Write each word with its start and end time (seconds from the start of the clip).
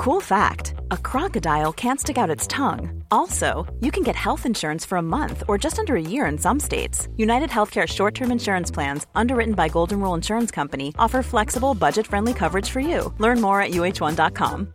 Cool 0.00 0.20
fact 0.22 0.72
a 0.90 0.96
crocodile 0.96 1.74
can't 1.74 2.00
stick 2.00 2.16
out 2.16 2.30
its 2.30 2.46
tongue. 2.46 3.04
Also, 3.10 3.66
you 3.80 3.90
can 3.90 4.02
get 4.02 4.16
health 4.16 4.46
insurance 4.46 4.86
for 4.86 4.96
a 4.96 5.02
month 5.02 5.42
or 5.46 5.58
just 5.58 5.78
under 5.78 5.94
a 5.94 6.00
year 6.00 6.24
in 6.24 6.38
some 6.38 6.58
states. 6.58 7.06
United 7.18 7.50
Healthcare 7.50 7.86
short 7.86 8.14
term 8.14 8.32
insurance 8.32 8.70
plans, 8.70 9.06
underwritten 9.14 9.52
by 9.52 9.68
Golden 9.68 10.00
Rule 10.00 10.14
Insurance 10.14 10.50
Company, 10.50 10.94
offer 10.98 11.22
flexible, 11.22 11.74
budget 11.74 12.06
friendly 12.06 12.32
coverage 12.32 12.70
for 12.70 12.80
you. 12.80 13.12
Learn 13.18 13.42
more 13.42 13.60
at 13.60 13.72
uh1.com. 13.72 14.72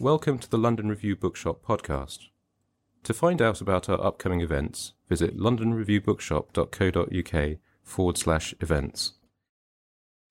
Welcome 0.00 0.40
to 0.40 0.50
the 0.50 0.58
London 0.58 0.88
Review 0.88 1.14
Bookshop 1.14 1.64
podcast. 1.64 2.26
To 3.04 3.14
find 3.14 3.40
out 3.40 3.60
about 3.60 3.88
our 3.88 4.04
upcoming 4.04 4.40
events, 4.40 4.94
visit 5.08 5.38
londonreviewbookshop.co.uk 5.38 7.58
forward 7.84 8.18
slash 8.18 8.52
events. 8.58 9.12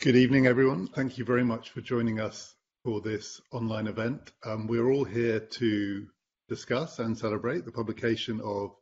Good 0.01 0.17
evening, 0.17 0.45
everyone. 0.45 0.87
Thank 0.87 1.17
you 1.17 1.25
very 1.25 1.43
much 1.43 1.71
for 1.71 1.81
joining 1.81 2.19
us 2.19 2.53
for 2.83 3.01
this 3.01 3.41
online 3.51 3.87
event. 3.87 4.33
Um, 4.43 4.67
we're 4.67 4.91
all 4.91 5.05
here 5.05 5.39
to 5.39 6.07
discuss 6.47 6.99
and 6.99 7.17
celebrate 7.17 7.65
the 7.65 7.71
publication 7.71 8.39
of 8.41 8.75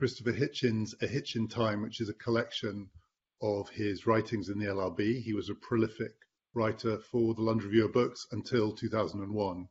Christopher 0.00 0.32
Hitchens' 0.32 1.00
A 1.02 1.06
Hitch 1.06 1.36
in 1.36 1.46
Time, 1.46 1.82
which 1.82 2.00
is 2.00 2.08
a 2.08 2.14
collection 2.14 2.88
of 3.40 3.68
his 3.68 4.08
writings 4.08 4.48
in 4.48 4.58
the 4.58 4.66
LRB. 4.66 5.22
He 5.22 5.34
was 5.34 5.50
a 5.50 5.54
prolific 5.54 6.14
writer 6.52 6.98
for 6.98 7.34
the 7.34 7.42
London 7.42 7.66
Review 7.66 7.84
of 7.84 7.92
Books 7.92 8.26
until 8.32 8.72
2001, 8.72 9.68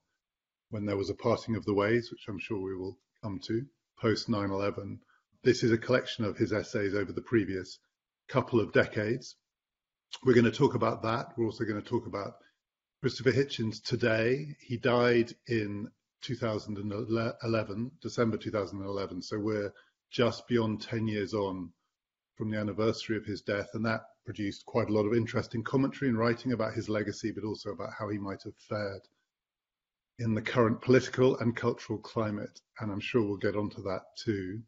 when 0.70 0.86
there 0.86 0.98
was 0.98 1.10
a 1.10 1.16
parting 1.16 1.58
of 1.58 1.66
the 1.66 1.74
ways, 1.74 2.10
which 2.10 2.26
I'm 2.30 2.40
sure 2.40 2.62
we 2.62 2.76
will 2.78 2.98
come 3.22 3.40
to, 3.48 3.66
post 4.00 4.30
9 4.30 4.50
11. 4.50 5.02
This 5.44 5.62
is 5.62 5.74
a 5.74 5.78
collection 5.78 6.24
of 6.24 6.38
his 6.38 6.54
essays 6.54 6.94
over 6.94 7.12
the 7.12 7.22
previous 7.22 7.80
couple 8.30 8.62
of 8.62 8.72
decades 8.72 9.36
we're 10.24 10.34
going 10.34 10.46
to 10.46 10.52
talk 10.52 10.76
about 10.76 11.02
that. 11.04 11.28
We're 11.38 11.46
also 11.46 11.66
going 11.66 11.82
to 11.82 11.88
talk 11.88 12.08
about 12.08 12.36
Christopher 13.02 13.32
Hitchens 13.32 13.84
today. 13.84 14.56
He 14.60 14.78
died 14.78 15.34
in 15.48 15.90
2011, 16.22 17.92
December 18.02 18.38
2011. 18.38 19.22
So 19.22 19.38
we're 19.40 19.74
just 20.12 20.48
beyond 20.48 20.82
10 20.82 21.08
years 21.08 21.34
on 21.34 21.70
from 22.36 22.50
the 22.50 22.58
anniversary 22.58 23.18
of 23.18 23.26
his 23.26 23.42
death. 23.42 23.70
And 23.74 23.86
that 23.86 24.02
produced 24.26 24.66
quite 24.66 24.90
a 24.90 24.94
lot 24.94 25.06
of 25.06 25.14
interesting 25.14 25.64
commentary 25.64 26.10
and 26.10 26.18
writing 26.18 26.54
about 26.54 26.74
his 26.74 26.90
legacy, 26.90 27.32
but 27.32 27.44
also 27.44 27.70
about 27.72 27.92
how 27.98 28.10
he 28.10 28.18
might 28.18 28.42
have 28.44 28.56
fared 28.58 29.02
in 30.18 30.34
the 30.34 30.42
current 30.42 30.82
political 30.82 31.38
and 31.40 31.56
cultural 31.56 32.00
climate. 32.00 32.62
And 32.80 32.92
I'm 32.92 33.00
sure 33.00 33.22
we'll 33.22 33.38
get 33.38 33.56
onto 33.56 33.84
that 33.84 34.02
too. 34.18 34.62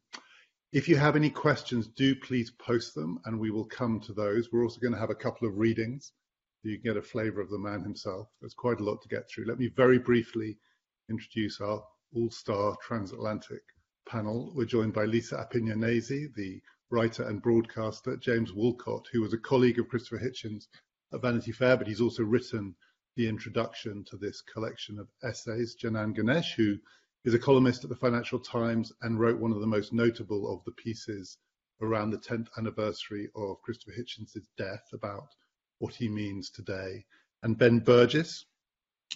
If 0.74 0.90
you 0.90 0.98
have 0.98 1.16
any 1.16 1.30
questions, 1.30 1.88
do 1.88 2.14
please 2.14 2.52
post 2.52 2.94
them 2.94 3.20
and 3.24 3.40
we 3.40 3.52
will 3.52 3.66
come 3.66 4.02
to 4.02 4.14
those. 4.14 4.52
We're 4.52 4.64
also 4.64 4.82
going 4.82 4.94
to 4.94 5.00
have 5.00 5.10
a 5.10 5.16
couple 5.16 5.48
of 5.48 5.58
readings 5.58 6.12
so 6.62 6.70
you 6.70 6.78
can 6.78 6.94
get 6.94 6.98
a 6.98 7.02
flavor 7.02 7.40
of 7.40 7.50
the 7.50 7.58
man 7.58 7.84
himself. 7.84 8.28
There's 8.42 8.54
quite 8.54 8.82
a 8.82 8.84
lot 8.84 9.02
to 9.02 9.08
get 9.08 9.30
through. 9.30 9.46
Let 9.46 9.60
me 9.60 9.70
very 9.70 9.98
briefly 9.98 10.58
introduce 11.10 11.62
our 11.62 11.82
all-star 12.14 12.76
transatlantic 12.86 13.62
panel. 14.10 14.52
We're 14.54 14.66
joined 14.66 14.94
by 14.94 15.06
Lisa 15.06 15.38
Appignanesi, 15.38 16.34
the 16.36 16.62
writer 16.90 17.24
and 17.24 17.42
broadcaster, 17.42 18.18
James 18.18 18.52
Wolcott, 18.54 19.08
who 19.14 19.22
was 19.22 19.32
a 19.32 19.38
colleague 19.38 19.80
of 19.80 19.88
Christopher 19.88 20.20
Hitchens 20.20 20.68
at 21.14 21.22
Vanity 21.22 21.54
Fair, 21.54 21.78
but 21.78 21.88
he's 21.88 22.02
also 22.02 22.24
written 22.24 22.76
the 23.16 23.30
introduction 23.30 24.04
to 24.10 24.18
this 24.18 24.42
collection 24.42 25.00
of 25.00 25.08
essays. 25.24 25.78
Janan 25.82 26.14
Ganesh, 26.14 26.56
who 26.56 26.76
is 27.28 27.34
a 27.34 27.40
columnist 27.40 27.84
at 27.84 27.90
the 27.90 27.96
Financial 27.98 28.40
Times 28.40 28.94
and 29.02 29.20
wrote 29.20 29.38
one 29.38 29.52
of 29.52 29.60
the 29.60 29.68
most 29.68 29.92
notable 29.92 30.50
of 30.50 30.64
the 30.64 30.72
pieces 30.72 31.38
around 31.82 32.10
the 32.10 32.18
10th 32.18 32.48
anniversary 32.58 33.28
of 33.36 33.62
Christopher 33.64 33.92
Hitchens' 33.92 34.38
death 34.58 34.86
about 34.94 35.28
what 35.80 35.94
he 35.94 36.08
means 36.08 36.50
today. 36.50 37.06
And 37.44 37.58
Ben 37.58 37.82
Burgis, 37.82 38.46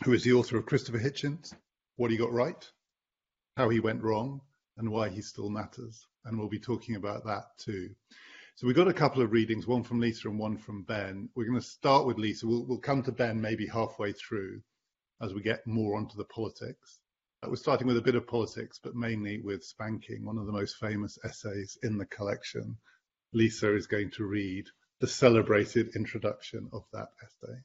who 0.04 0.12
is 0.12 0.26
the 0.26 0.34
author 0.34 0.58
of 0.58 0.66
Christopher 0.66 1.00
Hitchens, 1.00 1.54
What 1.96 2.12
He 2.12 2.18
Got 2.18 2.34
Right, 2.34 2.70
How 3.56 3.70
He 3.70 3.80
Went 3.80 4.04
Wrong, 4.04 4.42
and 4.76 4.92
Why 4.92 5.08
He 5.08 5.22
Still 5.22 5.50
Matters. 5.50 6.06
And 6.26 6.38
we'll 6.38 6.50
be 6.50 6.60
talking 6.60 6.98
about 6.98 7.24
that 7.28 7.46
too. 7.60 7.92
So 8.56 8.68
we've 8.68 8.76
got 8.76 8.90
a 8.90 8.94
couple 8.94 9.22
of 9.22 9.32
readings, 9.32 9.68
one 9.68 9.84
from 9.84 10.02
Lisa 10.02 10.28
and 10.28 10.38
one 10.38 10.58
from 10.58 10.84
Ben. 10.84 11.30
We're 11.34 11.48
going 11.48 11.62
to 11.62 11.66
start 11.66 12.06
with 12.06 12.18
Lisa. 12.18 12.46
We'll, 12.46 12.66
we'll 12.66 12.80
come 12.80 13.04
to 13.04 13.14
Ben 13.14 13.40
maybe 13.40 13.68
halfway 13.68 14.12
through 14.12 14.62
as 15.22 15.34
we 15.34 15.42
get 15.42 15.66
more 15.66 15.96
onto 15.96 16.18
the 16.18 16.26
politics. 16.26 17.00
Uh, 17.44 17.50
we're 17.50 17.56
starting 17.56 17.88
with 17.88 17.98
a 17.98 18.02
bit 18.02 18.16
of 18.16 18.28
politics, 18.28 18.80
but 18.84 18.96
mainly 18.96 19.42
with 19.42 19.64
spanking, 19.64 20.24
one 20.24 20.38
of 20.38 20.46
the 20.46 20.52
most 20.52 20.78
famous 20.78 21.18
essays 21.24 21.78
in 21.82 21.98
the 21.98 22.06
collection. 22.06 22.78
Lisa 23.34 23.76
is 23.76 23.88
going 23.88 24.12
to 24.12 24.26
read 24.26 24.66
the 25.00 25.08
celebrated 25.08 25.96
introduction 25.96 26.70
of 26.72 26.84
that 26.94 27.08
essay. 27.24 27.58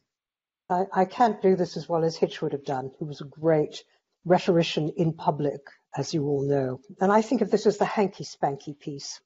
I, 0.70 1.03
I 1.03 1.04
can't 1.04 1.42
do 1.42 1.56
this 1.56 1.76
as 1.76 1.88
well 1.88 2.04
as 2.04 2.16
Hitch 2.16 2.41
would 2.41 2.53
have 2.53 2.65
done, 2.65 2.91
who 2.98 3.04
was 3.04 3.20
a 3.20 3.26
great 3.26 3.84
rhetorician 4.25 4.92
in 4.97 5.12
public, 5.12 5.60
as 5.94 6.15
you 6.15 6.25
all 6.25 6.48
know. 6.48 6.81
And 7.00 7.12
I 7.12 7.20
think 7.20 7.42
of 7.42 7.50
this 7.50 7.66
as 7.66 7.76
the 7.76 7.84
hanky 7.84 8.25
spanky 8.25 8.78
piece. 8.78 9.20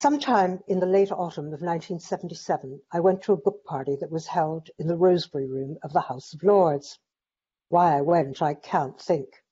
Sometime 0.00 0.60
in 0.68 0.80
the 0.80 0.86
late 0.86 1.12
autumn 1.12 1.46
of 1.46 1.60
1977, 1.60 2.80
I 2.90 3.00
went 3.00 3.22
to 3.22 3.32
a 3.32 3.36
book 3.36 3.64
party 3.64 3.96
that 4.00 4.10
was 4.10 4.26
held 4.26 4.70
in 4.78 4.86
the 4.86 4.96
Rosebery 4.96 5.46
Room 5.46 5.76
of 5.82 5.92
the 5.92 6.00
House 6.00 6.32
of 6.32 6.42
Lords. 6.42 6.98
Why 7.70 7.98
I 7.98 8.00
went 8.00 8.40
I 8.40 8.54
can't 8.54 8.98
think. 8.98 9.44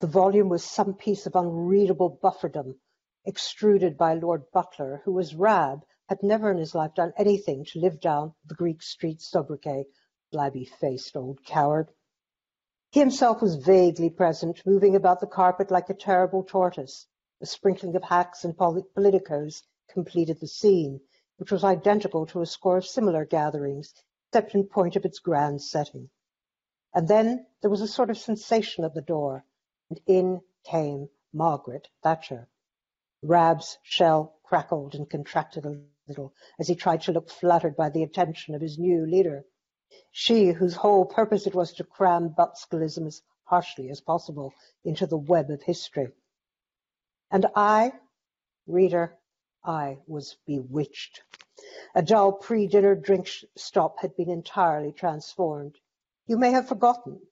The 0.00 0.06
volume 0.06 0.50
was 0.50 0.62
some 0.62 0.92
piece 0.92 1.24
of 1.24 1.34
unreadable 1.34 2.18
bufferdom, 2.22 2.78
extruded 3.24 3.96
by 3.96 4.12
Lord 4.12 4.50
Butler, 4.50 5.00
who, 5.06 5.18
as 5.18 5.34
Rab, 5.34 5.82
had 6.10 6.22
never 6.22 6.50
in 6.50 6.58
his 6.58 6.74
life 6.74 6.92
done 6.92 7.14
anything 7.16 7.64
to 7.64 7.78
live 7.78 8.00
down 8.00 8.34
the 8.44 8.54
Greek 8.54 8.82
Street 8.82 9.22
sobriquet, 9.22 9.86
flabby-faced 10.30 11.16
old 11.16 11.42
coward. 11.42 11.90
He 12.90 13.00
himself 13.00 13.40
was 13.40 13.56
vaguely 13.56 14.10
present, 14.10 14.66
moving 14.66 14.94
about 14.94 15.20
the 15.20 15.26
carpet 15.26 15.70
like 15.70 15.88
a 15.88 15.94
terrible 15.94 16.44
tortoise. 16.44 17.06
A 17.40 17.46
sprinkling 17.46 17.96
of 17.96 18.04
hacks 18.04 18.44
and 18.44 18.54
politicos 18.58 19.62
completed 19.88 20.40
the 20.40 20.48
scene, 20.48 21.00
which 21.38 21.50
was 21.50 21.64
identical 21.64 22.26
to 22.26 22.42
a 22.42 22.46
score 22.46 22.76
of 22.76 22.84
similar 22.86 23.24
gatherings, 23.24 23.94
except 24.28 24.54
in 24.54 24.68
point 24.68 24.96
of 24.96 25.06
its 25.06 25.18
grand 25.18 25.62
setting. 25.62 26.10
And 26.94 27.06
then 27.06 27.46
there 27.60 27.70
was 27.70 27.80
a 27.80 27.88
sort 27.88 28.10
of 28.10 28.18
sensation 28.18 28.84
at 28.84 28.94
the 28.94 29.02
door, 29.02 29.44
and 29.90 30.00
in 30.06 30.40
came 30.64 31.08
Margaret 31.32 31.88
Thatcher. 32.02 32.48
Rab's 33.22 33.78
shell 33.82 34.38
crackled 34.42 34.94
and 34.94 35.08
contracted 35.08 35.66
a 35.66 35.80
little 36.06 36.32
as 36.58 36.68
he 36.68 36.74
tried 36.74 37.02
to 37.02 37.12
look 37.12 37.30
flattered 37.30 37.76
by 37.76 37.90
the 37.90 38.02
attention 38.02 38.54
of 38.54 38.60
his 38.60 38.78
new 38.78 39.04
leader. 39.04 39.44
She, 40.10 40.48
whose 40.48 40.74
whole 40.74 41.04
purpose 41.04 41.46
it 41.46 41.54
was 41.54 41.72
to 41.74 41.84
cram 41.84 42.30
Butskellism 42.30 43.06
as 43.06 43.22
harshly 43.44 43.90
as 43.90 44.00
possible 44.00 44.52
into 44.84 45.06
the 45.06 45.16
web 45.16 45.50
of 45.50 45.62
history. 45.62 46.08
And 47.30 47.46
I, 47.54 47.92
reader, 48.66 49.18
I 49.64 49.98
was 50.06 50.36
bewitched. 50.46 51.22
A 51.94 52.02
dull 52.02 52.32
pre-dinner 52.32 52.94
drink 52.94 53.28
stop 53.56 54.00
had 54.00 54.16
been 54.16 54.30
entirely 54.30 54.92
transformed. 54.92 55.76
You 56.30 56.36
may 56.36 56.50
have 56.50 56.68
forgotten, 56.68 57.22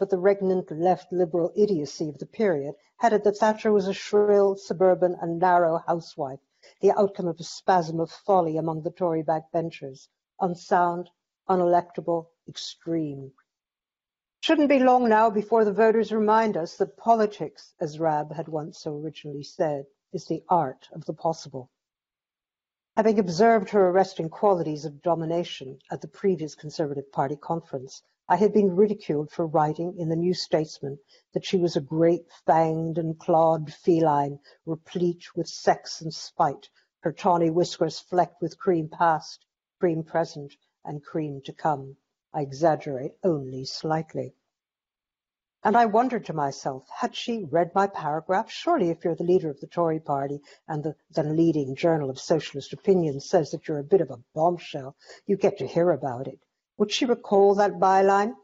but 0.00 0.10
the 0.10 0.18
regnant 0.18 0.72
left 0.72 1.12
Liberal 1.12 1.52
idiocy 1.54 2.08
of 2.08 2.18
the 2.18 2.26
period 2.26 2.74
had 2.96 3.12
it 3.12 3.22
that 3.22 3.36
Thatcher 3.36 3.70
was 3.70 3.86
a 3.86 3.92
shrill, 3.92 4.56
suburban 4.56 5.14
and 5.20 5.38
narrow 5.38 5.78
housewife, 5.86 6.40
the 6.80 6.90
outcome 6.90 7.28
of 7.28 7.38
a 7.38 7.44
spasm 7.44 8.00
of 8.00 8.10
folly 8.10 8.56
among 8.56 8.82
the 8.82 8.90
Tory 8.90 9.22
backbenchers, 9.22 10.08
unsound, 10.40 11.10
unelectable, 11.48 12.26
extreme. 12.48 13.32
Shouldn't 14.40 14.68
be 14.68 14.80
long 14.80 15.08
now 15.08 15.30
before 15.30 15.64
the 15.64 15.72
voters 15.72 16.10
remind 16.10 16.56
us 16.56 16.76
that 16.78 16.96
politics, 16.96 17.72
as 17.78 18.00
Rab 18.00 18.32
had 18.32 18.48
once 18.48 18.80
so 18.80 18.96
originally 18.96 19.44
said, 19.44 19.86
is 20.12 20.24
the 20.24 20.42
art 20.48 20.88
of 20.92 21.04
the 21.04 21.14
possible. 21.14 21.70
Having 22.96 23.20
observed 23.20 23.70
her 23.70 23.90
arresting 23.90 24.28
qualities 24.28 24.84
of 24.84 25.02
domination 25.02 25.78
at 25.92 26.00
the 26.00 26.08
previous 26.08 26.56
Conservative 26.56 27.12
Party 27.12 27.36
conference, 27.36 28.02
I 28.32 28.36
had 28.36 28.52
been 28.52 28.76
ridiculed 28.76 29.32
for 29.32 29.44
writing 29.44 29.98
in 29.98 30.08
the 30.08 30.14
New 30.14 30.34
Statesman 30.34 31.00
that 31.32 31.44
she 31.44 31.56
was 31.56 31.74
a 31.74 31.80
great 31.80 32.30
fanged 32.46 32.96
and 32.96 33.18
clawed 33.18 33.74
feline, 33.74 34.38
replete 34.64 35.34
with 35.34 35.48
sex 35.48 36.00
and 36.00 36.14
spite, 36.14 36.70
her 37.00 37.10
tawny 37.10 37.50
whiskers 37.50 37.98
flecked 37.98 38.40
with 38.40 38.56
cream 38.56 38.88
past. 38.88 39.44
cream 39.80 40.04
present 40.04 40.54
and 40.84 41.02
cream 41.02 41.40
to 41.44 41.52
come. 41.52 41.96
I 42.32 42.42
exaggerate 42.42 43.16
only 43.24 43.64
slightly. 43.64 44.36
And 45.64 45.76
I 45.76 45.86
wondered 45.86 46.24
to 46.26 46.32
myself, 46.32 46.88
had 46.88 47.16
she 47.16 47.42
read 47.42 47.74
my 47.74 47.88
paragraph? 47.88 48.48
Surely 48.48 48.90
if 48.90 49.04
you're 49.04 49.16
the 49.16 49.24
leader 49.24 49.50
of 49.50 49.58
the 49.58 49.66
Tory 49.66 49.98
party 49.98 50.40
and 50.68 50.84
the 50.84 50.94
then 51.10 51.34
leading 51.36 51.74
journal 51.74 52.08
of 52.08 52.20
socialist 52.20 52.72
opinion 52.72 53.18
says 53.18 53.50
that 53.50 53.66
you're 53.66 53.80
a 53.80 53.82
bit 53.82 54.00
of 54.00 54.12
a 54.12 54.22
bombshell, 54.36 54.94
you 55.26 55.36
get 55.36 55.58
to 55.58 55.66
hear 55.66 55.90
about 55.90 56.28
it. 56.28 56.38
Would 56.80 56.92
she 56.92 57.04
recall 57.04 57.56
that 57.56 57.72
byline? 57.72 58.36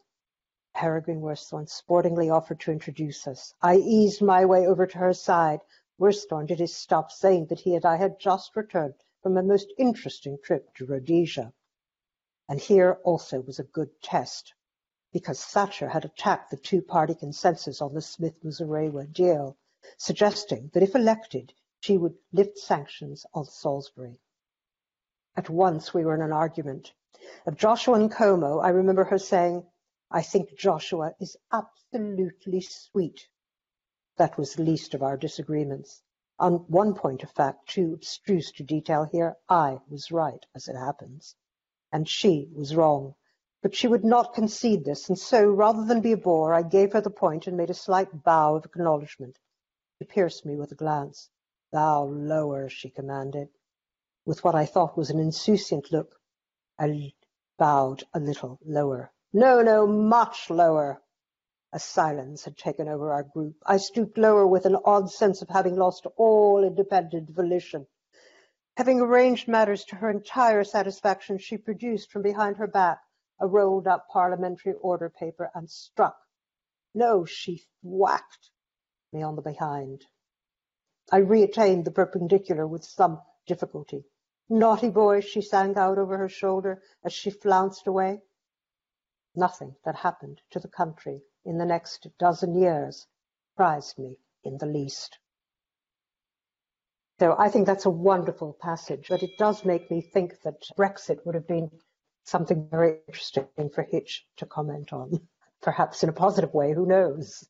Peregrine 0.75 1.23
Worsthorne 1.23 1.71
sportingly 1.71 2.29
offered 2.29 2.61
to 2.61 2.71
introduce 2.71 3.27
us. 3.27 3.55
I 3.63 3.77
eased 3.77 4.21
my 4.21 4.45
way 4.45 4.67
over 4.67 4.87
to 4.87 4.99
her 4.99 5.15
side. 5.15 5.61
Worsthorne 5.99 6.45
did 6.45 6.59
his 6.59 6.77
stop 6.77 7.11
saying 7.11 7.47
that 7.47 7.61
he 7.61 7.75
and 7.75 7.87
I 7.87 7.97
had 7.97 8.21
just 8.21 8.55
returned 8.55 8.93
from 9.23 9.39
a 9.39 9.43
most 9.43 9.73
interesting 9.79 10.37
trip 10.45 10.75
to 10.75 10.85
Rhodesia. 10.85 11.55
And 12.47 12.61
here 12.61 12.99
also 13.05 13.41
was 13.41 13.59
a 13.59 13.65
good 13.65 14.03
test 14.03 14.53
because 15.15 15.43
Thatcher 15.43 15.89
had 15.89 16.05
attacked 16.05 16.51
the 16.51 16.59
two-party 16.59 17.15
consensus 17.15 17.81
on 17.81 17.95
the 17.95 18.03
Smith-Muzorewa 18.03 19.11
deal, 19.15 19.57
suggesting 19.97 20.71
that 20.75 20.83
if 20.83 20.95
elected, 20.95 21.55
she 21.81 21.97
would 21.97 22.19
lift 22.35 22.59
sanctions 22.59 23.25
on 23.33 23.47
Salisbury. 23.47 24.21
At 25.37 25.49
once 25.49 25.95
we 25.95 26.05
were 26.05 26.15
in 26.15 26.21
an 26.21 26.33
argument. 26.33 26.93
Of 27.47 27.57
Joshua 27.57 27.99
Nkomo, 27.99 28.63
I 28.63 28.69
remember 28.69 29.05
her 29.05 29.19
saying, 29.19 29.67
I 30.11 30.23
think 30.23 30.57
Joshua 30.57 31.15
is 31.19 31.37
absolutely 31.51 32.61
sweet. 32.61 33.29
That 34.19 34.37
was 34.37 34.55
the 34.55 34.63
least 34.63 34.95
of 34.95 35.03
our 35.03 35.17
disagreements. 35.17 36.03
On 36.39 36.67
one 36.69 36.95
point 36.95 37.23
of 37.23 37.31
fact, 37.31 37.71
too 37.71 37.95
abstruse 37.95 38.53
to 38.53 38.63
detail 38.63 39.05
here, 39.05 39.37
I 39.49 39.81
was 39.89 40.13
right, 40.13 40.45
as 40.55 40.69
it 40.69 40.77
happens, 40.77 41.35
and 41.91 42.07
she 42.07 42.51
was 42.55 42.77
wrong. 42.77 43.15
But 43.63 43.75
she 43.75 43.89
would 43.89 44.05
not 44.05 44.35
concede 44.35 44.85
this, 44.85 45.09
and 45.09 45.19
so, 45.19 45.49
rather 45.49 45.85
than 45.87 46.03
be 46.03 46.13
a 46.13 46.17
bore, 46.17 46.53
I 46.53 46.63
gave 46.63 46.93
her 46.93 47.01
the 47.01 47.09
point 47.09 47.47
and 47.47 47.57
made 47.57 47.71
a 47.71 47.75
slight 47.75 48.23
bow 48.23 48.57
of 48.57 48.67
acknowledgment. 48.67 49.39
She 49.99 50.05
pierced 50.05 50.45
me 50.45 50.57
with 50.57 50.73
a 50.73 50.77
glance. 50.77 51.31
Thou 51.73 52.05
lower, 52.05 52.69
she 52.69 52.91
commanded. 52.91 53.49
With 54.27 54.45
what 54.45 54.55
I 54.55 54.67
thought 54.67 54.99
was 54.99 55.09
an 55.09 55.19
insouciant 55.19 55.91
look, 55.91 56.21
I 56.79 57.15
bowed 57.59 58.05
a 58.13 58.21
little 58.21 58.59
lower. 58.65 59.13
No, 59.33 59.63
no, 59.63 59.87
much 59.87 60.51
lower. 60.51 61.03
A 61.73 61.79
silence 61.79 62.45
had 62.45 62.57
taken 62.57 62.89
over 62.89 63.13
our 63.13 63.23
group. 63.23 63.57
I 63.65 63.79
stooped 63.79 64.19
lower 64.19 64.47
with 64.47 64.67
an 64.67 64.77
odd 64.85 65.11
sense 65.11 65.43
of 65.43 65.49
having 65.49 65.77
lost 65.77 66.07
all 66.17 66.65
independent 66.65 67.31
volition. 67.31 67.87
Having 68.77 69.01
arranged 69.01 69.49
matters 69.49 69.85
to 69.87 69.97
her 69.97 70.11
entire 70.11 70.65
satisfaction, 70.65 71.39
she 71.39 71.57
produced 71.57 72.11
from 72.11 72.23
behind 72.23 72.59
her 72.59 72.67
back 72.67 73.01
a 73.41 73.47
rolled 73.47 73.87
up 73.87 74.09
parliamentary 74.09 74.75
order 74.75 75.09
paper 75.09 75.51
and 75.55 75.71
struck. 75.71 76.19
No, 76.95 77.25
she 77.25 77.67
whacked 77.83 78.51
me 79.13 79.23
on 79.23 79.37
the 79.37 79.43
behind. 79.43 80.05
I 81.11 81.21
reattained 81.21 81.85
the 81.85 81.91
perpendicular 81.91 82.67
with 82.67 82.85
some 82.85 83.23
difficulty. 83.47 84.05
Naughty 84.49 84.91
boy, 84.91 85.21
she 85.21 85.41
sang 85.41 85.77
out 85.77 85.99
over 85.99 86.17
her 86.19 86.29
shoulder 86.29 86.81
as 87.05 87.13
she 87.13 87.31
flounced 87.31 87.87
away. 87.87 88.23
Nothing 89.35 89.75
that 89.85 89.97
happened 89.97 90.41
to 90.51 90.61
the 90.61 90.69
country 90.69 91.23
in 91.45 91.59
the 91.59 91.67
next 91.67 92.07
dozen 92.19 92.55
years 92.55 93.07
surprised 93.53 93.99
me 93.99 94.17
in 94.45 94.59
the 94.59 94.67
least. 94.67 95.19
So 97.19 97.35
I 97.39 97.49
think 97.49 97.67
that's 97.67 97.87
a 97.87 97.91
wonderful 97.91 98.57
passage, 98.61 99.07
but 99.09 99.23
it 99.23 99.39
does 99.39 99.65
make 99.65 99.91
me 99.91 100.01
think 100.01 100.41
that 100.43 100.63
Brexit 100.77 101.25
would 101.25 101.35
have 101.35 101.49
been 101.49 101.71
something 102.25 102.69
very 102.71 102.99
interesting 103.09 103.71
for 103.75 103.83
Hitch 103.83 104.27
to 104.37 104.47
comment 104.47 104.93
on, 104.93 105.27
perhaps 105.63 106.03
in 106.03 106.09
a 106.09 106.13
positive 106.13 106.53
way, 106.53 106.73
who 106.73 106.87
knows? 106.87 107.49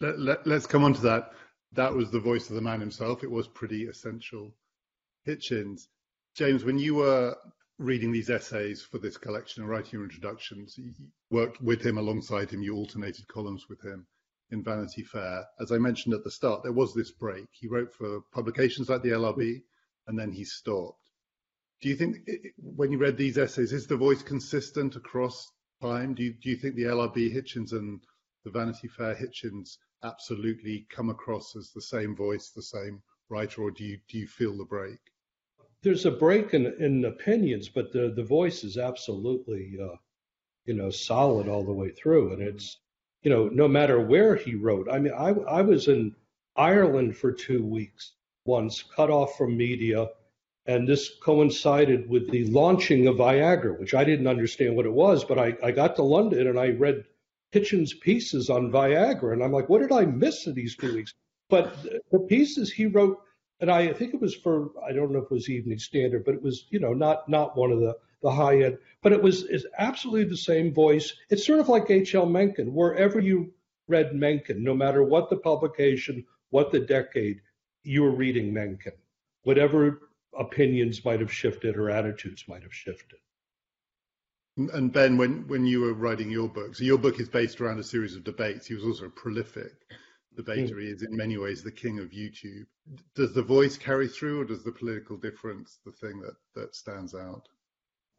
Let, 0.00 0.18
let, 0.18 0.46
let's 0.46 0.66
come 0.66 0.84
on 0.84 0.94
to 0.94 1.00
that. 1.02 1.32
That 1.72 1.92
was 1.92 2.10
the 2.10 2.20
voice 2.20 2.48
of 2.48 2.54
the 2.54 2.62
man 2.62 2.80
himself. 2.80 3.22
It 3.22 3.30
was 3.30 3.46
pretty 3.46 3.84
essential. 3.84 4.54
Hitchens, 5.26 5.88
James, 6.38 6.64
when 6.64 6.78
you 6.78 6.94
were 6.94 7.36
reading 7.78 8.12
these 8.12 8.30
essays 8.30 8.80
for 8.80 8.98
this 8.98 9.16
collection 9.16 9.60
and 9.60 9.68
writing 9.68 9.90
your 9.94 10.04
introductions, 10.04 10.78
you 10.78 10.94
worked 11.32 11.60
with 11.60 11.84
him 11.84 11.98
alongside 11.98 12.48
him, 12.48 12.62
you 12.62 12.76
alternated 12.76 13.26
columns 13.26 13.68
with 13.68 13.82
him 13.84 14.06
in 14.52 14.62
Vanity 14.62 15.02
Fair. 15.02 15.44
As 15.58 15.72
I 15.72 15.78
mentioned 15.78 16.14
at 16.14 16.22
the 16.22 16.30
start, 16.30 16.62
there 16.62 16.70
was 16.70 16.94
this 16.94 17.10
break. 17.10 17.46
He 17.50 17.66
wrote 17.66 17.92
for 17.92 18.20
publications 18.32 18.88
like 18.88 19.02
the 19.02 19.08
LRB 19.08 19.62
and 20.06 20.16
then 20.16 20.30
he 20.30 20.44
stopped. 20.44 21.02
Do 21.80 21.88
you 21.88 21.96
think, 21.96 22.18
when 22.56 22.92
you 22.92 22.98
read 22.98 23.16
these 23.16 23.36
essays, 23.36 23.72
is 23.72 23.88
the 23.88 23.96
voice 23.96 24.22
consistent 24.22 24.94
across 24.94 25.44
time? 25.82 26.14
Do 26.14 26.22
you, 26.22 26.34
do 26.34 26.50
you 26.50 26.56
think 26.56 26.76
the 26.76 26.84
LRB 26.84 27.34
Hitchens 27.34 27.72
and 27.72 28.00
the 28.44 28.52
Vanity 28.52 28.86
Fair 28.86 29.16
Hitchens 29.16 29.76
absolutely 30.04 30.86
come 30.88 31.10
across 31.10 31.56
as 31.56 31.72
the 31.74 31.82
same 31.82 32.14
voice, 32.14 32.52
the 32.54 32.62
same 32.62 33.02
writer, 33.28 33.62
or 33.62 33.72
do 33.72 33.82
you 33.82 33.98
do 34.08 34.18
you 34.18 34.28
feel 34.28 34.56
the 34.56 34.64
break? 34.64 35.00
There's 35.82 36.06
a 36.06 36.10
break 36.10 36.54
in, 36.54 36.66
in 36.80 37.04
opinions, 37.04 37.68
but 37.68 37.92
the 37.92 38.10
the 38.10 38.24
voice 38.24 38.64
is 38.64 38.76
absolutely, 38.76 39.78
uh, 39.80 39.96
you 40.64 40.74
know, 40.74 40.90
solid 40.90 41.48
all 41.48 41.64
the 41.64 41.72
way 41.72 41.90
through, 41.90 42.32
and 42.32 42.42
it's, 42.42 42.78
you 43.22 43.30
know, 43.30 43.48
no 43.48 43.68
matter 43.68 44.00
where 44.00 44.36
he 44.36 44.54
wrote. 44.54 44.88
I 44.90 44.98
mean, 44.98 45.12
I 45.12 45.28
I 45.28 45.62
was 45.62 45.88
in 45.88 46.16
Ireland 46.56 47.16
for 47.16 47.32
two 47.32 47.64
weeks 47.64 48.12
once, 48.44 48.82
cut 48.82 49.10
off 49.10 49.36
from 49.36 49.56
media 49.56 50.08
and 50.68 50.86
this 50.86 51.10
coincided 51.22 52.08
with 52.10 52.30
the 52.30 52.44
launching 52.44 53.06
of 53.06 53.16
Viagra, 53.16 53.80
which 53.80 53.94
I 53.94 54.04
didn't 54.04 54.26
understand 54.26 54.76
what 54.76 54.84
it 54.84 54.92
was, 54.92 55.24
but 55.24 55.38
I, 55.38 55.56
I 55.64 55.70
got 55.70 55.96
to 55.96 56.02
London 56.02 56.46
and 56.46 56.60
I 56.60 56.68
read 56.68 57.04
Hitchens' 57.54 57.98
pieces 57.98 58.50
on 58.50 58.70
Viagra, 58.70 59.32
and 59.32 59.42
I'm 59.42 59.50
like, 59.50 59.70
what 59.70 59.80
did 59.80 59.92
I 59.92 60.04
miss 60.04 60.46
in 60.46 60.52
these 60.52 60.76
two 60.76 60.94
weeks? 60.94 61.14
But 61.48 61.74
the 62.12 62.18
pieces 62.18 62.70
he 62.70 62.84
wrote, 62.84 63.18
and 63.60 63.70
I 63.70 63.92
think 63.92 64.14
it 64.14 64.20
was 64.20 64.34
for 64.34 64.70
I 64.86 64.92
don't 64.92 65.12
know 65.12 65.18
if 65.18 65.24
it 65.24 65.30
was 65.30 65.50
Evening 65.50 65.78
Standard, 65.78 66.24
but 66.24 66.34
it 66.34 66.42
was 66.42 66.66
you 66.70 66.80
know 66.80 66.92
not 66.92 67.28
not 67.28 67.56
one 67.56 67.72
of 67.72 67.80
the 67.80 67.96
the 68.22 68.30
high 68.30 68.62
end, 68.62 68.78
but 69.02 69.12
it 69.12 69.22
was 69.22 69.44
is 69.44 69.66
absolutely 69.78 70.24
the 70.24 70.36
same 70.36 70.72
voice. 70.72 71.14
It's 71.30 71.46
sort 71.46 71.60
of 71.60 71.68
like 71.68 71.90
H.L. 71.90 72.26
Mencken. 72.26 72.74
Wherever 72.74 73.20
you 73.20 73.52
read 73.86 74.14
Mencken, 74.14 74.62
no 74.62 74.74
matter 74.74 75.02
what 75.02 75.30
the 75.30 75.36
publication, 75.36 76.24
what 76.50 76.72
the 76.72 76.80
decade, 76.80 77.40
you 77.82 78.02
were 78.02 78.14
reading 78.14 78.52
Mencken. 78.52 78.92
Whatever 79.42 80.00
opinions 80.38 81.04
might 81.04 81.20
have 81.20 81.32
shifted 81.32 81.76
or 81.76 81.90
attitudes 81.90 82.44
might 82.48 82.62
have 82.62 82.74
shifted. 82.74 83.18
And 84.56 84.92
Ben, 84.92 85.16
when, 85.16 85.46
when 85.46 85.66
you 85.66 85.80
were 85.80 85.94
writing 85.94 86.30
your 86.30 86.48
book, 86.48 86.74
so 86.74 86.84
your 86.84 86.98
book 86.98 87.20
is 87.20 87.28
based 87.28 87.60
around 87.60 87.78
a 87.78 87.84
series 87.84 88.16
of 88.16 88.24
debates. 88.24 88.66
He 88.66 88.74
was 88.74 88.84
also 88.84 89.08
prolific 89.08 89.72
debater. 90.38 90.76
Mm. 90.76 90.92
Is 90.92 91.02
in 91.02 91.16
many 91.16 91.36
ways 91.36 91.62
the 91.62 91.70
king 91.70 91.98
of 91.98 92.10
YouTube. 92.10 92.66
Does 93.14 93.34
the 93.34 93.42
voice 93.42 93.76
carry 93.76 94.08
through 94.08 94.40
or 94.40 94.44
does 94.44 94.64
the 94.64 94.72
political 94.72 95.16
difference 95.16 95.78
the 95.84 95.92
thing 95.92 96.20
that, 96.20 96.36
that 96.54 96.74
stands 96.74 97.14
out? 97.14 97.48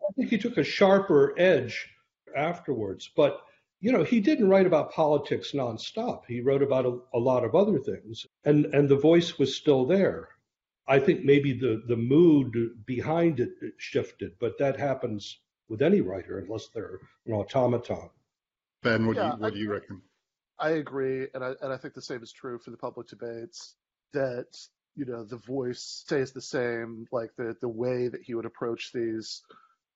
I 0.08 0.12
think 0.14 0.30
he 0.30 0.38
took 0.38 0.58
a 0.58 0.64
sharper 0.64 1.34
edge 1.40 1.90
afterwards, 2.36 3.10
but 3.16 3.42
you 3.82 3.94
know, 3.94 4.04
he 4.04 4.20
didn't 4.20 4.50
write 4.50 4.66
about 4.66 4.92
politics 4.92 5.54
nonstop. 5.54 6.24
He 6.28 6.42
wrote 6.42 6.62
about 6.62 6.86
a, 6.86 7.00
a 7.14 7.20
lot 7.20 7.46
of 7.46 7.56
other 7.56 7.80
things, 7.80 8.26
and 8.44 8.66
and 8.68 8.90
the 8.90 8.98
voice 8.98 9.40
was 9.40 9.56
still 9.56 9.86
there. 9.86 10.28
I 10.88 11.00
think 11.00 11.24
maybe 11.24 11.54
the 11.54 11.82
the 11.88 11.96
mood 11.96 12.54
behind 12.86 13.40
it 13.40 13.52
shifted, 13.78 14.34
but 14.40 14.58
that 14.58 14.78
happens 14.78 15.40
with 15.70 15.82
any 15.82 16.02
writer 16.02 16.40
unless 16.40 16.68
they're 16.68 17.00
an 17.26 17.34
automaton. 17.34 18.10
Ben, 18.84 19.08
what, 19.08 19.16
yeah, 19.16 19.30
do, 19.30 19.36
you, 19.36 19.42
what 19.42 19.54
I, 19.54 19.56
do 19.56 19.60
you 19.62 19.72
reckon? 19.72 20.02
I 20.60 20.72
agree, 20.72 21.28
and 21.34 21.44
I 21.44 21.54
and 21.62 21.72
I 21.74 21.78
think 21.78 21.94
the 21.94 22.02
same 22.02 22.24
is 22.24 22.32
true 22.32 22.60
for 22.60 22.72
the 22.72 22.78
public 22.78 23.08
debates. 23.08 23.76
That 24.14 24.48
you 24.96 25.06
know 25.06 25.24
the 25.24 25.38
voice 25.38 25.82
stays 25.82 26.32
the 26.32 26.42
same, 26.42 27.06
like 27.12 27.32
the 27.38 27.56
the 27.62 27.70
way 27.70 28.08
that 28.08 28.22
he 28.24 28.34
would 28.36 28.46
approach 28.46 28.92
these 28.94 29.42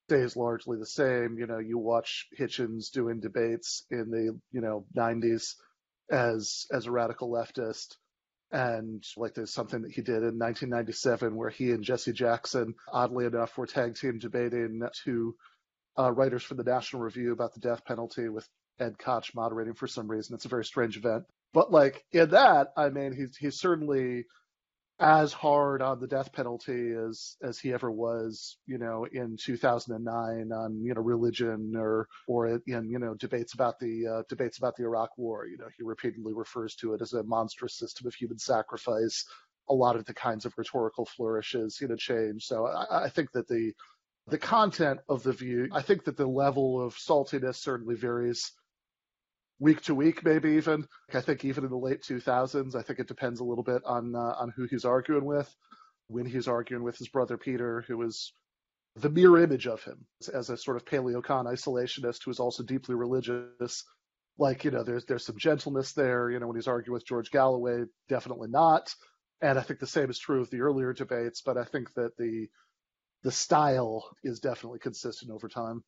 stays 0.07 0.35
largely 0.35 0.77
the 0.77 0.85
same. 0.85 1.37
You 1.37 1.47
know, 1.47 1.59
you 1.59 1.77
watch 1.77 2.27
Hitchens 2.39 2.91
doing 2.91 3.19
debates 3.19 3.85
in 3.91 4.09
the 4.09 4.39
you 4.51 4.61
know 4.61 4.85
90s 4.95 5.55
as 6.11 6.65
as 6.71 6.85
a 6.85 6.91
radical 6.91 7.29
leftist 7.29 7.95
and 8.53 9.03
like 9.17 9.33
there's 9.33 9.53
something 9.53 9.81
that 9.81 9.91
he 9.91 10.01
did 10.01 10.17
in 10.17 10.37
1997 10.37 11.35
where 11.35 11.49
he 11.49 11.71
and 11.71 11.83
Jesse 11.83 12.13
Jackson, 12.13 12.75
oddly 12.91 13.25
enough, 13.25 13.57
were 13.57 13.65
tag 13.65 13.95
team 13.95 14.19
debating 14.19 14.81
two 15.03 15.35
uh, 15.97 16.11
writers 16.11 16.43
for 16.43 16.53
the 16.53 16.63
National 16.63 17.01
Review 17.01 17.33
about 17.33 17.55
the 17.55 17.59
death 17.59 17.83
penalty 17.83 18.29
with 18.29 18.47
Ed 18.79 18.97
Koch 18.97 19.33
moderating 19.35 19.73
for 19.73 19.87
some 19.87 20.09
reason. 20.09 20.35
It's 20.35 20.45
a 20.45 20.49
very 20.49 20.65
strange 20.65 20.97
event. 20.97 21.25
But 21.53 21.71
like 21.71 22.03
in 22.11 22.31
that, 22.31 22.73
I 22.75 22.89
mean, 22.89 23.13
he's 23.13 23.37
he's 23.37 23.59
certainly 23.59 24.25
as 24.99 25.33
hard 25.33 25.81
on 25.81 25.99
the 25.99 26.07
death 26.07 26.31
penalty 26.31 26.93
as 26.93 27.35
as 27.41 27.59
he 27.59 27.73
ever 27.73 27.91
was, 27.91 28.57
you 28.65 28.77
know, 28.77 29.05
in 29.11 29.37
2009 29.37 30.51
on 30.51 30.83
you 30.83 30.93
know 30.93 31.01
religion 31.01 31.73
or 31.75 32.07
or 32.27 32.47
in 32.47 32.89
you 32.89 32.99
know 32.99 33.13
debates 33.15 33.53
about 33.53 33.79
the 33.79 34.07
uh, 34.07 34.23
debates 34.29 34.57
about 34.57 34.75
the 34.75 34.83
Iraq 34.83 35.09
War. 35.17 35.45
You 35.45 35.57
know, 35.57 35.67
he 35.77 35.83
repeatedly 35.83 36.33
refers 36.33 36.75
to 36.75 36.93
it 36.93 37.01
as 37.01 37.13
a 37.13 37.23
monstrous 37.23 37.77
system 37.77 38.07
of 38.07 38.13
human 38.13 38.39
sacrifice. 38.39 39.25
A 39.69 39.73
lot 39.73 39.95
of 39.95 40.05
the 40.05 40.13
kinds 40.13 40.45
of 40.45 40.53
rhetorical 40.57 41.05
flourishes, 41.05 41.79
you 41.79 41.87
know, 41.87 41.95
change. 41.95 42.45
So 42.45 42.65
I, 42.67 43.05
I 43.05 43.09
think 43.09 43.31
that 43.33 43.47
the 43.47 43.73
the 44.27 44.37
content 44.37 44.99
of 45.09 45.23
the 45.23 45.33
view, 45.33 45.69
I 45.71 45.81
think 45.81 46.05
that 46.05 46.17
the 46.17 46.27
level 46.27 46.81
of 46.81 46.95
saltiness 46.95 47.55
certainly 47.55 47.95
varies 47.95 48.51
week 49.63 49.81
to 49.83 49.95
week, 49.95 50.23
maybe 50.25 50.51
even. 50.51 50.85
I 51.13 51.21
think 51.21 51.45
even 51.45 51.63
in 51.63 51.69
the 51.69 51.77
late 51.77 52.01
2000s, 52.01 52.75
I 52.75 52.81
think 52.81 52.99
it 52.99 53.07
depends 53.07 53.39
a 53.39 53.45
little 53.45 53.63
bit 53.63 53.81
on 53.85 54.13
uh, 54.13 54.35
on 54.37 54.53
who 54.55 54.65
he's 54.69 54.85
arguing 54.85 55.25
with. 55.25 55.49
When 56.07 56.25
he's 56.25 56.49
arguing 56.49 56.83
with 56.83 56.97
his 56.97 57.07
brother 57.07 57.37
Peter, 57.37 57.83
who 57.87 58.01
is 58.03 58.33
the 58.97 59.09
mirror 59.09 59.41
image 59.41 59.65
of 59.65 59.81
him 59.83 60.05
as 60.33 60.49
a 60.49 60.57
sort 60.57 60.77
of 60.77 60.85
paleocon 60.85 61.45
isolationist 61.45 62.25
who 62.25 62.31
is 62.31 62.39
also 62.39 62.61
deeply 62.61 62.93
religious. 62.93 63.83
Like, 64.37 64.65
you 64.65 64.71
know, 64.71 64.83
there's 64.83 65.05
there's 65.05 65.25
some 65.25 65.37
gentleness 65.37 65.93
there. 65.93 66.29
You 66.29 66.39
know, 66.39 66.47
when 66.47 66.57
he's 66.57 66.67
arguing 66.67 66.93
with 66.93 67.07
George 67.07 67.31
Galloway, 67.31 67.85
definitely 68.09 68.49
not. 68.49 68.93
And 69.41 69.57
I 69.57 69.61
think 69.61 69.79
the 69.79 69.87
same 69.87 70.09
is 70.09 70.19
true 70.19 70.41
of 70.41 70.49
the 70.49 70.61
earlier 70.61 70.93
debates, 70.93 71.41
but 71.41 71.57
I 71.57 71.63
think 71.63 71.93
that 71.93 72.17
the 72.17 72.47
the 73.23 73.31
style 73.31 74.09
is 74.23 74.39
definitely 74.39 74.79
consistent 74.79 75.31
over 75.31 75.47
time. 75.47 75.83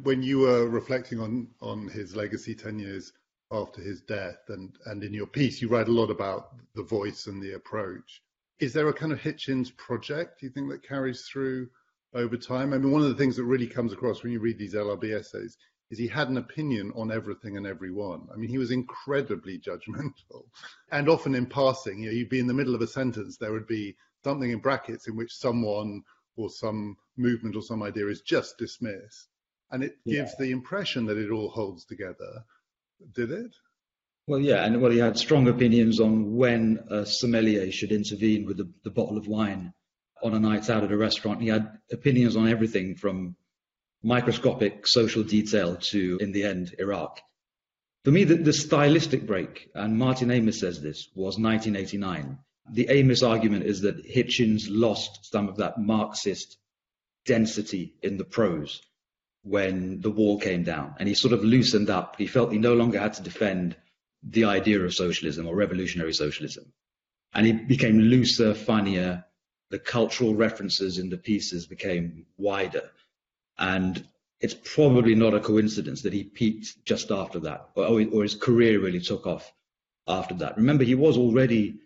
When 0.00 0.22
you 0.22 0.38
were 0.38 0.68
reflecting 0.68 1.20
on 1.20 1.48
on 1.60 1.88
his 1.88 2.16
legacy 2.16 2.54
ten 2.54 2.78
years 2.78 3.12
after 3.50 3.82
his 3.82 4.00
death, 4.00 4.38
and 4.48 4.78
and 4.86 5.04
in 5.04 5.12
your 5.12 5.26
piece, 5.26 5.60
you 5.60 5.68
write 5.68 5.88
a 5.88 5.92
lot 5.92 6.10
about 6.10 6.56
the 6.74 6.82
voice 6.82 7.26
and 7.26 7.42
the 7.42 7.52
approach. 7.52 8.22
Is 8.58 8.72
there 8.72 8.88
a 8.88 8.94
kind 8.94 9.12
of 9.12 9.20
Hitchens 9.20 9.76
project 9.76 10.40
do 10.40 10.46
you 10.46 10.52
think 10.52 10.70
that 10.70 10.82
carries 10.82 11.26
through 11.26 11.68
over 12.14 12.36
time? 12.38 12.72
I 12.72 12.78
mean, 12.78 12.90
one 12.90 13.02
of 13.02 13.08
the 13.08 13.16
things 13.16 13.36
that 13.36 13.44
really 13.44 13.66
comes 13.66 13.92
across 13.92 14.22
when 14.22 14.32
you 14.32 14.40
read 14.40 14.58
these 14.58 14.74
LRB 14.74 15.12
essays 15.14 15.58
is 15.90 15.98
he 15.98 16.08
had 16.08 16.30
an 16.30 16.38
opinion 16.38 16.90
on 16.96 17.12
everything 17.12 17.58
and 17.58 17.66
everyone. 17.66 18.26
I 18.32 18.36
mean, 18.36 18.48
he 18.48 18.56
was 18.56 18.70
incredibly 18.70 19.58
judgmental, 19.58 20.46
and 20.90 21.06
often 21.06 21.34
in 21.34 21.44
passing, 21.44 22.00
you 22.00 22.06
know, 22.06 22.16
you'd 22.16 22.30
be 22.30 22.38
in 22.38 22.46
the 22.46 22.54
middle 22.54 22.74
of 22.74 22.80
a 22.80 22.86
sentence, 22.86 23.36
there 23.36 23.52
would 23.52 23.66
be 23.66 23.94
something 24.24 24.50
in 24.50 24.58
brackets 24.58 25.06
in 25.06 25.16
which 25.16 25.36
someone 25.36 26.02
or 26.36 26.48
some 26.48 26.96
movement 27.18 27.56
or 27.56 27.62
some 27.62 27.82
idea 27.82 28.06
is 28.06 28.22
just 28.22 28.56
dismissed, 28.56 29.28
and 29.72 29.82
it 29.82 29.96
gives 30.06 30.32
yeah. 30.32 30.44
the 30.44 30.50
impression 30.50 31.06
that 31.06 31.16
it 31.16 31.30
all 31.30 31.48
holds 31.48 31.86
together. 31.86 32.44
Did 33.14 33.32
it? 33.32 33.56
Well, 34.28 34.38
yeah, 34.38 34.64
and 34.64 34.80
well, 34.80 34.92
he 34.92 34.98
had 34.98 35.18
strong 35.18 35.48
opinions 35.48 35.98
on 35.98 36.36
when 36.36 36.84
a 36.90 37.04
sommelier 37.06 37.72
should 37.72 37.90
intervene 37.90 38.46
with 38.46 38.58
the, 38.58 38.70
the 38.84 38.90
bottle 38.90 39.16
of 39.16 39.26
wine 39.26 39.72
on 40.22 40.34
a 40.34 40.38
night 40.38 40.70
out 40.70 40.84
at 40.84 40.92
a 40.92 40.96
restaurant. 40.96 41.42
He 41.42 41.48
had 41.48 41.78
opinions 41.90 42.36
on 42.36 42.48
everything 42.48 42.94
from 42.94 43.34
microscopic 44.02 44.86
social 44.86 45.24
detail 45.24 45.76
to, 45.76 46.18
in 46.20 46.30
the 46.30 46.44
end, 46.44 46.76
Iraq. 46.78 47.20
For 48.04 48.12
me, 48.12 48.24
the, 48.24 48.36
the 48.36 48.52
stylistic 48.52 49.26
break, 49.26 49.70
and 49.74 49.98
Martin 49.98 50.30
Amis 50.30 50.60
says 50.60 50.80
this, 50.80 51.08
was 51.14 51.38
1989. 51.38 52.38
The 52.70 52.88
Amis 52.90 53.22
argument 53.22 53.64
is 53.64 53.80
that 53.80 54.06
Hitchens 54.06 54.66
lost 54.68 55.30
some 55.32 55.48
of 55.48 55.56
that 55.56 55.78
Marxist 55.78 56.58
density 57.24 57.94
in 58.02 58.18
the 58.18 58.24
prose 58.24 58.80
when 59.42 60.00
the 60.00 60.10
wall 60.10 60.38
came 60.38 60.62
down, 60.62 60.94
and 60.98 61.08
he 61.08 61.14
sort 61.14 61.32
of 61.32 61.44
loosened 61.44 61.90
up. 61.90 62.16
He 62.16 62.26
felt 62.26 62.52
he 62.52 62.58
no 62.58 62.74
longer 62.74 62.98
had 62.98 63.14
to 63.14 63.22
defend 63.22 63.76
the 64.22 64.44
idea 64.44 64.80
of 64.80 64.94
socialism 64.94 65.46
or 65.46 65.56
revolutionary 65.56 66.12
socialism. 66.12 66.72
And 67.34 67.46
he 67.46 67.52
became 67.52 67.98
looser, 67.98 68.54
funnier. 68.54 69.24
The 69.70 69.78
cultural 69.78 70.34
references 70.34 70.98
in 70.98 71.08
the 71.08 71.16
pieces 71.16 71.66
became 71.66 72.26
wider. 72.36 72.90
And 73.58 74.06
it's 74.40 74.54
probably 74.54 75.14
not 75.14 75.34
a 75.34 75.40
coincidence 75.40 76.02
that 76.02 76.12
he 76.12 76.24
peaked 76.24 76.84
just 76.84 77.10
after 77.10 77.40
that, 77.40 77.70
or, 77.74 78.04
or 78.12 78.22
his 78.22 78.34
career 78.34 78.80
really 78.80 79.00
took 79.00 79.26
off 79.26 79.52
after 80.06 80.34
that. 80.34 80.56
Remember, 80.56 80.84
he 80.84 80.94
was 80.94 81.16
already 81.16 81.80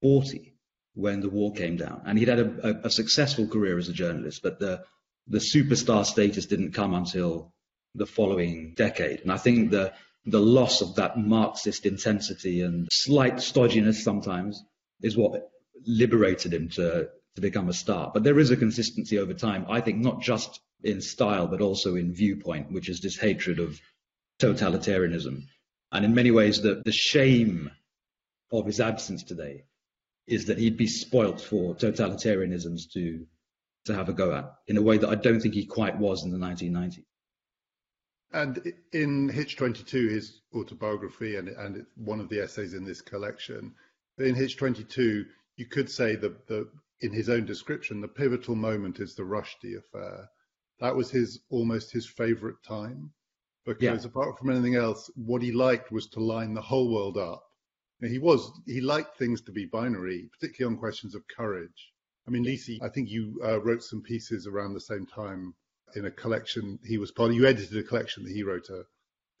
40 0.00 0.54
when 0.94 1.20
the 1.20 1.28
war 1.28 1.52
came 1.52 1.76
down, 1.76 2.02
and 2.04 2.18
he'd 2.18 2.28
had 2.28 2.38
a, 2.38 2.68
a, 2.68 2.86
a 2.86 2.90
successful 2.90 3.46
career 3.46 3.78
as 3.78 3.88
a 3.88 3.92
journalist, 3.92 4.42
but 4.42 4.58
the, 4.58 4.84
the 5.26 5.38
superstar 5.38 6.04
status 6.04 6.46
didn't 6.46 6.72
come 6.72 6.94
until 6.94 7.52
the 7.94 8.06
following 8.06 8.74
decade. 8.74 9.20
And 9.20 9.32
I 9.32 9.36
think 9.36 9.70
the, 9.70 9.92
the 10.24 10.40
loss 10.40 10.80
of 10.80 10.96
that 10.96 11.18
Marxist 11.18 11.86
intensity 11.86 12.62
and 12.62 12.88
slight 12.90 13.36
stodginess 13.36 14.02
sometimes 14.02 14.62
is 15.02 15.16
what 15.16 15.50
liberated 15.86 16.54
him 16.54 16.68
to, 16.70 17.08
to 17.34 17.40
become 17.40 17.68
a 17.68 17.72
star. 17.72 18.10
But 18.12 18.24
there 18.24 18.38
is 18.38 18.50
a 18.50 18.56
consistency 18.56 19.18
over 19.18 19.34
time, 19.34 19.66
I 19.68 19.80
think, 19.80 19.98
not 19.98 20.20
just 20.20 20.60
in 20.82 21.00
style, 21.00 21.46
but 21.46 21.60
also 21.60 21.96
in 21.96 22.14
viewpoint, 22.14 22.72
which 22.72 22.88
is 22.88 23.00
this 23.00 23.16
hatred 23.16 23.58
of 23.58 23.80
totalitarianism. 24.40 25.44
And 25.92 26.04
in 26.04 26.14
many 26.14 26.30
ways, 26.30 26.62
the, 26.62 26.82
the 26.84 26.92
shame 26.92 27.70
of 28.50 28.66
his 28.66 28.80
absence 28.80 29.22
today 29.22 29.64
is 30.26 30.46
that 30.46 30.58
he'd 30.58 30.76
be 30.76 30.86
spoilt 30.86 31.40
for 31.40 31.74
totalitarianisms 31.74 32.92
to, 32.92 33.26
to 33.84 33.94
have 33.94 34.08
a 34.08 34.12
go 34.12 34.32
at 34.34 34.52
in 34.66 34.76
a 34.76 34.82
way 34.82 34.98
that 34.98 35.08
I 35.08 35.14
don't 35.14 35.40
think 35.40 35.54
he 35.54 35.66
quite 35.66 35.98
was 35.98 36.24
in 36.24 36.30
the 36.30 36.38
1990s. 36.38 37.04
And 38.32 38.72
in 38.92 39.28
Hitch 39.28 39.56
22, 39.56 40.08
his 40.08 40.40
autobiography, 40.54 41.36
and, 41.36 41.48
and 41.48 41.84
one 41.96 42.20
of 42.20 42.30
the 42.30 42.40
essays 42.40 42.72
in 42.72 42.84
this 42.84 43.02
collection, 43.02 43.74
in 44.18 44.34
Hitch 44.34 44.56
22, 44.56 45.26
you 45.56 45.66
could 45.66 45.90
say 45.90 46.16
that 46.16 46.46
the, 46.46 46.68
in 47.00 47.12
his 47.12 47.28
own 47.28 47.44
description, 47.44 48.00
the 48.00 48.08
pivotal 48.08 48.54
moment 48.54 49.00
is 49.00 49.14
the 49.14 49.22
Rushdie 49.22 49.76
affair 49.76 50.28
that 50.82 50.96
was 50.96 51.10
his 51.10 51.40
almost 51.48 51.92
his 51.92 52.06
favorite 52.06 52.60
time 52.64 53.12
because 53.64 54.04
yeah. 54.04 54.10
apart 54.10 54.36
from 54.36 54.50
anything 54.50 54.74
else, 54.74 55.08
what 55.14 55.40
he 55.40 55.52
liked 55.52 55.92
was 55.92 56.08
to 56.08 56.20
line 56.20 56.54
the 56.54 56.60
whole 56.60 56.92
world 56.92 57.16
up. 57.16 57.44
And 58.00 58.10
he 58.10 58.18
was 58.18 58.50
he 58.66 58.80
liked 58.80 59.16
things 59.16 59.40
to 59.42 59.52
be 59.52 59.66
binary, 59.66 60.28
particularly 60.32 60.74
on 60.74 60.80
questions 60.80 61.14
of 61.14 61.22
courage. 61.28 61.92
I 62.26 62.30
mean, 62.30 62.44
Lisi, 62.44 62.78
I 62.82 62.88
think 62.88 63.10
you 63.10 63.40
uh, 63.44 63.60
wrote 63.60 63.82
some 63.82 64.02
pieces 64.02 64.46
around 64.46 64.74
the 64.74 64.80
same 64.80 65.06
time 65.06 65.54
in 65.94 66.04
a 66.06 66.10
collection 66.10 66.78
he 66.86 66.98
was 66.98 67.10
part 67.10 67.30
of. 67.30 67.36
You 67.36 67.46
edited 67.46 67.76
a 67.76 67.82
collection 67.82 68.24
that 68.24 68.32
he 68.32 68.42
wrote 68.42 68.68
a 68.70 68.84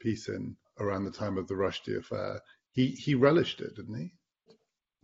piece 0.00 0.28
in 0.28 0.56
around 0.78 1.04
the 1.04 1.10
time 1.10 1.38
of 1.38 1.48
the 1.48 1.54
Rushdie 1.54 1.98
affair. 1.98 2.40
He 2.72 2.88
he 2.88 3.14
relished 3.14 3.60
it, 3.60 3.76
didn't 3.76 3.98
he? 3.98 4.12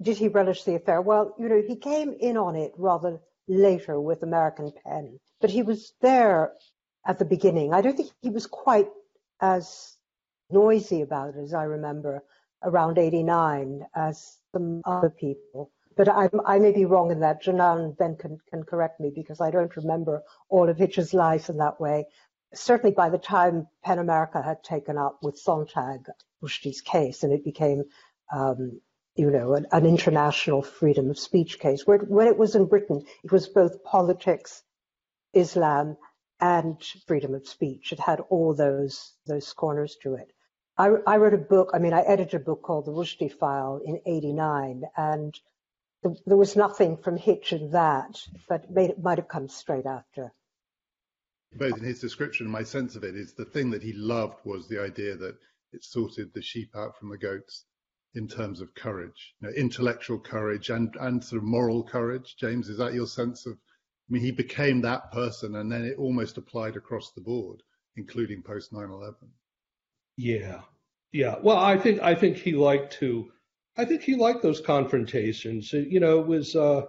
Did 0.01 0.17
he 0.17 0.29
relish 0.29 0.65
the 0.65 0.77
affair? 0.77 1.01
Well, 1.01 1.35
you 1.39 1.49
know, 1.49 1.63
he 1.67 1.77
came 1.77 2.15
in 2.21 2.37
on 2.37 2.57
it 2.57 2.73
rather 2.77 3.21
later 3.49 4.01
with 4.01 4.23
American 4.23 4.73
PEN 4.85 5.19
but 5.41 5.51
he 5.51 5.63
was 5.63 5.93
there 6.01 6.53
at 7.07 7.19
the 7.19 7.25
beginning. 7.25 7.73
I 7.73 7.81
don't 7.81 7.97
think 7.97 8.11
he 8.23 8.31
was 8.31 8.47
quite 8.47 8.89
as 9.41 9.97
noisy 10.51 11.03
about 11.03 11.35
it 11.35 11.37
as 11.39 11.55
I 11.55 11.65
remember 11.65 12.23
around 12.63 12.99
89 12.99 13.87
as 13.95 14.39
some 14.53 14.83
other 14.85 15.11
people. 15.11 15.71
But 15.99 16.09
I, 16.09 16.31
I 16.47 16.61
may 16.61 16.71
be 16.71 16.85
wrong 16.85 17.11
in 17.11 17.19
that. 17.21 17.43
Janan 17.43 17.99
then 17.99 18.15
can, 18.15 18.39
can 18.49 18.63
correct 18.63 19.01
me 19.01 19.11
because 19.13 19.41
I 19.41 19.51
don't 19.51 19.77
remember 19.77 20.23
all 20.49 20.69
of 20.69 20.79
Hitch's 20.79 21.13
life 21.13 21.49
in 21.49 21.57
that 21.57 21.81
way. 21.81 22.07
Certainly 22.55 22.95
by 22.95 23.11
the 23.11 23.19
time 23.19 23.67
PEN 23.83 23.99
America 23.99 24.41
had 24.41 24.63
taken 24.63 24.97
up 24.97 25.19
with 25.23 25.37
Sontag 25.37 26.07
Rushdie's 26.41 26.83
case 26.83 27.25
and 27.25 27.33
it 27.33 27.45
became, 27.45 27.83
um, 28.33 28.81
you 29.17 29.29
know, 29.29 29.55
an, 29.55 29.67
an, 29.73 29.87
international 29.87 30.63
freedom 30.63 31.11
of 31.11 31.19
speech 31.19 31.59
case. 31.59 31.85
Where, 31.85 31.99
when 31.99 32.29
it 32.29 32.39
was 32.39 32.55
in 32.55 32.67
Britain, 32.67 33.05
it 33.25 33.33
was 33.33 33.49
both 33.49 33.83
politics 33.83 34.63
Islam 35.33 35.97
and 36.39 36.81
freedom 37.09 37.35
of 37.35 37.49
speech. 37.49 37.91
It 37.91 37.99
had 37.99 38.21
all 38.31 38.55
those 38.55 39.15
those 39.27 39.53
corners 39.53 39.97
to 40.05 40.15
it. 40.15 40.33
I, 40.77 40.91
I 41.09 41.17
wrote 41.17 41.35
a 41.35 41.39
book. 41.39 41.71
I 41.75 41.81
mean, 41.81 41.93
I 41.93 42.03
edited 42.03 42.41
a 42.41 42.45
book 42.45 42.63
called 42.63 42.87
The 42.87 42.93
Rushdie 42.93 43.33
File 43.33 43.81
in 43.85 44.01
'89, 44.07 44.85
and 44.97 45.35
there 46.03 46.37
was 46.37 46.57
nothing 46.57 46.97
from 46.97 47.17
Hitch 47.17 47.53
in 47.53 47.71
that, 47.73 48.21
but 48.49 48.67
it 48.77 49.03
might 49.03 49.19
have 49.19 49.29
come 49.29 49.49
straight 49.49 49.87
after. 49.87 50.33
Both 51.53 51.79
in 51.79 51.85
his 51.85 52.01
description, 52.01 52.47
and 52.47 52.53
my 52.53 52.63
sense 52.63 52.95
of 52.95 53.05
it 53.05 53.17
is 53.17 53.35
the 53.35 53.45
thing 53.45 53.71
that 53.71 53.83
he 53.83 53.93
loved 53.95 54.45
was 54.45 54.69
the 54.69 54.83
idea 54.83 55.17
that 55.17 55.37
it 55.73 55.85
sorted 55.85 56.33
the 56.33 56.43
sheep 56.43 56.77
out 56.77 56.99
from 56.99 57.11
the 57.11 57.19
goats 57.19 57.65
in 58.15 58.29
terms 58.29 58.61
of 58.61 58.75
courage, 58.75 59.35
you 59.41 59.49
know, 59.49 59.55
intellectual 59.55 60.19
courage 60.19 60.71
and 60.71 60.95
and 61.01 61.25
sort 61.25 61.43
of 61.43 61.49
moral 61.49 61.85
courage. 61.85 62.37
James, 62.39 62.69
is 62.69 62.79
that 62.79 62.95
your 62.95 63.07
sense 63.07 63.47
of 63.47 63.55
I 63.55 64.13
mean, 64.13 64.23
he 64.23 64.31
became 64.31 64.81
that 64.83 65.13
person, 65.13 65.57
and 65.57 65.71
then 65.71 65.85
it 65.85 65.99
almost 65.99 66.39
applied 66.39 66.77
across 66.77 67.13
the 67.13 67.21
board, 67.21 67.63
including 67.97 68.43
post 68.43 68.73
9/11. 68.73 69.15
Yeah, 70.17 70.63
yeah. 71.13 71.37
Well, 71.43 71.59
I 71.59 71.77
think 71.77 72.01
I 72.01 72.15
think 72.15 72.39
he 72.39 72.53
liked 72.53 72.95
to. 72.95 73.31
I 73.79 73.85
think 73.85 74.03
he 74.03 74.17
liked 74.17 74.43
those 74.43 74.61
confrontations. 74.61 75.73
You 75.73 76.01
know, 76.01 76.21
it 76.21 76.27
was 76.27 76.57
uh, 76.57 76.87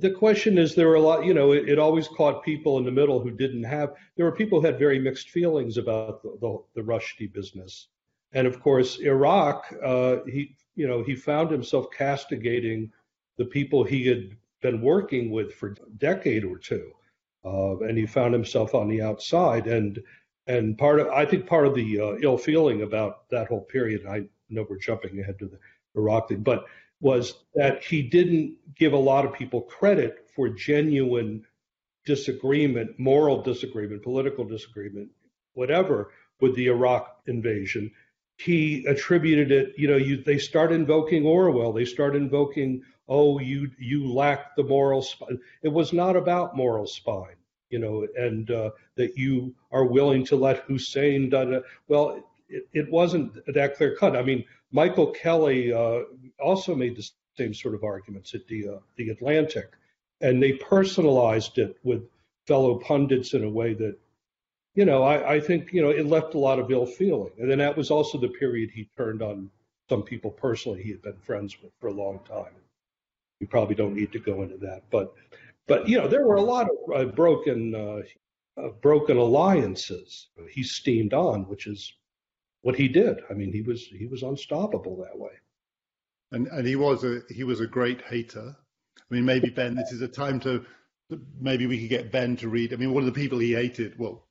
the 0.00 0.10
question 0.10 0.58
is 0.58 0.74
there 0.74 0.88
were 0.88 0.96
a 0.96 1.00
lot. 1.00 1.24
You 1.24 1.34
know, 1.34 1.52
it, 1.52 1.68
it, 1.68 1.78
always 1.78 2.08
caught 2.08 2.44
people 2.44 2.78
in 2.78 2.84
the 2.84 2.90
middle 2.90 3.20
who 3.20 3.30
didn't 3.30 3.62
have. 3.62 3.94
There 4.16 4.26
were 4.26 4.32
people 4.32 4.60
who 4.60 4.66
had 4.66 4.78
very 4.78 4.98
mixed 4.98 5.30
feelings 5.30 5.76
about 5.76 6.22
the 6.22 6.36
the, 6.40 6.58
the 6.74 6.82
Rushdie 6.82 7.32
business, 7.32 7.88
and 8.32 8.46
of 8.46 8.60
course, 8.60 8.98
Iraq. 8.98 9.72
Uh, 9.82 10.16
he 10.26 10.56
you 10.74 10.88
know 10.88 11.04
he 11.04 11.14
found 11.14 11.50
himself 11.50 11.86
castigating 11.96 12.90
the 13.38 13.44
people 13.44 13.84
he 13.84 14.06
had 14.06 14.36
been 14.62 14.82
working 14.82 15.30
with 15.30 15.54
for 15.54 15.68
a 15.68 15.90
decade 15.98 16.44
or 16.44 16.58
two, 16.58 16.90
uh, 17.44 17.78
and 17.78 17.96
he 17.96 18.04
found 18.04 18.34
himself 18.34 18.74
on 18.74 18.88
the 18.88 19.00
outside. 19.00 19.68
And 19.68 20.02
and 20.48 20.76
part 20.76 20.98
of 20.98 21.06
I 21.08 21.24
think 21.24 21.46
part 21.46 21.66
of 21.66 21.74
the 21.76 22.00
uh, 22.00 22.16
ill 22.20 22.38
feeling 22.38 22.82
about 22.82 23.28
that 23.30 23.46
whole 23.46 23.62
period. 23.62 24.06
I 24.06 24.24
know 24.48 24.66
we're 24.68 24.78
jumping 24.78 25.20
ahead 25.20 25.38
to 25.38 25.46
the 25.46 25.58
Thing, 26.28 26.42
but 26.42 26.64
was 27.00 27.34
that 27.54 27.82
he 27.82 28.02
didn't 28.02 28.56
give 28.76 28.92
a 28.92 28.98
lot 28.98 29.24
of 29.24 29.32
people 29.32 29.62
credit 29.62 30.28
for 30.34 30.48
genuine 30.48 31.44
disagreement, 32.04 32.98
moral 32.98 33.42
disagreement, 33.42 34.02
political 34.02 34.44
disagreement, 34.44 35.08
whatever, 35.54 36.12
with 36.40 36.54
the 36.56 36.66
Iraq 36.68 37.20
invasion, 37.26 37.90
he 38.38 38.86
attributed 38.86 39.52
it, 39.52 39.74
you 39.76 39.86
know, 39.86 39.96
you, 39.96 40.22
they 40.22 40.38
start 40.38 40.72
invoking 40.72 41.26
Orwell, 41.26 41.72
they 41.72 41.84
start 41.84 42.16
invoking, 42.16 42.82
oh, 43.08 43.38
you 43.38 43.70
you 43.78 44.10
lack 44.10 44.56
the 44.56 44.62
moral 44.62 45.02
spine. 45.02 45.38
It 45.62 45.68
was 45.68 45.92
not 45.92 46.16
about 46.16 46.56
moral 46.56 46.86
spine, 46.86 47.36
you 47.68 47.78
know, 47.78 48.06
and 48.16 48.50
uh, 48.50 48.70
that 48.96 49.16
you 49.16 49.54
are 49.70 49.84
willing 49.84 50.24
to 50.26 50.36
let 50.36 50.60
Hussein. 50.60 51.30
Well, 51.88 52.29
it, 52.50 52.68
it 52.72 52.90
wasn't 52.90 53.34
that 53.54 53.76
clear 53.76 53.96
cut. 53.96 54.16
I 54.16 54.22
mean, 54.22 54.44
Michael 54.72 55.12
Kelly 55.12 55.72
uh, 55.72 56.00
also 56.38 56.74
made 56.74 56.96
the 56.96 57.08
same 57.36 57.54
sort 57.54 57.74
of 57.74 57.84
arguments 57.84 58.34
at 58.34 58.46
the 58.46 58.68
uh, 58.68 58.78
the 58.96 59.10
Atlantic, 59.10 59.70
and 60.20 60.42
they 60.42 60.52
personalized 60.52 61.58
it 61.58 61.76
with 61.82 62.02
fellow 62.46 62.78
pundits 62.78 63.34
in 63.34 63.44
a 63.44 63.50
way 63.50 63.74
that 63.74 63.96
you 64.74 64.84
know, 64.84 65.02
I, 65.02 65.34
I 65.34 65.40
think, 65.40 65.72
you 65.72 65.82
know, 65.82 65.90
it 65.90 66.06
left 66.06 66.34
a 66.34 66.38
lot 66.38 66.58
of 66.58 66.70
ill 66.70 66.86
feeling. 66.86 67.32
And 67.38 67.50
then 67.50 67.58
that 67.58 67.76
was 67.76 67.90
also 67.90 68.18
the 68.18 68.28
period 68.28 68.70
he 68.70 68.88
turned 68.96 69.22
on 69.22 69.50
some 69.88 70.02
people 70.02 70.30
personally 70.30 70.82
he 70.82 70.90
had 70.90 71.02
been 71.02 71.16
friends 71.16 71.56
with 71.60 71.72
for 71.80 71.88
a 71.88 71.92
long 71.92 72.20
time. 72.28 72.54
We 73.40 73.46
probably 73.46 73.74
don't 73.74 73.94
need 73.94 74.12
to 74.12 74.20
go 74.20 74.42
into 74.42 74.56
that, 74.58 74.82
but, 74.90 75.14
but 75.66 75.88
you 75.88 75.98
know, 75.98 76.06
there 76.06 76.26
were 76.26 76.36
a 76.36 76.42
lot 76.42 76.68
of 76.70 76.94
uh, 76.94 77.10
broken, 77.10 77.74
uh, 77.74 78.02
uh, 78.60 78.68
broken 78.80 79.16
alliances. 79.16 80.28
He 80.48 80.62
steamed 80.62 81.14
on, 81.14 81.48
which 81.48 81.66
is 81.66 81.92
what 82.62 82.76
he 82.76 82.88
did. 82.88 83.20
I 83.30 83.34
mean, 83.34 83.52
he 83.52 83.62
was 83.62 83.86
he 83.86 84.06
was 84.06 84.22
unstoppable 84.22 84.96
that 84.98 85.18
way. 85.18 85.32
And 86.32 86.46
and 86.48 86.66
he 86.66 86.76
was 86.76 87.04
a 87.04 87.20
he 87.28 87.44
was 87.44 87.60
a 87.60 87.66
great 87.66 88.02
hater. 88.02 88.56
I 88.98 89.14
mean, 89.14 89.24
maybe 89.24 89.50
Ben, 89.50 89.74
this 89.74 89.92
is 89.92 90.02
a 90.02 90.08
time 90.08 90.40
to 90.40 90.64
maybe 91.40 91.66
we 91.66 91.80
could 91.80 91.88
get 91.88 92.12
Ben 92.12 92.36
to 92.36 92.48
read. 92.48 92.72
I 92.72 92.76
mean, 92.76 92.92
one 92.92 93.02
of 93.02 93.12
the 93.12 93.20
people 93.20 93.38
he 93.38 93.54
hated, 93.54 93.98
well, 93.98 94.26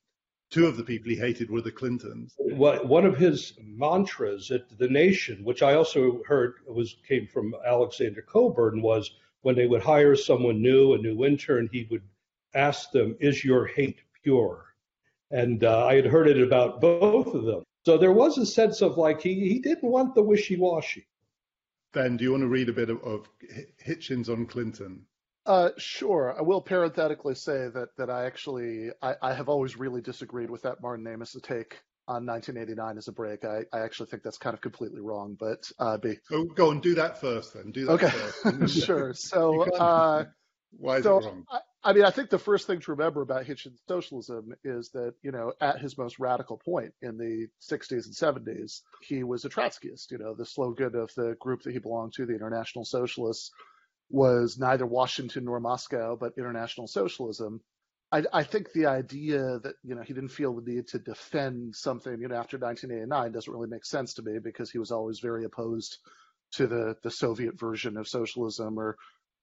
two 0.50 0.66
of 0.66 0.78
the 0.78 0.84
people 0.84 1.10
he 1.10 1.18
hated 1.18 1.50
were 1.50 1.62
the 1.62 1.72
Clintons. 1.72 2.34
One 2.38 3.06
of 3.06 3.18
his 3.18 3.54
mantras 3.62 4.52
at 4.52 4.78
the 4.78 4.88
Nation, 4.88 5.44
which 5.44 5.62
I 5.62 5.74
also 5.74 6.22
heard 6.26 6.56
was 6.68 6.96
came 7.08 7.28
from 7.28 7.54
Alexander 7.66 8.22
Cockburn, 8.22 8.82
was 8.82 9.12
when 9.42 9.56
they 9.56 9.68
would 9.68 9.82
hire 9.82 10.16
someone 10.16 10.62
new, 10.62 10.94
a 10.94 10.98
new 10.98 11.26
intern, 11.26 11.70
he 11.72 11.88
would 11.92 12.04
ask 12.54 12.92
them, 12.92 13.18
"Is 13.20 13.44
your 13.44 13.66
hate 13.66 14.00
pure?" 14.24 14.66
And 15.32 15.64
uh, 15.64 15.86
I 15.86 15.96
had 15.96 16.06
heard 16.06 16.28
it 16.28 16.42
about 16.42 16.82
both 16.82 17.34
of 17.34 17.44
them. 17.44 17.64
So 17.86 17.98
there 17.98 18.12
was 18.12 18.38
a 18.38 18.46
sense 18.46 18.82
of 18.82 18.98
like 18.98 19.22
he 19.22 19.36
he 19.48 19.60
didn't 19.60 19.90
want 19.90 20.16
the 20.16 20.24
wishy-washy. 20.24 21.08
Ben, 21.94 22.18
do 22.18 22.24
you 22.24 22.32
want 22.32 22.44
to 22.44 22.48
read 22.48 22.70
a 22.70 22.74
bit 22.74 22.90
of, 22.90 23.02
of 23.04 23.28
Hitchens 23.84 24.30
on 24.30 24.46
Clinton? 24.46 25.06
Uh, 25.46 25.72
sure. 25.78 26.36
I 26.38 26.42
will 26.44 26.62
parenthetically 26.62 27.36
say 27.36 27.70
that 27.70 27.90
that 27.98 28.10
I 28.10 28.26
actually 28.26 28.92
I, 29.02 29.16
I 29.22 29.34
have 29.34 29.50
always 29.50 29.78
really 29.78 30.02
disagreed 30.02 30.50
with 30.50 30.62
that 30.64 30.82
Martin 30.82 31.08
Amis 31.08 31.36
take 31.42 31.82
on 32.08 32.26
1989 32.26 32.98
as 32.98 33.08
a 33.08 33.12
break. 33.12 33.46
I, 33.46 33.64
I 33.72 33.82
actually 33.82 34.08
think 34.08 34.24
that's 34.24 34.38
kind 34.38 34.54
of 34.54 34.62
completely 34.62 35.00
wrong. 35.00 35.38
But 35.40 35.72
uh, 35.80 35.98
be 35.98 36.18
oh, 36.32 36.46
go 36.46 36.72
and 36.72 36.82
do 36.82 36.96
that 36.96 37.22
first, 37.22 37.54
then. 37.54 37.72
Do 37.72 37.86
that 37.86 37.92
okay. 37.94 38.10
first. 38.10 38.80
sure. 38.86 39.14
So 39.14 39.64
uh, 39.64 40.26
why 40.72 40.98
is 40.98 41.04
so, 41.04 41.20
it 41.20 41.26
wrong? 41.26 41.46
I, 41.50 41.60
I 41.82 41.94
mean, 41.94 42.04
I 42.04 42.10
think 42.10 42.30
the 42.30 42.38
first 42.38 42.68
thing 42.68 42.82
to 42.82 42.92
remember 42.92 43.22
about 43.22 43.46
Hitchens' 43.46 43.80
socialism 43.88 44.54
is 44.66 44.90
that, 44.90 45.14
you 45.22 45.32
know, 45.32 45.54
at 45.62 45.80
his 45.80 45.98
most 45.98 46.20
radical 46.20 46.58
point 46.58 46.94
in 47.02 47.18
the 47.18 47.48
60s 47.62 48.06
and 48.06 48.46
70s, 48.46 48.82
he 49.02 49.24
was 49.24 49.46
a 49.46 49.50
Trotskyist. 49.50 50.12
You 50.12 50.18
know, 50.18 50.34
the 50.34 50.46
slogan 50.46 50.96
of 50.96 51.14
the 51.16 51.38
group 51.40 51.64
that 51.64 51.72
he 51.72 51.80
belonged 51.80 52.14
to, 52.14 52.26
the 52.26 52.36
International 52.36 52.84
Socialists, 52.84 53.52
was 54.10 54.58
neither 54.58 54.86
Washington 54.86 55.46
nor 55.46 55.60
Moscow, 55.62 56.18
but 56.18 56.38
international 56.38 56.88
socialism. 56.88 57.62
I, 58.12 58.24
I, 58.34 58.44
think 58.44 58.72
the 58.72 58.88
idea 58.88 59.60
that 59.60 59.76
you 59.84 59.94
know 59.94 60.02
he 60.02 60.14
didn't 60.14 60.30
feel 60.30 60.56
the 60.56 60.64
need 60.64 60.88
to 60.90 61.00
defend 61.00 61.76
something 61.76 62.20
you 62.20 62.28
know 62.28 62.36
after 62.36 62.58
1989 62.58 63.32
doesn't 63.32 63.54
really 63.54 63.68
make 63.68 63.86
sense 63.86 64.16
to 64.16 64.24
me 64.24 64.40
because 64.40 64.72
he 64.72 64.80
was 64.80 64.92
always 64.92 65.20
very 65.20 65.46
opposed 65.46 65.98
to 66.54 66.66
the 66.66 66.98
the 67.04 67.12
Soviet 67.12 67.60
version 67.60 67.98
of 67.98 68.08
socialism 68.08 68.80
or 68.80 68.98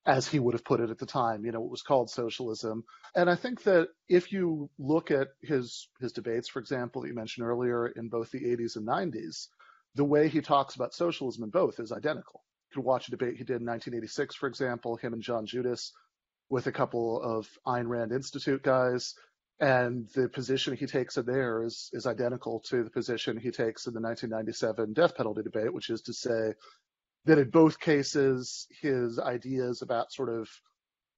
as 0.06 0.28
he 0.28 0.38
would 0.38 0.54
have 0.54 0.64
put 0.64 0.80
it 0.80 0.90
at 0.90 0.98
the 0.98 1.06
time 1.06 1.44
you 1.44 1.52
know 1.52 1.64
it 1.64 1.70
was 1.70 1.82
called 1.82 2.08
socialism 2.10 2.84
and 3.14 3.28
I 3.28 3.34
think 3.34 3.62
that 3.64 3.88
if 4.08 4.32
you 4.32 4.70
look 4.78 5.10
at 5.10 5.28
his 5.42 5.88
his 6.00 6.12
debates 6.12 6.48
for 6.48 6.60
example 6.60 7.02
that 7.02 7.08
you 7.08 7.14
mentioned 7.14 7.46
earlier 7.46 7.88
in 7.88 8.08
both 8.08 8.30
the 8.30 8.40
80s 8.40 8.76
and 8.76 8.86
90s 8.86 9.48
the 9.96 10.04
way 10.04 10.28
he 10.28 10.40
talks 10.40 10.74
about 10.76 10.94
socialism 10.94 11.44
in 11.44 11.50
both 11.50 11.80
is 11.80 11.90
identical 11.90 12.44
You 12.70 12.74
could 12.74 12.84
watch 12.84 13.08
a 13.08 13.10
debate 13.10 13.36
he 13.36 13.44
did 13.44 13.60
in 13.62 13.66
1986, 13.66 14.36
for 14.36 14.46
example, 14.46 14.96
him 14.96 15.14
and 15.14 15.22
John 15.22 15.46
Judis 15.46 15.90
with 16.50 16.66
a 16.66 16.72
couple 16.72 17.20
of 17.22 17.48
Ayn 17.66 17.88
Rand 17.88 18.12
Institute 18.12 18.62
guys. 18.62 19.14
And 19.58 20.06
the 20.14 20.28
position 20.28 20.76
he 20.76 20.86
takes 20.86 21.16
in 21.16 21.24
there 21.24 21.62
is, 21.62 21.88
is 21.94 22.06
identical 22.06 22.60
to 22.68 22.84
the 22.84 22.90
position 22.90 23.38
he 23.38 23.50
takes 23.50 23.86
in 23.86 23.94
the 23.94 24.02
1997 24.02 24.92
death 24.92 25.16
penalty 25.16 25.42
debate, 25.42 25.72
which 25.72 25.88
is 25.88 26.02
to 26.02 26.12
say 26.12 26.52
that 27.26 27.38
in 27.38 27.50
both 27.50 27.78
cases, 27.78 28.66
his 28.80 29.18
ideas 29.18 29.82
about 29.82 30.12
sort 30.12 30.28
of 30.28 30.48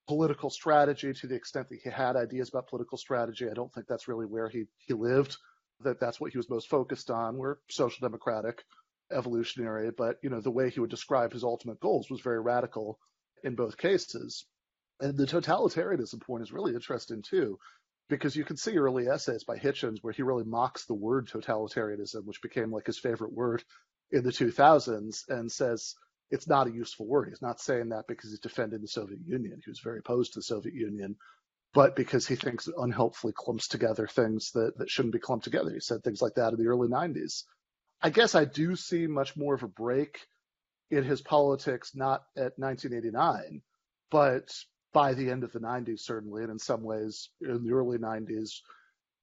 political 0.09 0.51
strategy, 0.51 1.13
to 1.13 1.27
the 1.27 1.35
extent 1.35 1.69
that 1.69 1.81
he 1.83 1.91
had 1.91 2.17
ideas 2.17 2.49
about 2.49 2.69
political 2.69 2.99
strategy, 2.99 3.49
I 3.49 3.55
don't 3.55 3.73
think 3.73 3.87
that's 3.87 4.09
really 4.09 4.27
where 4.27 4.49
he, 4.49 4.65
he 4.79 4.95
lived, 4.95 5.37
that 5.81 6.01
that's 6.01 6.21
what 6.21 6.33
he 6.33 6.39
was 6.39 6.51
most 6.51 6.69
focused 6.69 7.11
on, 7.11 7.37
were 7.37 7.61
social 7.71 8.07
democratic 8.07 8.65
evolutionary, 9.13 9.91
but 9.91 10.17
you 10.23 10.31
know 10.31 10.41
the 10.41 10.51
way 10.51 10.71
he 10.71 10.81
would 10.81 10.91
describe 10.91 11.33
his 11.33 11.45
ultimate 11.45 11.81
goals 11.81 12.11
was 12.11 12.21
very 12.21 12.41
radical 12.41 12.99
in 13.45 13.55
both 13.55 13.77
cases. 13.77 14.47
And 15.01 15.17
the 15.17 15.27
totalitarianism 15.27 16.21
point 16.21 16.43
is 16.43 16.53
really 16.53 16.75
interesting 16.75 17.23
too, 17.23 17.59
because 18.09 18.35
you 18.35 18.45
can 18.45 18.57
see 18.57 18.77
early 18.77 19.09
essays 19.09 19.45
by 19.45 19.57
Hitchens 19.57 19.99
where 20.03 20.13
he 20.13 20.23
really 20.23 20.45
mocks 20.45 20.87
the 20.87 20.95
word 20.95 21.29
totalitarianism, 21.29 22.25
which 22.25 22.43
became 22.43 22.73
like 22.73 22.87
his 22.87 22.99
favorite 22.99 23.33
word 23.33 23.63
in 24.11 24.23
the 24.23 24.31
2000s, 24.31 25.29
and 25.29 25.51
says 25.51 25.95
it's 26.31 26.49
not 26.49 26.67
a 26.67 26.73
useful 26.73 27.07
word. 27.07 27.29
He's 27.29 27.43
not 27.43 27.61
saying 27.61 27.91
that 27.91 28.07
because 28.07 28.31
he's 28.31 28.41
defending 28.41 28.81
the 28.81 28.89
Soviet 28.89 29.21
Union. 29.27 29.61
He 29.65 29.71
was 29.71 29.81
very 29.81 29.99
opposed 29.99 30.35
to 30.35 30.41
the 30.41 30.45
Soviet 30.45 30.75
Union, 30.75 31.17
but 31.75 31.97
because 31.97 32.27
he 32.27 32.37
thinks 32.37 32.69
it 32.69 32.75
unhelpfully 32.77 33.33
clumps 33.37 33.69
together 33.69 34.07
things 34.07 34.53
that, 34.53 34.79
that 34.79 34.91
shouldn't 34.91 35.15
be 35.15 35.21
clumped 35.21 35.45
together. 35.45 35.71
He 35.73 35.81
said 35.81 36.03
things 36.03 36.23
like 36.23 36.35
that 36.35 36.53
in 36.53 36.59
the 36.59 36.69
early 36.69 36.89
90s. 36.89 37.45
I 38.01 38.11
guess 38.11 38.35
I 38.35 38.45
do 38.45 38.77
see 38.77 39.07
much 39.07 39.37
more 39.37 39.55
of 39.55 39.63
a 39.63 39.69
break 39.69 40.21
in 40.91 41.05
his 41.05 41.21
politics, 41.21 41.95
not 41.95 42.23
at 42.37 42.59
1989, 42.59 43.63
but 44.11 44.49
by 44.93 45.15
the 45.15 45.31
end 45.31 45.45
of 45.45 45.53
the 45.53 45.61
90s, 45.61 46.01
certainly, 46.01 46.43
and 46.43 46.51
in 46.51 46.59
some 46.59 46.83
ways 46.83 47.31
in 47.41 47.65
the 47.65 47.73
early 47.73 47.99
90s, 47.99 48.61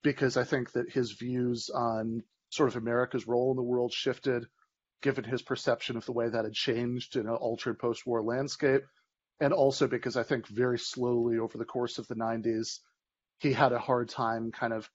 because 0.04 0.38
I 0.38 0.43
think 0.43 0.74
that 0.74 0.91
his 0.91 1.12
views 1.13 1.69
on 1.74 2.21
sort 2.50 2.69
of 2.69 2.76
America's 2.76 3.28
role 3.28 3.52
in 3.52 3.58
the 3.58 3.63
world 3.63 3.91
shifted, 3.91 4.45
given 5.06 5.24
his 5.24 5.44
perception 5.44 5.98
of 5.98 6.06
the 6.06 6.12
way 6.12 6.28
that 6.28 6.46
had 6.46 6.54
changed 6.54 7.15
in 7.15 7.28
an 7.28 7.36
altered 7.36 7.78
post 7.78 8.08
war 8.08 8.24
landscape. 8.24 8.82
And 9.39 9.54
also 9.54 9.86
because 9.88 10.18
I 10.18 10.24
think 10.24 10.48
very 10.48 10.80
slowly 10.80 11.38
over 11.38 11.60
the 11.60 11.63
course 11.63 12.00
of 12.00 12.08
the 12.08 12.15
90s, 12.15 12.80
he 13.38 13.54
had 13.54 13.72
a 13.72 13.78
hard 13.78 14.10
time 14.10 14.52
kind 14.52 14.74
of 14.74 14.89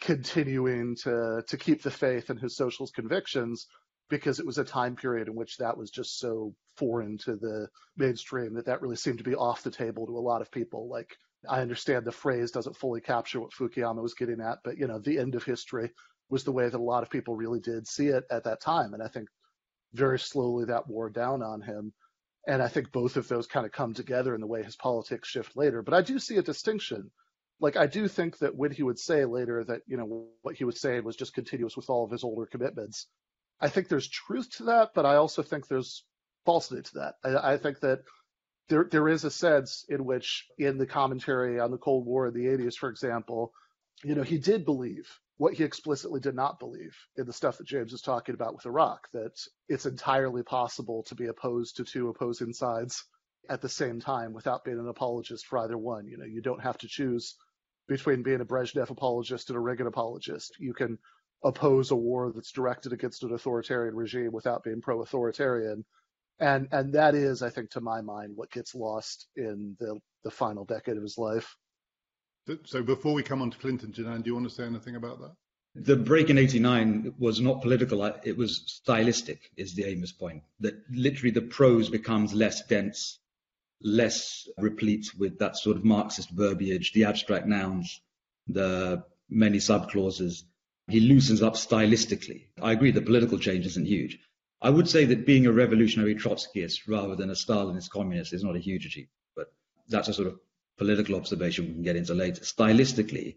continuing 0.00 0.96
to 1.04 1.44
to 1.46 1.56
keep 1.56 1.82
the 1.82 1.90
faith 1.90 2.30
in 2.30 2.36
his 2.36 2.56
socialist 2.56 2.96
convictions 2.96 3.68
because 4.10 4.40
it 4.40 4.46
was 4.46 4.58
a 4.58 4.64
time 4.64 4.96
period 4.96 5.28
in 5.28 5.36
which 5.36 5.56
that 5.58 5.78
was 5.78 5.88
just 5.88 6.18
so 6.18 6.52
foreign 6.76 7.16
to 7.16 7.36
the 7.36 7.68
mainstream 7.96 8.54
that 8.54 8.66
that 8.66 8.82
really 8.82 8.96
seemed 8.96 9.18
to 9.18 9.24
be 9.24 9.36
off 9.36 9.62
the 9.62 9.70
table 9.70 10.04
to 10.04 10.18
a 10.18 10.28
lot 10.30 10.42
of 10.42 10.50
people 10.50 10.88
like 10.88 11.16
i 11.48 11.60
understand 11.60 12.04
the 12.04 12.10
phrase 12.10 12.50
doesn't 12.50 12.76
fully 12.76 13.00
capture 13.00 13.40
what 13.40 13.52
fukuyama 13.52 14.02
was 14.02 14.14
getting 14.14 14.40
at 14.40 14.58
but 14.64 14.76
you 14.76 14.88
know 14.88 14.98
the 14.98 15.16
end 15.16 15.36
of 15.36 15.44
history 15.44 15.88
was 16.28 16.42
the 16.42 16.52
way 16.52 16.68
that 16.68 16.80
a 16.80 16.90
lot 16.92 17.04
of 17.04 17.10
people 17.10 17.36
really 17.36 17.60
did 17.60 17.86
see 17.86 18.08
it 18.08 18.24
at 18.32 18.42
that 18.44 18.60
time 18.60 18.94
and 18.94 19.02
i 19.02 19.06
think 19.06 19.28
very 19.94 20.18
slowly 20.18 20.66
that 20.66 20.88
wore 20.88 21.08
down 21.08 21.42
on 21.42 21.62
him. 21.62 21.92
And 22.46 22.62
i 22.62 22.68
think 22.68 22.92
both 22.92 23.16
of 23.16 23.26
those 23.28 23.46
kind 23.46 23.64
of 23.64 23.72
come 23.72 23.94
together 23.94 24.34
in 24.34 24.40
the 24.40 24.46
way 24.46 24.62
his 24.62 24.76
politics 24.76 25.28
shift 25.28 25.56
later. 25.56 25.82
But 25.82 25.94
i 25.94 26.02
do 26.02 26.18
see 26.18 26.36
a 26.36 26.42
distinction. 26.42 27.10
Like 27.60 27.76
I 27.76 27.86
do 27.86 28.08
think 28.08 28.38
that 28.38 28.56
when 28.56 28.72
he 28.72 28.82
would 28.82 28.98
say 28.98 29.24
later 29.24 29.64
that 29.64 29.82
you 29.86 29.96
know 29.96 30.26
what 30.42 30.56
he 30.56 30.64
was 30.64 30.80
saying 30.80 31.04
was 31.04 31.16
just 31.16 31.34
continuous 31.34 31.76
with 31.76 31.88
all 31.88 32.04
of 32.04 32.10
his 32.10 32.24
older 32.24 32.46
commitments, 32.46 33.06
I 33.60 33.68
think 33.68 33.88
there's 33.88 34.08
truth 34.08 34.50
to 34.56 34.64
that, 34.64 34.90
but 34.94 35.06
I 35.06 35.16
also 35.16 35.42
think 35.42 35.66
there's 35.66 36.04
falsity 36.44 36.82
to 36.82 36.94
that. 36.94 37.14
I, 37.24 37.54
I 37.54 37.56
think 37.58 37.80
that 37.80 38.00
there 38.68 38.86
there 38.90 39.08
is 39.08 39.24
a 39.24 39.30
sense 39.30 39.84
in 39.88 40.04
which 40.04 40.46
in 40.58 40.78
the 40.78 40.86
commentary 40.86 41.60
on 41.60 41.70
the 41.70 41.78
Cold 41.78 42.06
War 42.06 42.26
in 42.26 42.34
the 42.34 42.46
80s, 42.46 42.74
for 42.74 42.88
example, 42.90 43.52
you 44.02 44.14
know 44.14 44.22
he 44.22 44.38
did 44.38 44.64
believe 44.64 45.08
what 45.36 45.54
he 45.54 45.64
explicitly 45.64 46.20
did 46.20 46.34
not 46.34 46.58
believe 46.60 46.96
in 47.16 47.26
the 47.26 47.32
stuff 47.32 47.58
that 47.58 47.66
James 47.66 47.92
is 47.92 48.00
talking 48.00 48.34
about 48.34 48.54
with 48.54 48.66
Iraq, 48.66 49.08
that 49.12 49.32
it's 49.68 49.86
entirely 49.86 50.42
possible 50.42 51.02
to 51.04 51.14
be 51.14 51.26
opposed 51.26 51.76
to 51.76 51.84
two 51.84 52.08
opposing 52.08 52.52
sides 52.52 53.04
at 53.48 53.60
the 53.60 53.68
same 53.68 54.00
time 54.00 54.32
without 54.32 54.64
being 54.64 54.78
an 54.78 54.88
apologist 54.88 55.46
for 55.46 55.58
either 55.58 55.76
one. 55.76 56.06
You 56.06 56.18
know, 56.18 56.24
you 56.24 56.40
don't 56.40 56.62
have 56.62 56.78
to 56.78 56.88
choose 56.88 57.36
between 57.88 58.22
being 58.22 58.40
a 58.40 58.44
Brezhnev 58.44 58.90
apologist 58.90 59.50
and 59.50 59.56
a 59.56 59.60
Reagan 59.60 59.86
apologist. 59.86 60.56
You 60.58 60.72
can 60.72 60.98
oppose 61.42 61.90
a 61.90 61.96
war 61.96 62.32
that's 62.34 62.52
directed 62.52 62.92
against 62.92 63.22
an 63.22 63.32
authoritarian 63.32 63.94
regime 63.94 64.32
without 64.32 64.64
being 64.64 64.80
pro-authoritarian. 64.80 65.84
And 66.40 66.68
and 66.72 66.94
that 66.94 67.14
is, 67.14 67.42
I 67.42 67.50
think, 67.50 67.70
to 67.70 67.80
my 67.80 68.00
mind, 68.00 68.32
what 68.34 68.50
gets 68.50 68.74
lost 68.74 69.26
in 69.36 69.76
the 69.78 69.98
the 70.24 70.30
final 70.30 70.64
decade 70.64 70.96
of 70.96 71.02
his 71.02 71.18
life. 71.18 71.54
So 72.64 72.82
before 72.82 73.14
we 73.14 73.22
come 73.22 73.40
on 73.42 73.50
to 73.50 73.58
Clinton, 73.58 73.92
Janan, 73.92 74.22
do 74.22 74.28
you 74.28 74.34
want 74.34 74.48
to 74.48 74.54
say 74.54 74.64
anything 74.64 74.96
about 74.96 75.20
that? 75.20 75.32
The 75.76 75.96
break 75.96 76.30
in 76.30 76.38
89 76.38 77.14
was 77.18 77.40
not 77.40 77.62
political, 77.62 78.04
it 78.04 78.36
was 78.36 78.62
stylistic, 78.66 79.50
is 79.56 79.74
the 79.74 79.84
Amis 79.86 80.12
point. 80.12 80.42
That 80.60 80.74
literally 80.90 81.32
the 81.32 81.42
prose 81.42 81.88
becomes 81.88 82.32
less 82.32 82.64
dense, 82.66 83.18
less 83.82 84.46
replete 84.56 85.10
with 85.18 85.38
that 85.38 85.56
sort 85.56 85.76
of 85.76 85.84
Marxist 85.84 86.30
verbiage, 86.30 86.92
the 86.92 87.04
abstract 87.04 87.46
nouns, 87.46 88.00
the 88.46 89.02
many 89.28 89.58
subclauses. 89.58 90.42
He 90.86 91.00
loosens 91.00 91.42
up 91.42 91.54
stylistically. 91.54 92.48
I 92.62 92.72
agree 92.72 92.92
the 92.92 93.00
political 93.00 93.38
change 93.38 93.66
isn't 93.66 93.86
huge. 93.86 94.18
I 94.62 94.70
would 94.70 94.88
say 94.88 95.06
that 95.06 95.26
being 95.26 95.46
a 95.46 95.52
revolutionary 95.52 96.14
Trotskyist 96.14 96.86
rather 96.86 97.16
than 97.16 97.30
a 97.30 97.34
Stalinist 97.34 97.90
communist 97.90 98.32
is 98.32 98.44
not 98.44 98.54
a 98.54 98.60
huge 98.60 98.86
achievement, 98.86 99.10
but 99.34 99.52
that's 99.88 100.08
a 100.08 100.14
sort 100.14 100.28
of 100.28 100.38
political 100.76 101.14
observation 101.16 101.66
we 101.66 101.72
can 101.72 101.82
get 101.82 101.96
into 101.96 102.14
later. 102.14 102.42
Stylistically, 102.42 103.36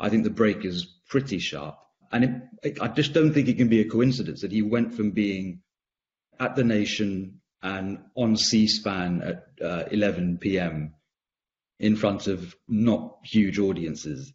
I 0.00 0.08
think 0.08 0.24
the 0.24 0.30
break 0.30 0.64
is 0.64 0.86
pretty 1.08 1.38
sharp. 1.38 1.78
And 2.10 2.42
it, 2.62 2.80
I 2.80 2.88
just 2.88 3.12
don't 3.12 3.32
think 3.32 3.48
it 3.48 3.58
can 3.58 3.68
be 3.68 3.80
a 3.80 3.88
coincidence 3.88 4.40
that 4.40 4.52
he 4.52 4.62
went 4.62 4.94
from 4.94 5.10
being 5.10 5.60
at 6.40 6.56
the 6.56 6.64
nation 6.64 7.40
and 7.62 7.98
on 8.14 8.36
C-SPAN 8.36 9.22
at 9.22 9.46
uh, 9.62 9.84
11 9.90 10.38
p.m. 10.38 10.94
in 11.80 11.96
front 11.96 12.28
of 12.28 12.54
not 12.68 13.18
huge 13.24 13.58
audiences 13.58 14.32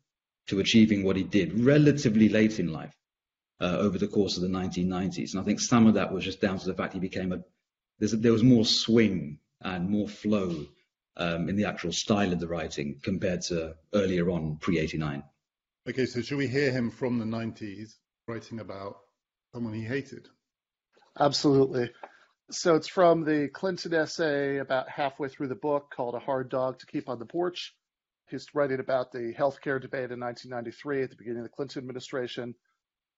to 0.48 0.60
achieving 0.60 1.04
what 1.04 1.16
he 1.16 1.24
did 1.24 1.64
relatively 1.64 2.30
late 2.30 2.60
in 2.60 2.72
life 2.72 2.94
uh, 3.62 3.78
over 3.80 3.98
the 3.98 4.08
course 4.08 4.36
of 4.36 4.44
the 4.44 4.50
1990s. 4.50 5.32
And 5.32 5.40
I 5.40 5.44
think 5.44 5.62
some 5.62 5.88
of 5.88 5.94
that 5.94 6.12
was 6.12 6.26
just 6.26 6.42
down 6.42 6.60
to 6.60 6.66
the 6.66 6.74
fact 6.74 6.94
he 6.94 7.00
became 7.00 7.32
a, 7.32 7.40
there 8.00 8.34
was 8.34 8.44
more 8.44 8.66
swing 8.66 9.40
and 9.62 9.90
more 9.90 10.10
flow 10.10 10.66
um, 11.18 11.50
in 11.50 11.56
the 11.56 11.66
actual 11.66 11.92
style 11.92 12.34
of 12.34 12.40
the 12.40 12.48
writing 12.48 13.00
compared 13.02 13.42
to 13.44 13.76
earlier 13.94 14.30
on 14.30 14.58
pre 14.58 14.80
89. 14.80 15.24
Okay, 15.88 16.06
so 16.06 16.22
should 16.22 16.38
we 16.38 16.48
hear 16.48 16.72
him 16.72 16.90
from 16.90 17.20
the 17.20 17.26
90s 17.26 17.96
writing 18.28 18.60
about 18.60 18.98
someone 19.54 19.74
he 19.74 19.84
hated? 19.84 20.28
Absolutely. 21.20 21.92
So 22.52 22.76
it's 22.76 22.88
from 22.88 23.24
the 23.24 23.50
Clinton 23.50 23.94
essay 23.94 24.58
about 24.58 24.90
halfway 24.90 25.28
through 25.28 25.48
the 25.48 25.56
book 25.56 25.92
called 25.96 26.16
A 26.16 26.20
Hard 26.20 26.50
Dog 26.50 26.80
to 26.80 26.86
Keep 26.86 27.10
on 27.10 27.20
the 27.20 27.26
Porch. 27.26 27.76
He's 28.30 28.48
writing 28.54 28.80
about 28.80 29.12
the 29.12 29.34
healthcare 29.38 29.82
debate 29.82 30.12
in 30.12 30.20
1993 30.20 31.04
at 31.04 31.10
the 31.10 31.16
beginning 31.16 31.40
of 31.40 31.44
the 31.44 31.50
Clinton 31.50 31.82
administration. 31.82 32.56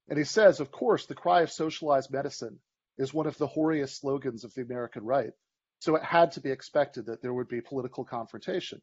And 0.10 0.17
he 0.17 0.25
says, 0.25 0.60
of 0.60 0.71
course, 0.71 1.05
the 1.05 1.15
cry 1.15 1.41
of 1.41 1.51
socialized 1.51 2.12
medicine 2.12 2.60
is 2.97 3.13
one 3.13 3.27
of 3.27 3.38
the 3.38 3.47
hoariest 3.47 3.99
slogans 3.99 4.43
of 4.43 4.53
the 4.53 4.62
American 4.62 5.03
right. 5.03 5.31
So 5.79 5.95
it 5.95 6.03
had 6.03 6.31
to 6.33 6.41
be 6.41 6.51
expected 6.51 7.05
that 7.05 7.21
there 7.21 7.33
would 7.33 7.47
be 7.47 7.61
political 7.61 8.05
confrontation. 8.05 8.81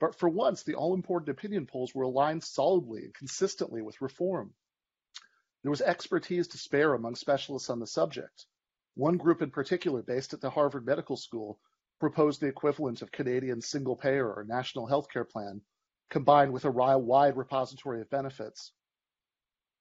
But 0.00 0.16
for 0.16 0.28
once, 0.28 0.62
the 0.62 0.74
all 0.74 0.94
important 0.94 1.30
opinion 1.30 1.66
polls 1.66 1.94
were 1.94 2.02
aligned 2.02 2.44
solidly 2.44 3.04
and 3.04 3.14
consistently 3.14 3.80
with 3.82 4.02
reform. 4.02 4.54
There 5.62 5.70
was 5.70 5.80
expertise 5.80 6.48
to 6.48 6.58
spare 6.58 6.92
among 6.94 7.14
specialists 7.14 7.70
on 7.70 7.80
the 7.80 7.86
subject. 7.86 8.46
One 8.94 9.16
group 9.16 9.40
in 9.40 9.50
particular, 9.50 10.02
based 10.02 10.34
at 10.34 10.40
the 10.40 10.50
Harvard 10.50 10.84
Medical 10.84 11.16
School, 11.16 11.58
proposed 12.00 12.40
the 12.40 12.48
equivalent 12.48 13.02
of 13.02 13.10
Canadian 13.10 13.60
single 13.62 13.96
payer 13.96 14.30
or 14.30 14.44
national 14.44 14.86
health 14.86 15.08
care 15.08 15.24
plan, 15.24 15.62
combined 16.10 16.52
with 16.52 16.64
a 16.64 16.70
wide 16.70 17.36
repository 17.36 18.02
of 18.02 18.10
benefits 18.10 18.72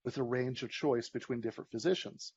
with 0.05 0.17
a 0.17 0.23
range 0.23 0.63
of 0.63 0.69
choice 0.69 1.09
between 1.09 1.41
different 1.41 1.69
physicians. 1.69 2.33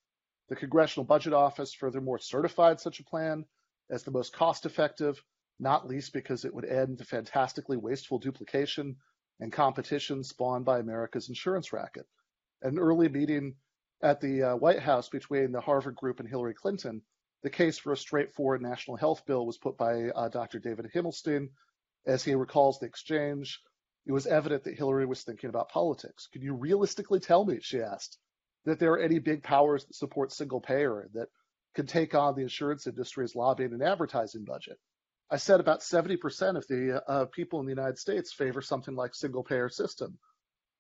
The 0.49 0.57
Congressional 0.57 1.05
Budget 1.05 1.33
Office 1.33 1.73
furthermore 1.75 2.19
certified 2.19 2.81
such 2.81 3.01
a 3.01 3.05
plan 3.05 3.45
as 3.91 4.03
the 4.03 4.11
most 4.11 4.33
cost 4.33 4.67
effective 4.67 5.23
not 5.59 5.87
least 5.87 6.13
because 6.13 6.45
it 6.45 6.55
would 6.55 6.65
end 6.65 6.99
the 6.99 7.05
fantastically 7.05 7.77
wasteful 7.77 8.19
duplication 8.19 8.97
and 9.41 9.53
competition 9.53 10.23
spawned 10.23 10.65
by 10.65 10.79
America's 10.79 11.29
insurance 11.29 11.73
racket. 11.73 12.07
An 12.63 12.79
early 12.79 13.09
meeting 13.09 13.55
at 14.03 14.21
the 14.21 14.43
uh, 14.43 14.57
White 14.57 14.81
House 14.81 15.09
between 15.09 15.53
the 15.53 15.61
Harvard 15.61 15.97
Group 15.97 16.21
and 16.21 16.29
Hillary 16.29 16.55
Clinton, 16.55 17.03
the 17.43 17.51
case 17.51 17.79
for 17.79 17.93
a 17.93 17.97
straightforward 17.97 18.63
national 18.63 18.97
health 18.97 19.25
bill 19.27 19.47
was 19.47 19.59
put 19.59 19.77
by 19.77 20.09
uh, 20.11 20.29
Dr. 20.29 20.59
David 20.59 20.91
Himmelstein. 20.95 21.49
As 22.07 22.23
he 22.23 22.35
recalls 22.35 22.79
the 22.79 22.87
exchange, 22.87 23.61
it 24.07 24.13
was 24.13 24.27
evident 24.27 24.65
that 24.65 24.77
Hillary 24.77 25.07
was 25.07 25.23
thinking 25.23 25.51
about 25.51 25.71
politics. 25.71 26.29
Can 26.33 26.43
you 26.43 26.55
realistically 26.55 27.21
tell 27.21 27.45
me, 27.45 27.59
she 27.61 27.81
asked, 27.81 28.19
that 28.65 28.79
there 28.79 28.93
are 28.93 28.99
any 28.99 29.19
big 29.19 29.43
powers 29.43 29.85
that 29.85 29.95
support 29.95 30.33
single 30.33 30.61
payer 30.61 31.09
that 31.15 31.29
can 31.77 31.87
take 31.87 32.15
on 32.15 32.35
the 32.35 32.43
insurance 32.43 32.87
industry's 32.89 33.37
lobbying 33.37 33.73
and 33.73 33.83
advertising 33.83 34.45
budget? 34.45 34.79
I 35.31 35.37
said 35.37 35.61
about 35.61 35.81
70% 35.81 36.57
of 36.57 36.67
the 36.67 37.03
uh, 37.07 37.25
people 37.27 37.61
in 37.61 37.67
the 37.67 37.73
United 37.73 37.99
States 37.99 38.33
favor 38.33 38.63
something 38.63 38.95
like 38.95 39.15
single 39.15 39.45
payer 39.45 39.69
system. 39.69 40.19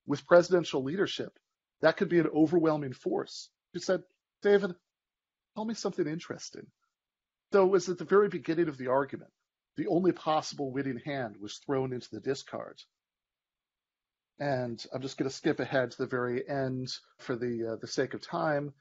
With 0.06 0.26
presidential 0.26 0.82
leadership, 0.82 1.32
that 1.82 1.96
could 1.96 2.08
be 2.08 2.20
an 2.20 2.28
overwhelming 2.34 2.92
force. 2.92 3.50
She 3.74 3.80
said, 3.80 4.02
David, 4.42 4.74
tell 5.54 5.64
me 5.64 5.74
something 5.74 6.06
interesting. 6.06 6.66
So 7.52 7.64
it 7.64 7.70
was 7.70 7.88
at 7.88 7.98
the 7.98 8.04
very 8.04 8.28
beginning 8.28 8.68
of 8.68 8.78
the 8.78 8.88
argument. 8.88 9.30
The 9.76 9.88
only 9.88 10.12
possible 10.12 10.72
winning 10.72 11.00
hand 11.04 11.36
was 11.40 11.58
thrown 11.58 11.92
into 11.92 12.08
the 12.10 12.20
discard. 12.20 12.80
And 14.38 14.84
I'm 14.92 15.02
just 15.02 15.18
going 15.18 15.28
to 15.28 15.36
skip 15.36 15.60
ahead 15.60 15.90
to 15.90 15.98
the 15.98 16.06
very 16.06 16.48
end 16.48 16.88
for 17.18 17.36
the 17.36 17.72
uh, 17.72 17.76
the 17.80 17.86
sake 17.86 18.14
of 18.14 18.20
time 18.20 18.74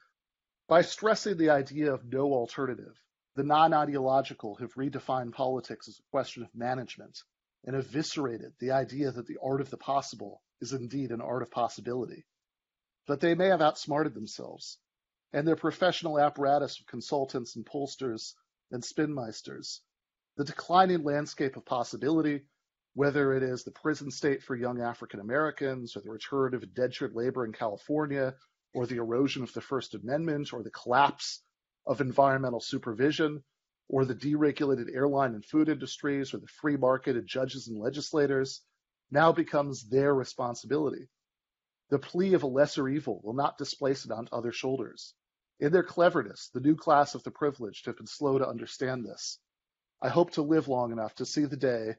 by 0.67 0.81
stressing 0.81 1.37
the 1.37 1.49
idea 1.51 1.93
of 1.93 2.05
no 2.05 2.33
alternative 2.33 2.99
the 3.35 3.43
non-ideological 3.43 4.55
have 4.55 4.73
redefined 4.75 5.33
politics 5.33 5.87
as 5.87 5.99
a 5.99 6.09
question 6.11 6.41
of 6.41 6.55
management 6.55 7.21
and 7.65 7.75
eviscerated 7.75 8.53
the 8.59 8.71
idea 8.71 9.11
that 9.11 9.27
the 9.27 9.37
art 9.43 9.59
of 9.59 9.69
the 9.69 9.77
possible 9.77 10.41
is 10.61 10.71
indeed 10.71 11.11
an 11.11 11.19
art 11.21 11.41
of 11.41 11.51
possibility. 11.51 12.25
But 13.05 13.19
they 13.19 13.35
may 13.35 13.47
have 13.47 13.61
outsmarted 13.61 14.13
themselves, 14.13 14.77
and 15.33 15.45
their 15.45 15.57
professional 15.57 16.17
apparatus 16.17 16.79
of 16.79 16.87
consultants 16.87 17.55
and 17.55 17.65
pollsters 17.65 18.33
and 18.71 18.81
spinmeisters, 18.83 19.81
the 20.37 20.45
declining 20.45 21.03
landscape 21.03 21.57
of 21.57 21.65
possibility, 21.65 22.45
whether 22.93 23.33
it 23.33 23.43
is 23.43 23.63
the 23.63 23.71
prison 23.71 24.11
state 24.11 24.41
for 24.41 24.55
young 24.55 24.81
African 24.81 25.19
Americans 25.19 25.97
or 25.97 26.01
the 26.01 26.11
return 26.11 26.53
of 26.53 26.63
indentured 26.63 27.13
labor 27.13 27.45
in 27.45 27.51
California, 27.51 28.35
or 28.75 28.85
the 28.85 28.97
erosion 28.97 29.41
of 29.41 29.53
the 29.53 29.61
First 29.61 29.95
Amendment, 29.95 30.51
or 30.51 30.61
the 30.61 30.69
collapse 30.69 31.41
of 31.87 32.01
environmental 32.01 32.59
supervision, 32.59 33.41
or 33.87 34.03
the 34.03 34.13
deregulated 34.13 34.93
airline 34.93 35.33
and 35.33 35.45
food 35.45 35.69
industries, 35.69 36.33
or 36.33 36.39
the 36.39 36.47
free 36.47 36.75
market 36.75 37.15
of 37.15 37.25
judges 37.25 37.69
and 37.69 37.79
legislators, 37.79 38.61
now 39.09 39.31
becomes 39.31 39.87
their 39.87 40.13
responsibility. 40.13 41.07
The 41.89 41.99
plea 41.99 42.33
of 42.33 42.43
a 42.43 42.47
lesser 42.47 42.89
evil 42.89 43.21
will 43.23 43.33
not 43.33 43.57
displace 43.57 44.03
it 44.03 44.11
onto 44.11 44.35
other 44.35 44.51
shoulders. 44.51 45.13
In 45.59 45.71
their 45.71 45.83
cleverness, 45.83 46.49
the 46.53 46.59
new 46.59 46.75
class 46.75 47.15
of 47.15 47.23
the 47.23 47.31
privileged 47.31 47.85
have 47.85 47.95
been 47.95 48.07
slow 48.07 48.37
to 48.39 48.47
understand 48.47 49.05
this. 49.05 49.39
I 50.01 50.09
hope 50.09 50.31
to 50.31 50.41
live 50.41 50.67
long 50.67 50.91
enough 50.91 51.15
to 51.15 51.25
see 51.25 51.45
the 51.45 51.55
day, 51.55 51.95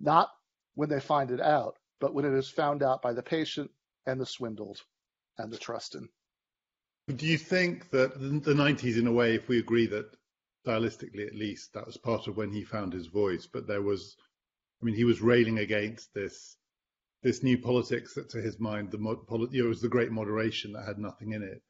not 0.00 0.30
when 0.74 0.88
they 0.88 1.00
find 1.00 1.30
it 1.30 1.40
out, 1.40 1.76
but 2.00 2.14
when 2.14 2.24
it 2.24 2.32
is 2.32 2.48
found 2.48 2.82
out 2.82 3.02
by 3.02 3.12
the 3.12 3.22
patient 3.22 3.70
and 4.06 4.18
the 4.18 4.26
swindled 4.26 4.80
and 5.38 5.52
the 5.52 5.58
trusted. 5.58 6.04
Do 7.14 7.26
you 7.26 7.38
think 7.38 7.90
that 7.90 8.18
the 8.18 8.54
90s, 8.54 8.98
in 8.98 9.06
a 9.06 9.12
way, 9.12 9.34
if 9.34 9.48
we 9.48 9.58
agree 9.58 9.86
that 9.88 10.06
stylistically 10.66 11.26
at 11.26 11.34
least, 11.34 11.74
that 11.74 11.86
was 11.86 11.96
part 11.96 12.26
of 12.26 12.36
when 12.36 12.50
he 12.50 12.64
found 12.64 12.92
his 12.92 13.08
voice, 13.08 13.46
but 13.46 13.66
there 13.66 13.82
was, 13.82 14.16
I 14.80 14.86
mean, 14.86 14.94
he 14.94 15.04
was 15.04 15.20
railing 15.20 15.58
against 15.58 16.14
this 16.14 16.56
this 17.22 17.42
new 17.42 17.56
politics 17.56 18.12
that 18.14 18.28
to 18.28 18.40
his 18.40 18.60
mind, 18.60 18.90
the 18.90 18.98
you 19.50 19.62
know, 19.62 19.68
was 19.70 19.80
the 19.80 19.88
great 19.88 20.12
moderation 20.12 20.72
that 20.74 20.86
had 20.86 20.98
nothing 20.98 21.32
in 21.32 21.42
it. 21.42 21.62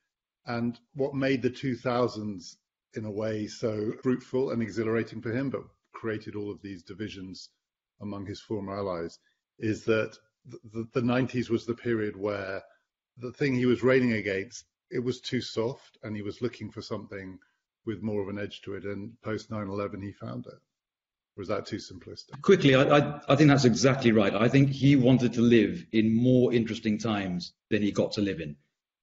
And 0.47 0.79
what 0.95 1.15
made 1.15 1.43
the 1.43 1.51
2000s, 1.51 2.57
in 2.95 3.05
a 3.05 3.11
way, 3.11 3.47
so 3.47 3.93
fruitful 4.03 4.51
and 4.51 4.61
exhilarating 4.61 5.23
for 5.23 5.31
him, 5.33 5.51
but 5.51 5.63
created 5.93 6.35
all 6.35 6.51
of 6.51 6.61
these 6.61 6.83
divisions 6.83 7.51
among 8.01 8.27
his 8.27 8.41
former 8.41 8.77
allies, 8.77 9.17
is 9.61 9.85
that 9.85 10.19
the, 10.45 10.59
the, 10.73 10.89
the 10.95 11.01
90s 11.01 11.49
was 11.49 11.67
the 11.67 11.75
period 11.75 12.17
where 12.17 12.61
the 13.19 13.33
thing 13.33 13.55
he 13.55 13.67
was 13.67 13.83
railing 13.83 14.13
against 14.13 14.65
it 14.91 15.01
was 15.01 15.21
too 15.21 15.41
soft 15.41 15.99
and 16.03 16.15
he 16.15 16.23
was 16.23 16.41
looking 16.41 16.71
for 16.71 16.83
something 16.83 17.39
with 17.85 18.03
more 18.03 18.23
of 18.23 18.29
an 18.29 18.39
edge 18.39 18.63
to 18.63 18.75
it. 18.75 18.85
And 18.85 19.21
post 19.23 19.51
9 19.51 19.69
11, 19.69 20.01
he 20.01 20.13
found 20.13 20.47
it. 20.47 20.55
Was 21.37 21.49
that 21.49 21.67
too 21.67 21.77
simplistic? 21.77 22.41
Quickly, 22.43 22.77
I, 22.77 22.83
I, 22.83 23.21
I, 23.29 23.37
think 23.37 23.49
that's 23.49 23.65
exactly 23.65 24.13
right. 24.13 24.33
I 24.33 24.49
think 24.49 24.71
he 24.71 24.95
wanted 24.95 25.33
to 25.35 25.41
live 25.41 25.85
in 25.91 26.15
more 26.15 26.53
interesting 26.53 26.97
times 26.99 27.53
than 27.71 27.83
he 27.83 27.91
got 27.91 28.13
to 28.13 28.21
live 28.21 28.41
in. 28.41 28.57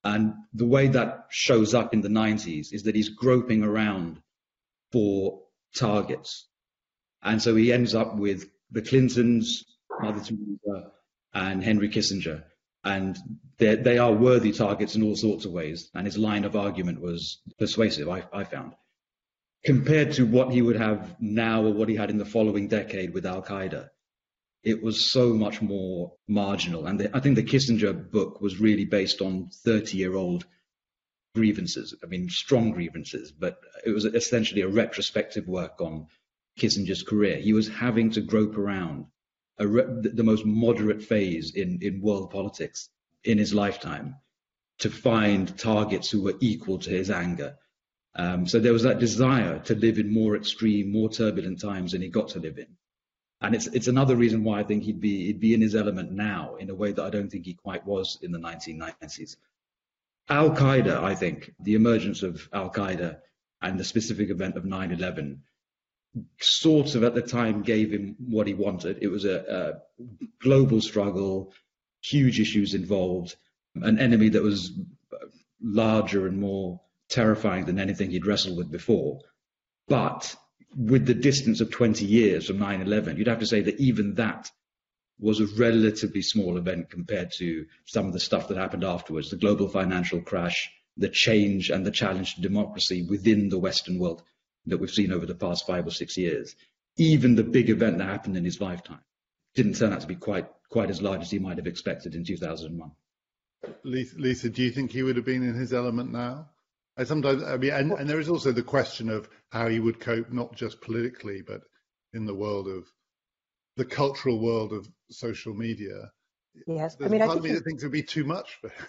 And 0.04 0.34
the 0.54 0.66
way 0.66 0.88
that 0.88 1.26
shows 1.30 1.74
up 1.74 1.94
in 1.94 2.02
the 2.02 2.10
90s 2.10 2.72
is 2.72 2.84
that 2.84 2.96
he's 2.96 3.10
groping 3.10 3.64
around 3.64 4.22
for 4.94 5.42
targets. 5.76 6.48
And 7.22 7.42
so 7.42 7.54
he 7.54 7.74
ends 7.74 7.94
up 7.94 8.16
with 8.16 8.50
the 8.72 8.82
Clintons, 8.82 9.66
Mother 10.00 10.22
Teresa, 10.22 10.92
and 11.34 11.62
Henry 11.62 11.90
Kissinger 11.90 12.46
and 12.84 13.18
they 13.58 13.98
are 14.00 14.12
worthy 14.12 14.52
targets 14.52 14.96
in 14.96 15.04
all 15.04 15.16
sorts 15.16 15.46
of 15.46 15.52
ways. 15.52 15.90
And 15.94 16.06
his 16.06 16.18
line 16.18 16.46
of 16.46 16.56
argument 16.56 17.00
was 17.00 17.40
persuasive, 17.60 18.10
I, 18.10 18.24
I, 18.34 18.44
found, 18.44 18.74
compared 19.64 20.14
to 20.14 20.26
what 20.26 20.52
he 20.52 20.62
would 20.62 20.78
have 20.78 21.16
now 21.20 21.64
or 21.64 21.74
what 21.74 21.90
he 21.90 21.96
had 21.96 22.10
in 22.10 22.18
the 22.18 22.26
following 22.26 22.68
decade 22.68 23.14
with 23.14 23.26
Al 23.26 23.44
Qaeda. 23.44 23.90
it 24.64 24.82
was 24.82 25.12
so 25.12 25.34
much 25.34 25.62
more 25.62 26.14
marginal. 26.28 26.88
And 26.88 27.00
the, 27.00 27.16
I 27.16 27.20
think 27.20 27.36
the 27.36 27.44
Kissinger 27.44 27.94
book 28.12 28.42
was 28.42 28.60
really 28.60 28.86
based 28.86 29.22
on 29.22 29.50
30 29.64 29.98
year 29.98 30.16
old 30.16 30.46
grievances. 31.36 31.96
I 32.04 32.08
mean, 32.08 32.30
strong 32.30 32.72
grievances, 32.72 33.32
but 33.32 33.60
it 33.86 33.92
was 33.92 34.06
essentially 34.06 34.62
a 34.62 34.68
retrospective 34.68 35.48
work 35.48 35.82
on 35.82 36.08
Kissinger's 36.60 37.04
career. 37.04 37.38
He 37.38 37.54
was 37.54 37.68
having 37.68 38.12
to 38.12 38.22
grope 38.22 38.58
around 38.58 39.06
re- 39.68 39.86
the 39.88 40.24
most 40.24 40.46
moderate 40.46 41.04
phase 41.04 41.52
in, 41.52 41.80
in 41.82 42.02
world 42.02 42.32
politics 42.32 42.90
in 43.24 43.38
his 43.38 43.54
lifetime 43.54 44.16
to 44.80 44.90
find 44.90 45.58
targets 45.58 46.10
who 46.10 46.24
were 46.24 46.36
equal 46.40 46.80
to 46.80 46.90
his 46.90 47.12
anger. 47.12 47.56
Um, 48.16 48.48
so 48.48 48.60
there 48.60 48.74
was 48.74 48.84
that 48.84 49.00
desire 49.00 49.60
to 49.60 49.76
live 49.76 50.00
in 50.00 50.12
more 50.12 50.36
extreme, 50.36 50.92
more 50.92 51.10
turbulent 51.10 51.62
times 51.62 51.92
than 51.92 52.02
he 52.02 52.10
got 52.10 52.30
to 52.30 52.40
live 52.40 52.58
in. 52.58 52.68
And 53.42 53.56
it's 53.56 53.68
it's 53.68 53.88
another 53.88 54.16
reason 54.16 54.44
why 54.44 54.60
I 54.60 54.64
think 54.64 54.84
he'd 54.84 55.02
be 55.02 55.26
he'd 55.26 55.40
be 55.40 55.54
in 55.54 55.62
his 55.62 55.76
element 55.76 56.12
now 56.12 56.56
in 56.56 56.70
a 56.70 56.76
way 56.76 56.92
that 56.92 57.04
I 57.04 57.10
don't 57.10 57.30
think 57.30 57.46
he 57.46 57.54
quite 57.54 57.86
was 57.86 58.20
in 58.22 58.32
the 58.32 58.40
1990s. 58.40 59.36
Al 60.30 60.52
Qaeda, 60.52 61.04
I 61.04 61.16
think, 61.16 61.54
the 61.60 61.74
emergence 61.74 62.22
of 62.22 62.48
Al 62.54 62.70
Qaeda 62.70 63.20
and 63.62 63.80
the 63.80 63.84
specific 63.84 64.30
event 64.30 64.58
of 64.58 64.66
9 64.66 64.92
11 64.92 65.42
sort 66.40 66.96
of 66.96 67.04
at 67.04 67.16
the 67.16 67.22
time 67.22 67.62
gave 67.62 67.92
him 67.92 68.16
what 68.20 68.48
he 68.48 68.54
wanted. 68.54 68.98
It 69.02 69.08
was 69.08 69.26
a, 69.26 69.80
a 70.00 70.04
global 70.42 70.82
struggle, 70.82 71.54
huge 72.02 72.40
issues 72.40 72.74
involved, 72.74 73.36
an 73.76 74.00
enemy 74.00 74.30
that 74.30 74.44
was 74.44 74.72
larger 75.62 76.28
and 76.28 76.40
more 76.40 76.82
terrifying 77.10 77.66
than 77.66 77.80
anything 77.80 78.12
he'd 78.12 78.26
wrestled 78.26 78.58
with 78.58 78.72
before. 78.72 79.20
But 79.88 80.36
with 80.76 81.06
the 81.06 81.14
distance 81.14 81.62
of 81.62 81.72
20 81.72 82.06
years 82.06 82.48
from 82.48 82.60
9 82.60 82.82
11, 82.82 83.18
you'd 83.18 83.28
have 83.28 83.40
to 83.40 83.46
say 83.46 83.62
that 83.62 83.80
even 83.80 84.16
that 84.16 84.50
was 85.20 85.40
a 85.40 85.48
relatively 85.58 86.22
small 86.22 86.58
event 86.58 86.90
compared 86.90 87.32
to 87.38 87.66
some 87.86 88.08
of 88.08 88.14
the 88.14 88.20
stuff 88.20 88.48
that 88.48 88.58
happened 88.58 88.84
afterwards 88.84 89.30
the 89.30 89.38
global 89.38 89.68
financial 89.68 90.22
crash, 90.22 90.70
the 90.98 91.10
change 91.10 91.70
and 91.70 91.86
the 91.86 91.92
challenge 91.92 92.36
to 92.36 92.42
democracy 92.42 93.06
within 93.08 93.50
the 93.50 93.60
Western 93.60 94.00
world 94.00 94.24
that 94.66 94.78
we've 94.78 94.92
seen 94.92 95.12
over 95.12 95.26
the 95.26 95.36
past 95.36 95.66
five 95.66 95.88
or 95.88 95.92
six 95.92 96.18
years. 96.18 96.56
Even 96.98 97.36
the 97.36 97.44
big 97.44 97.70
event 97.70 97.98
that 97.98 98.08
happened 98.08 98.38
in 98.38 98.46
his 98.46 98.62
lifetime 98.62 99.02
didn't 99.56 99.76
turn 99.76 99.94
out 99.94 100.02
to 100.02 100.08
be 100.08 100.16
quite 100.16 100.48
quite 100.70 100.90
as 100.90 101.02
large 101.02 101.22
as 101.22 101.32
he 101.32 101.40
might 101.40 101.58
have 101.58 101.68
expected 101.68 102.16
in 102.16 102.24
2001. 102.24 102.92
Lisa, 103.84 104.18
Lisa 104.18 104.50
do 104.50 104.64
you 104.64 104.72
think 104.72 104.92
he 104.92 105.04
would 105.04 105.18
have 105.18 105.26
been 105.26 105.44
in 105.44 105.54
his 105.54 105.74
element 105.74 106.12
now? 106.12 106.50
I 106.98 107.04
sometimes, 107.04 107.44
I 107.44 107.58
mean, 107.58 107.72
and, 107.72 107.92
and 107.92 108.10
there 108.10 108.20
is 108.20 108.30
also 108.30 108.52
the 108.52 108.64
question 108.64 109.10
of 109.10 109.30
how 109.50 109.68
he 109.68 109.80
would 109.80 110.00
cope, 110.00 110.32
not 110.32 110.56
just 110.56 110.82
politically, 110.82 111.42
but 111.42 111.62
in 112.14 112.26
the 112.26 112.36
world 112.36 112.68
of 112.68 112.86
the 113.78 113.86
cultural 113.86 114.40
world 114.40 114.74
of 114.74 114.88
social 115.10 115.54
media. 115.54 116.12
Yes, 116.68 116.96
There's 116.96 117.10
I 117.10 117.12
mean, 117.12 117.22
part 117.22 117.32
I 117.32 117.34
of 117.38 117.42
think 117.42 117.54
me 117.54 117.58
that 117.58 117.64
thinks 117.64 117.84
it 117.84 117.86
would 117.86 117.94
be 117.94 118.04
too 118.04 118.26
much 118.26 118.58
for 118.62 118.70
him. 118.70 118.88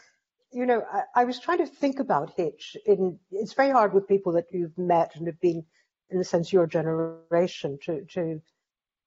You 0.53 0.67
know, 0.67 0.83
I, 0.93 1.23
I, 1.23 1.25
was 1.25 1.39
trying 1.39 1.59
to 1.59 1.67
think 1.67 1.99
about 1.99 2.35
Hitch. 2.37 2.77
In 2.87 3.19
it's 3.31 3.55
very 3.55 3.71
hard 3.71 3.95
with 3.95 4.09
people 4.09 4.33
that 4.33 4.47
you've 4.53 4.77
met 4.77 5.17
and 5.17 5.27
have 5.27 5.41
been, 5.41 5.65
in 6.11 6.19
a 6.19 6.25
sense, 6.25 6.53
your 6.53 6.67
generation 6.67 7.79
to 7.85 8.05
to 8.13 8.41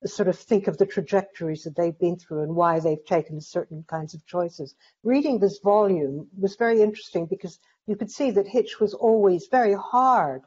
sort 0.06 0.28
of 0.28 0.38
think 0.38 0.68
of 0.68 0.78
the 0.78 0.86
trajectories 0.86 1.64
that 1.64 1.76
they've 1.76 1.98
been 1.98 2.18
through 2.18 2.44
and 2.44 2.56
why 2.56 2.80
they've 2.80 3.06
taken 3.06 3.42
certain 3.42 3.84
kinds 3.88 4.14
of 4.14 4.26
choices. 4.26 4.76
Reading 5.04 5.40
this 5.40 5.60
volume 5.64 6.28
was 6.38 6.56
very 6.56 6.82
interesting 6.82 7.26
because 7.26 7.60
you 7.88 7.96
could 7.96 8.12
see 8.12 8.32
that 8.32 8.48
Hitch 8.48 8.80
was 8.80 8.94
always 8.94 9.48
very 9.48 9.74
hard 9.74 10.42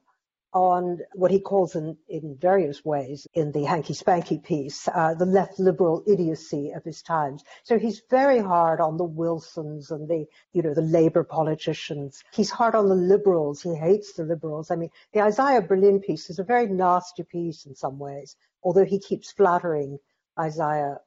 on 0.53 0.99
what 1.15 1.31
he 1.31 1.41
calls 1.41 1.75
in, 1.75 1.97
in 2.09 2.37
various 2.41 2.85
ways 2.85 3.27
in 3.35 3.53
the 3.53 3.65
hanky 3.65 3.93
spanky 3.93 4.43
piece, 4.43 4.89
uh, 4.89 5.15
the 5.15 5.27
left 5.27 5.59
liberal 5.59 6.03
idiocy 6.07 6.71
of 6.71 6.83
his 6.85 7.03
times. 7.03 7.45
So 7.65 7.79
he's 7.79 8.03
very 8.11 8.39
hard 8.39 8.81
on 8.81 8.97
the 8.97 9.05
Wilsons 9.05 9.91
and 9.91 10.09
the, 10.09 10.25
you 10.53 10.63
know, 10.63 10.75
the 10.75 10.81
labor 10.81 11.23
politicians. 11.25 12.23
He's 12.33 12.51
hard 12.51 12.75
on 12.75 12.89
the 12.89 12.95
liberals. 12.95 13.63
He 13.63 13.75
hates 13.75 14.15
the 14.15 14.25
liberals. 14.25 14.71
I 14.71 14.77
mean, 14.77 14.91
the 15.13 15.21
Isaiah 15.21 15.63
Berlin 15.63 16.01
piece 16.01 16.31
is 16.31 16.39
a 16.39 16.45
very 16.45 16.67
nasty 16.67 17.25
piece 17.25 17.67
in 17.67 17.75
some 17.75 17.99
ways, 17.99 18.37
although 18.63 18.87
he 18.87 18.99
keeps 18.99 19.33
flattering 19.33 19.99
Isaiah 20.39 20.99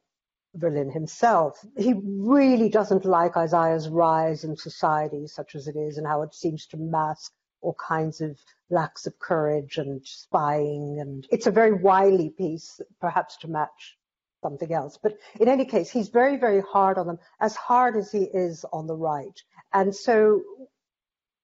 Berlin 0.54 0.91
himself. 0.91 1.65
He 1.77 1.93
really 2.06 2.69
doesn't 2.69 3.06
like 3.06 3.38
Isaiah's 3.38 3.88
rise 3.89 4.43
in 4.43 4.56
society, 4.58 5.25
such 5.27 5.56
as 5.56 5.67
it 5.67 5.75
is, 5.75 5.97
and 5.97 6.06
how 6.06 6.21
it 6.23 6.36
seems 6.36 6.67
to 6.67 6.77
mask 6.77 7.32
all 7.62 7.76
kinds 7.76 8.21
of 8.21 8.38
lacks 8.69 9.08
of 9.08 9.19
courage 9.19 9.78
and 9.78 10.02
spying. 10.06 11.00
And 11.00 11.28
it's 11.32 11.47
a 11.47 11.52
very 11.52 11.74
wily 11.74 12.30
piece, 12.30 12.82
perhaps 13.00 13.38
to 13.38 13.47
match 13.47 13.97
something 14.41 14.74
else. 14.74 14.97
But 15.02 15.17
in 15.39 15.47
any 15.47 15.65
case, 15.65 15.89
he's 15.89 16.10
very, 16.10 16.38
very 16.38 16.62
hard 16.62 16.97
on 16.97 17.08
them, 17.08 17.19
as 17.39 17.56
hard 17.56 17.95
as 17.95 18.12
he 18.12 18.24
is 18.24 18.65
on 18.71 18.88
the 18.88 18.95
right. 18.95 19.39
And 19.74 19.95
so 19.95 20.41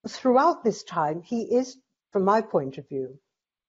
throughout 0.08 0.64
this 0.64 0.82
time, 0.82 1.22
he 1.22 1.42
is, 1.42 1.76
from 2.12 2.24
my 2.24 2.40
point 2.40 2.78
of 2.78 2.88
view, 2.88 3.18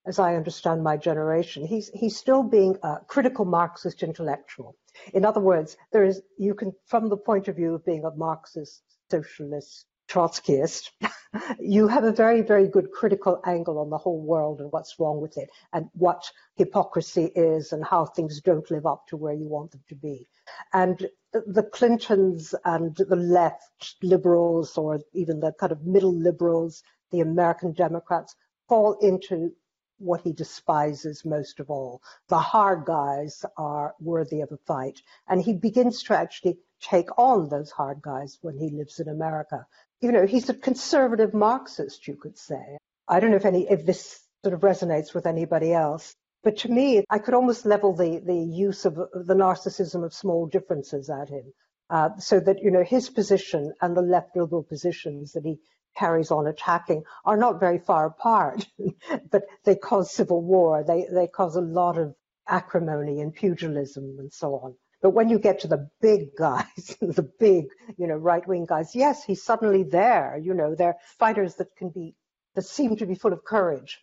as 0.06 0.18
I 0.18 0.36
understand 0.36 0.84
my 0.84 0.98
generation, 0.98 1.68
he's 1.68 1.90
he's 1.94 2.18
still 2.18 2.42
being 2.42 2.78
a 2.82 2.98
critical 3.06 3.46
Marxist 3.46 4.02
intellectual. 4.02 4.76
In 5.14 5.26
other 5.26 5.42
words, 5.42 5.78
there 5.92 6.04
is 6.04 6.22
you 6.38 6.56
can, 6.56 6.74
from 6.88 7.10
the 7.10 7.18
point 7.18 7.48
of 7.48 7.58
view 7.58 7.76
of 7.76 7.86
being 7.86 8.06
a 8.06 8.16
Marxist 8.16 8.82
socialist 9.12 9.86
Trotskyist, 10.10 10.90
you 11.60 11.88
have 11.88 12.04
a 12.04 12.12
very, 12.12 12.42
very 12.42 12.68
good 12.68 12.92
critical 12.92 13.40
angle 13.46 13.78
on 13.78 13.90
the 13.90 13.98
whole 13.98 14.22
world 14.22 14.60
and 14.60 14.72
what's 14.72 15.00
wrong 15.00 15.22
with 15.22 15.38
it 15.38 15.50
and 15.72 15.90
what 15.94 16.24
hypocrisy 16.56 17.32
is 17.36 17.72
and 17.72 17.86
how 17.86 18.06
things 18.06 18.42
don't 18.42 18.70
live 18.72 18.86
up 18.86 19.06
to 19.08 19.18
where 19.18 19.34
you 19.34 19.48
want 19.48 19.72
them 19.72 19.84
to 19.90 19.96
be. 19.96 20.28
And 20.74 21.08
the 21.32 21.64
Clintons 21.64 22.56
and 22.66 22.96
the 22.96 23.16
left 23.16 23.96
liberals 24.02 24.78
or 24.78 25.00
even 25.14 25.40
the 25.40 25.54
kind 25.54 25.72
of 25.72 25.86
middle 25.86 26.14
liberals, 26.14 26.82
the 27.12 27.20
American 27.20 27.74
Democrats, 27.74 28.36
fall 28.68 28.94
into 29.02 29.52
what 30.00 30.22
he 30.22 30.34
despises 30.34 31.24
most 31.24 31.60
of 31.60 31.70
all. 31.70 32.02
The 32.28 32.40
hard 32.40 32.86
guys 32.86 33.46
are 33.58 33.94
worthy 34.00 34.42
of 34.42 34.52
a 34.52 34.58
fight. 34.58 35.02
And 35.28 35.42
he 35.42 35.54
begins 35.54 36.04
to 36.04 36.18
actually 36.18 36.58
take 36.82 37.10
on 37.18 37.50
those 37.50 37.72
hard 37.72 38.02
guys 38.02 38.38
when 38.42 38.58
he 38.58 38.70
lives 38.70 39.00
in 39.00 39.08
America 39.08 39.66
you 40.02 40.12
know, 40.12 40.26
he's 40.26 40.50
a 40.50 40.54
conservative 40.54 41.34
Marxist, 41.34 42.08
you 42.08 42.16
could 42.16 42.38
say. 42.38 42.78
I 43.08 43.20
don't 43.20 43.32
know 43.32 43.38
if 43.38 43.46
any 43.46 43.70
if 43.70 43.86
this 43.86 44.22
sort 44.44 44.54
of 44.54 44.62
resonates 44.62 45.14
with 45.14 45.26
anybody 45.26 45.74
else. 45.74 46.16
But 46.42 46.58
to 46.60 46.72
me, 46.72 47.04
I 47.10 47.20
could 47.20 47.34
almost 47.34 47.66
level 47.66 47.94
the, 47.94 48.22
the 48.26 48.34
use 48.34 48.86
of 48.86 48.96
the 48.96 49.34
narcissism 49.34 50.06
of 50.06 50.14
small 50.14 50.46
differences 50.48 51.10
at 51.10 51.28
him. 51.28 51.52
Uh, 51.90 52.10
so 52.18 52.40
that, 52.40 52.62
you 52.62 52.72
know, 52.72 52.84
his 52.84 53.10
position 53.10 53.74
and 53.82 53.98
the 53.98 54.02
left 54.02 54.36
liberal 54.36 54.64
positions 54.64 55.34
that 55.34 55.44
he 55.44 55.60
carries 56.00 56.32
on 56.32 56.48
attacking 56.48 57.04
are 57.26 57.38
not 57.38 57.60
very 57.60 57.78
far 57.78 58.06
apart, 58.06 58.66
but 59.32 59.44
they 59.66 59.76
cause 59.76 60.14
civil 60.14 60.42
war. 60.42 60.84
They, 60.88 61.06
they 61.12 61.28
cause 61.28 61.56
a 61.56 61.62
lot 61.62 61.98
of 61.98 62.16
acrimony 62.48 63.20
and 63.22 63.34
pugilism 63.34 64.16
and 64.18 64.32
so 64.32 64.56
on. 64.56 64.76
But 65.02 65.12
when 65.12 65.30
you 65.30 65.40
get 65.40 65.60
to 65.62 65.68
the 65.68 65.90
big 66.02 66.36
guys, 66.38 66.98
the 67.02 67.30
big, 67.40 67.66
you 67.98 68.08
know, 68.08 68.16
right 68.16 68.46
wing 68.48 68.66
guys, 68.66 68.96
yes, 68.96 69.24
he's 69.24 69.44
suddenly 69.44 69.84
there. 69.84 70.40
You 70.42 70.54
know, 70.54 70.76
they're 70.76 70.98
fighters 71.20 71.56
that 71.56 71.76
can 71.78 71.90
be, 71.90 72.16
that 72.56 72.64
seem 72.64 72.96
to 72.98 73.06
be 73.06 73.16
full 73.16 73.34
of 73.34 73.44
courage. 73.44 74.00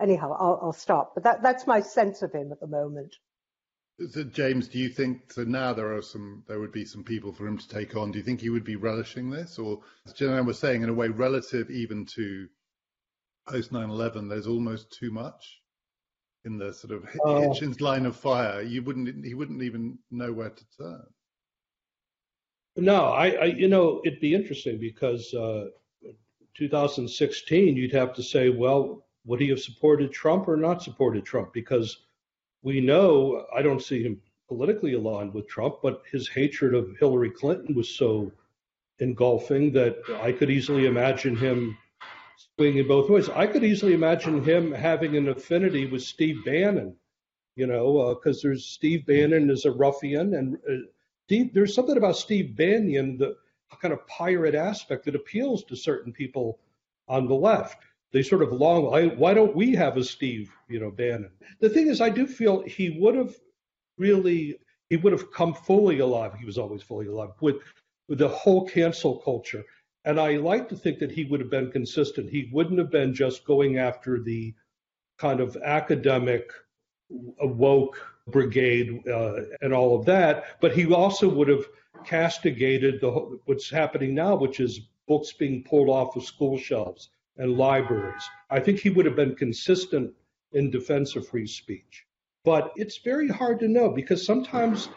Anyhow, 0.00 0.36
I'll, 0.38 0.60
I'll 0.62 0.72
stop. 0.72 1.12
But 1.14 1.24
that, 1.24 1.42
that's 1.42 1.66
my 1.66 1.80
sense 1.80 2.22
of 2.22 2.32
him 2.32 2.52
at 2.52 2.60
the 2.60 2.68
moment. 2.68 3.16
So 4.10 4.22
James, 4.24 4.68
do 4.68 4.78
you 4.78 4.88
think 4.88 5.32
so? 5.32 5.42
Now 5.44 5.72
there 5.72 5.92
are 5.96 6.02
some, 6.02 6.44
there 6.46 6.60
would 6.60 6.70
be 6.70 6.84
some 6.84 7.02
people 7.02 7.32
for 7.32 7.46
him 7.46 7.58
to 7.58 7.68
take 7.68 7.96
on. 7.96 8.12
Do 8.12 8.18
you 8.18 8.24
think 8.24 8.40
he 8.40 8.50
would 8.50 8.64
be 8.64 8.76
relishing 8.76 9.28
this, 9.28 9.58
or 9.58 9.80
as 10.06 10.12
Jen 10.12 10.46
was 10.46 10.58
saying, 10.58 10.82
in 10.82 10.88
a 10.88 10.94
way 10.94 11.08
relative 11.08 11.68
even 11.70 12.06
to 12.14 12.48
post 13.48 13.72
9/11, 13.72 14.28
there's 14.28 14.46
almost 14.46 14.92
too 14.92 15.10
much? 15.10 15.60
in 16.44 16.58
the 16.58 16.72
sort 16.72 16.92
of 16.92 17.04
uh, 17.04 17.40
Hitchens 17.40 17.80
line 17.80 18.06
of 18.06 18.16
fire, 18.16 18.62
you 18.62 18.82
wouldn't 18.82 19.24
he 19.24 19.34
wouldn't 19.34 19.62
even 19.62 19.98
know 20.10 20.32
where 20.32 20.50
to 20.50 20.64
turn. 20.78 21.06
No, 22.76 23.06
I, 23.06 23.30
I 23.30 23.44
you 23.44 23.68
know 23.68 24.00
it'd 24.04 24.20
be 24.20 24.34
interesting 24.34 24.78
because 24.78 25.32
uh, 25.34 25.66
2016 26.54 27.76
you'd 27.76 27.92
have 27.92 28.14
to 28.14 28.22
say, 28.22 28.50
well, 28.50 29.06
would 29.24 29.40
he 29.40 29.48
have 29.48 29.60
supported 29.60 30.12
Trump 30.12 30.48
or 30.48 30.56
not 30.56 30.82
supported 30.82 31.24
Trump? 31.24 31.52
Because 31.52 31.98
we 32.68 32.82
know 32.82 33.46
I 33.56 33.62
don't 33.62 33.82
see 33.82 34.02
him 34.02 34.20
politically 34.46 34.92
aligned 34.92 35.32
with 35.32 35.48
Trump, 35.48 35.76
but 35.82 36.02
his 36.12 36.28
hatred 36.28 36.74
of 36.74 36.94
Hillary 37.00 37.30
Clinton 37.30 37.74
was 37.74 37.88
so 37.88 38.30
engulfing 38.98 39.72
that 39.72 39.96
I 40.20 40.32
could 40.32 40.50
easily 40.50 40.84
imagine 40.84 41.34
him 41.34 41.78
swinging 42.56 42.86
both 42.86 43.08
ways. 43.08 43.30
I 43.30 43.46
could 43.46 43.64
easily 43.64 43.94
imagine 43.94 44.44
him 44.44 44.70
having 44.70 45.16
an 45.16 45.30
affinity 45.30 45.86
with 45.86 46.02
Steve 46.02 46.44
Bannon, 46.44 46.94
you 47.56 47.66
know, 47.66 48.14
because 48.14 48.40
uh, 48.40 48.48
there's 48.48 48.66
Steve 48.66 49.06
Bannon 49.06 49.48
is 49.48 49.64
a 49.64 49.72
ruffian, 49.72 50.34
and 50.34 50.58
uh, 50.70 50.88
Steve, 51.24 51.54
there's 51.54 51.74
something 51.74 51.96
about 51.96 52.18
Steve 52.18 52.54
Bannon, 52.54 53.16
the 53.16 53.34
kind 53.80 53.94
of 53.94 54.06
pirate 54.06 54.54
aspect 54.54 55.06
that 55.06 55.14
appeals 55.14 55.64
to 55.64 55.74
certain 55.74 56.12
people 56.12 56.58
on 57.08 57.28
the 57.28 57.34
left. 57.34 57.82
They 58.10 58.22
sort 58.22 58.42
of 58.42 58.52
long, 58.52 58.84
why 59.18 59.34
don't 59.34 59.54
we 59.54 59.74
have 59.74 59.98
a 59.98 60.04
Steve, 60.04 60.50
you 60.68 60.80
know, 60.80 60.90
Bannon? 60.90 61.30
The 61.60 61.68
thing 61.68 61.88
is, 61.88 62.00
I 62.00 62.08
do 62.08 62.26
feel 62.26 62.62
he 62.62 62.90
would 62.98 63.14
have 63.14 63.34
really, 63.98 64.58
he 64.88 64.96
would 64.96 65.12
have 65.12 65.30
come 65.30 65.52
fully 65.52 65.98
alive. 65.98 66.34
He 66.34 66.46
was 66.46 66.56
always 66.56 66.82
fully 66.82 67.06
alive 67.06 67.30
with, 67.40 67.56
with 68.08 68.18
the 68.18 68.28
whole 68.28 68.66
cancel 68.66 69.18
culture. 69.18 69.62
And 70.06 70.18
I 70.18 70.36
like 70.36 70.70
to 70.70 70.76
think 70.76 71.00
that 71.00 71.10
he 71.10 71.24
would 71.24 71.40
have 71.40 71.50
been 71.50 71.70
consistent. 71.70 72.30
He 72.30 72.48
wouldn't 72.50 72.78
have 72.78 72.90
been 72.90 73.12
just 73.12 73.44
going 73.44 73.76
after 73.76 74.20
the 74.22 74.54
kind 75.18 75.40
of 75.40 75.56
academic 75.58 76.50
woke 77.10 78.00
brigade 78.26 79.06
uh, 79.06 79.40
and 79.60 79.74
all 79.74 79.98
of 79.98 80.06
that, 80.06 80.60
but 80.60 80.72
he 80.72 80.90
also 80.92 81.28
would 81.28 81.48
have 81.48 81.66
castigated 82.06 83.00
the, 83.00 83.10
what's 83.44 83.68
happening 83.68 84.14
now, 84.14 84.34
which 84.34 84.60
is 84.60 84.80
books 85.06 85.32
being 85.32 85.62
pulled 85.64 85.88
off 85.90 86.16
of 86.16 86.24
school 86.24 86.56
shelves 86.56 87.10
and 87.38 87.56
libraries. 87.56 88.28
I 88.50 88.60
think 88.60 88.80
he 88.80 88.90
would 88.90 89.06
have 89.06 89.16
been 89.16 89.34
consistent 89.34 90.12
in 90.52 90.70
defense 90.70 91.16
of 91.16 91.26
free 91.28 91.46
speech. 91.46 92.04
But 92.44 92.72
it's 92.76 92.98
very 92.98 93.28
hard 93.28 93.60
to 93.60 93.68
know 93.68 93.90
because 93.90 94.24
sometimes 94.24 94.88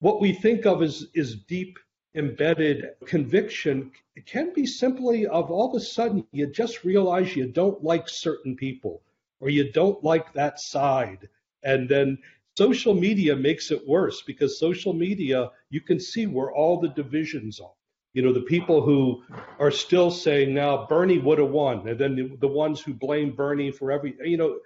what 0.00 0.20
we 0.20 0.32
think 0.32 0.66
of 0.66 0.82
as 0.82 1.06
is 1.14 1.36
deep 1.36 1.78
embedded 2.14 2.90
conviction 3.06 3.90
can 4.26 4.52
be 4.52 4.66
simply 4.66 5.26
of 5.26 5.50
all 5.50 5.70
of 5.70 5.80
a 5.80 5.84
sudden 5.84 6.24
you 6.30 6.46
just 6.46 6.84
realize 6.84 7.34
you 7.34 7.46
don't 7.46 7.82
like 7.82 8.08
certain 8.08 8.54
people 8.54 9.02
or 9.40 9.50
you 9.50 9.72
don't 9.72 10.02
like 10.04 10.32
that 10.32 10.60
side. 10.60 11.28
And 11.62 11.88
then 11.88 12.18
social 12.56 12.94
media 12.94 13.34
makes 13.34 13.70
it 13.70 13.86
worse 13.86 14.22
because 14.22 14.58
social 14.58 14.92
media, 14.92 15.50
you 15.70 15.80
can 15.80 15.98
see 15.98 16.26
where 16.26 16.52
all 16.52 16.80
the 16.80 16.88
divisions 16.88 17.60
are. 17.60 17.72
You 18.14 18.22
know, 18.22 18.32
the 18.32 18.40
people 18.40 18.80
who 18.80 19.22
are 19.58 19.70
still 19.70 20.10
saying 20.10 20.54
now 20.54 20.86
Bernie 20.86 21.18
would 21.18 21.38
have 21.38 21.50
won, 21.50 21.86
and 21.88 21.98
then 21.98 22.14
the, 22.14 22.36
the 22.40 22.48
ones 22.48 22.80
who 22.80 22.94
blame 22.94 23.34
Bernie 23.34 23.72
for 23.72 23.92
every, 23.92 24.14
you 24.24 24.36
know, 24.36 24.58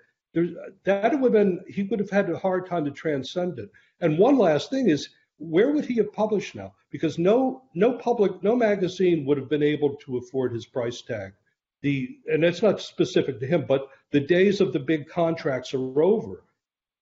that 0.85 1.19
would 1.19 1.23
have 1.23 1.33
been, 1.33 1.65
he 1.67 1.83
would 1.85 1.99
have 1.99 2.11
had 2.11 2.29
a 2.31 2.39
hard 2.39 2.67
time 2.67 2.85
to 2.85 2.91
transcend 2.91 3.59
it. 3.59 3.71
And 4.01 4.19
one 4.19 4.39
last 4.39 4.71
thing 4.71 4.89
is, 4.89 5.09
where 5.39 5.73
would 5.73 5.87
he 5.87 5.97
have 5.97 6.13
published 6.13 6.55
now? 6.55 6.75
Because 6.91 7.19
no, 7.19 7.63
no 7.75 7.95
public, 7.95 8.43
no 8.43 8.55
magazine 8.55 9.25
would 9.25 9.39
have 9.39 9.49
been 9.49 9.63
able 9.63 9.97
to 9.97 10.19
afford 10.19 10.53
his 10.53 10.67
price 10.67 11.01
tag. 11.01 11.33
The, 11.81 12.19
and 12.27 12.43
that's 12.43 12.63
not 12.63 12.81
specific 12.81 13.41
to 13.41 13.47
him, 13.47 13.65
but 13.67 13.89
the 14.11 14.21
days 14.21 14.61
of 14.61 14.73
the 14.73 14.81
big 14.81 15.09
contracts 15.09 15.73
are 15.75 16.03
over. 16.03 16.45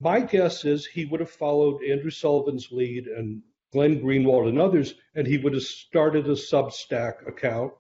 My 0.01 0.21
guess 0.21 0.65
is 0.65 0.87
he 0.87 1.07
would 1.07 1.21
have 1.21 1.31
followed 1.31 1.83
Andrew 1.83 2.11
Sullivan's 2.11 2.71
lead 2.71 3.07
and 3.07 3.43
Glenn 3.73 4.01
Greenwald 4.01 4.49
and 4.49 4.61
others, 4.61 4.95
and 5.15 5.27
he 5.27 5.39
would 5.39 5.55
have 5.55 5.63
started 5.63 6.27
a 6.27 6.33
Substack 6.33 7.27
account. 7.27 7.73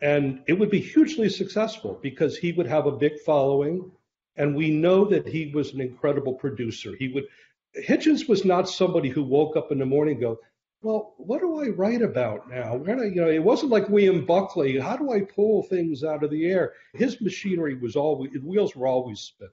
And 0.00 0.42
it 0.46 0.52
would 0.54 0.70
be 0.70 0.80
hugely 0.80 1.28
successful 1.28 1.98
because 2.02 2.36
he 2.36 2.52
would 2.52 2.66
have 2.66 2.86
a 2.86 2.92
big 2.92 3.18
following. 3.20 3.90
And 4.36 4.54
we 4.54 4.70
know 4.70 5.04
that 5.06 5.26
he 5.26 5.52
was 5.54 5.72
an 5.72 5.80
incredible 5.80 6.34
producer. 6.34 6.94
He 6.98 7.08
would, 7.08 7.24
Hitchens 7.76 8.28
was 8.28 8.44
not 8.44 8.68
somebody 8.68 9.08
who 9.08 9.22
woke 9.22 9.56
up 9.56 9.72
in 9.72 9.78
the 9.78 9.86
morning 9.86 10.14
and 10.14 10.22
go, 10.22 10.40
well, 10.82 11.14
what 11.16 11.40
do 11.40 11.62
I 11.62 11.68
write 11.68 12.02
about 12.02 12.50
now? 12.50 12.76
Where 12.76 13.00
I, 13.00 13.06
you 13.06 13.14
know, 13.14 13.30
it 13.30 13.42
wasn't 13.42 13.72
like 13.72 13.88
William 13.88 14.26
Buckley. 14.26 14.78
How 14.78 14.96
do 14.96 15.12
I 15.12 15.22
pull 15.22 15.62
things 15.62 16.04
out 16.04 16.22
of 16.22 16.30
the 16.30 16.46
air? 16.46 16.74
His 16.92 17.20
machinery 17.22 17.74
was 17.74 17.96
always, 17.96 18.30
wheels 18.42 18.76
were 18.76 18.86
always 18.86 19.20
spinning. 19.20 19.52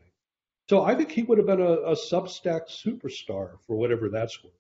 So 0.70 0.84
I 0.84 0.96
think 0.96 1.12
he 1.12 1.24
would 1.24 1.38
have 1.38 1.48
been 1.48 1.62
a, 1.62 1.72
a 1.72 1.96
Substack 1.96 2.70
superstar 2.70 3.52
for 3.66 3.78
whatever 3.78 4.10
that's 4.10 4.44
worth. 4.44 4.54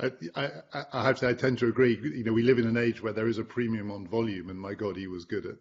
I, 0.00 0.10
I, 0.34 0.50
I, 0.92 1.04
have 1.04 1.16
to 1.16 1.20
say, 1.20 1.28
I 1.30 1.34
tend 1.34 1.58
to 1.58 1.68
agree. 1.68 1.98
You 2.02 2.24
know, 2.24 2.32
we 2.32 2.42
live 2.42 2.58
in 2.58 2.66
an 2.66 2.76
age 2.76 3.02
where 3.02 3.12
there 3.12 3.28
is 3.28 3.38
a 3.38 3.44
premium 3.44 3.90
on 3.90 4.06
volume, 4.06 4.50
and 4.50 4.60
my 4.60 4.74
God, 4.74 4.96
he 4.96 5.06
was 5.06 5.24
good 5.24 5.46
at, 5.46 5.56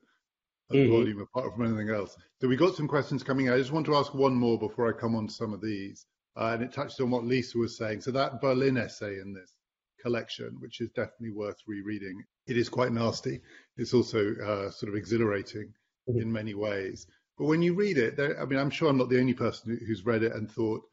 at 0.72 0.76
mm-hmm. 0.76 0.92
volume 0.92 1.22
apart 1.22 1.54
from 1.54 1.66
anything 1.66 1.90
else. 1.90 2.18
So 2.42 2.48
we 2.48 2.58
got 2.58 2.76
some 2.76 2.88
questions 2.88 3.24
coming. 3.24 3.50
I 3.50 3.58
just 3.58 3.72
want 3.72 3.86
to 3.86 3.96
ask 3.96 4.14
one 4.14 4.36
more 4.36 4.60
before 4.60 4.90
I 4.90 5.00
come 5.00 5.16
on 5.16 5.28
to 5.28 5.34
some 5.34 5.54
of 5.54 5.62
these, 5.62 6.06
uh, 6.36 6.52
and 6.54 6.64
it 6.64 6.74
touches 6.74 7.00
on 7.00 7.12
what 7.12 7.24
Lisa 7.24 7.58
was 7.58 7.78
saying. 7.78 8.02
So 8.02 8.12
that 8.12 8.42
Berlin 8.42 8.78
essay 8.78 9.20
in 9.20 9.34
this 9.34 9.54
collection, 10.02 10.58
which 10.60 10.82
is 10.82 10.90
definitely 10.90 11.32
worth 11.32 11.58
rereading. 11.66 12.22
It 12.46 12.58
is 12.58 12.70
quite 12.70 12.92
nasty. 12.92 13.40
It's 13.78 13.94
also 13.94 14.36
uh, 14.36 14.70
sort 14.70 14.90
of 14.92 14.96
exhilarating 14.96 15.74
mm-hmm. 16.10 16.22
in 16.22 16.32
many 16.32 16.54
ways. 16.54 17.08
But 17.38 17.46
when 17.46 17.62
you 17.62 17.74
read 17.74 17.98
it, 17.98 18.18
there, 18.18 18.42
I 18.42 18.46
mean, 18.46 18.60
I'm 18.60 18.70
sure 18.70 18.90
I'm 18.90 18.98
not 18.98 19.10
the 19.10 19.20
only 19.20 19.34
person 19.34 19.80
who's 19.88 20.06
read 20.06 20.24
it 20.24 20.34
and 20.34 20.50
thought 20.50 20.84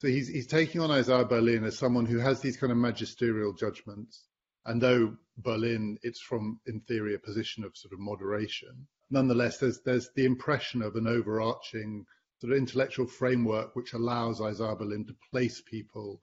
so 0.00 0.06
he's 0.06 0.28
he's 0.28 0.46
taking 0.46 0.80
on 0.80 0.92
Isaiah 0.92 1.24
Berlin 1.24 1.64
as 1.64 1.76
someone 1.76 2.06
who 2.06 2.18
has 2.18 2.40
these 2.40 2.56
kind 2.56 2.70
of 2.70 2.78
magisterial 2.78 3.52
judgments, 3.52 4.28
and 4.64 4.80
though 4.80 5.16
Berlin, 5.36 5.98
it's 6.02 6.20
from 6.20 6.60
in 6.66 6.80
theory 6.80 7.14
a 7.14 7.18
position 7.18 7.64
of 7.64 7.76
sort 7.76 7.92
of 7.92 7.98
moderation. 7.98 8.86
Nonetheless, 9.10 9.58
there's 9.58 9.80
there's 9.80 10.10
the 10.14 10.24
impression 10.24 10.82
of 10.82 10.94
an 10.94 11.08
overarching 11.08 12.06
sort 12.40 12.52
of 12.52 12.58
intellectual 12.58 13.08
framework 13.08 13.74
which 13.74 13.92
allows 13.92 14.40
Isaiah 14.40 14.76
Berlin 14.76 15.04
to 15.06 15.16
place 15.32 15.60
people 15.62 16.22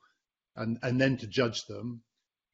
and 0.56 0.78
and 0.82 1.00
then 1.00 1.18
to 1.18 1.28
judge 1.28 1.66
them. 1.66 2.02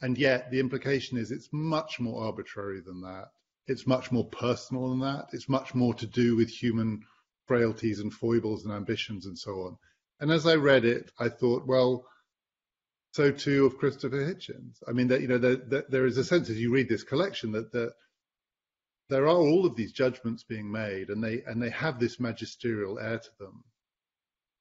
And 0.01 0.17
yet 0.17 0.49
the 0.49 0.59
implication 0.59 1.19
is 1.19 1.29
it's 1.29 1.49
much 1.51 1.99
more 1.99 2.23
arbitrary 2.23 2.81
than 2.81 3.01
that. 3.01 3.27
It's 3.67 3.85
much 3.85 4.11
more 4.11 4.25
personal 4.25 4.89
than 4.89 4.99
that. 5.01 5.27
It's 5.33 5.47
much 5.47 5.75
more 5.75 5.93
to 5.93 6.07
do 6.07 6.35
with 6.35 6.49
human 6.49 7.03
frailties 7.45 7.99
and 7.99 8.11
foibles 8.11 8.65
and 8.65 8.73
ambitions 8.73 9.27
and 9.27 9.37
so 9.37 9.51
on. 9.61 9.77
And 10.21 10.31
as 10.31 10.45
I 10.45 10.55
read 10.55 10.85
it, 10.85 11.11
I 11.19 11.29
thought, 11.29 11.65
well, 11.65 12.05
so 13.13 13.31
too 13.31 13.65
of 13.65 13.77
Christopher 13.77 14.17
Hitchens. 14.17 14.77
I 14.87 14.91
mean, 14.93 15.07
that 15.07 15.21
you 15.21 15.27
know, 15.27 15.39
that 15.39 15.89
there 15.89 16.05
is 16.05 16.17
a 16.17 16.23
sense 16.23 16.49
as 16.49 16.59
you 16.59 16.71
read 16.71 16.87
this 16.87 17.03
collection 17.03 17.51
that 17.53 17.71
that 17.73 17.93
there 19.09 19.25
are 19.25 19.37
all 19.37 19.65
of 19.65 19.75
these 19.75 19.91
judgments 19.91 20.43
being 20.43 20.71
made, 20.71 21.09
and 21.09 21.23
they 21.23 21.41
and 21.45 21.61
they 21.61 21.71
have 21.71 21.99
this 21.99 22.19
magisterial 22.19 22.99
air 22.99 23.19
to 23.19 23.29
them. 23.39 23.63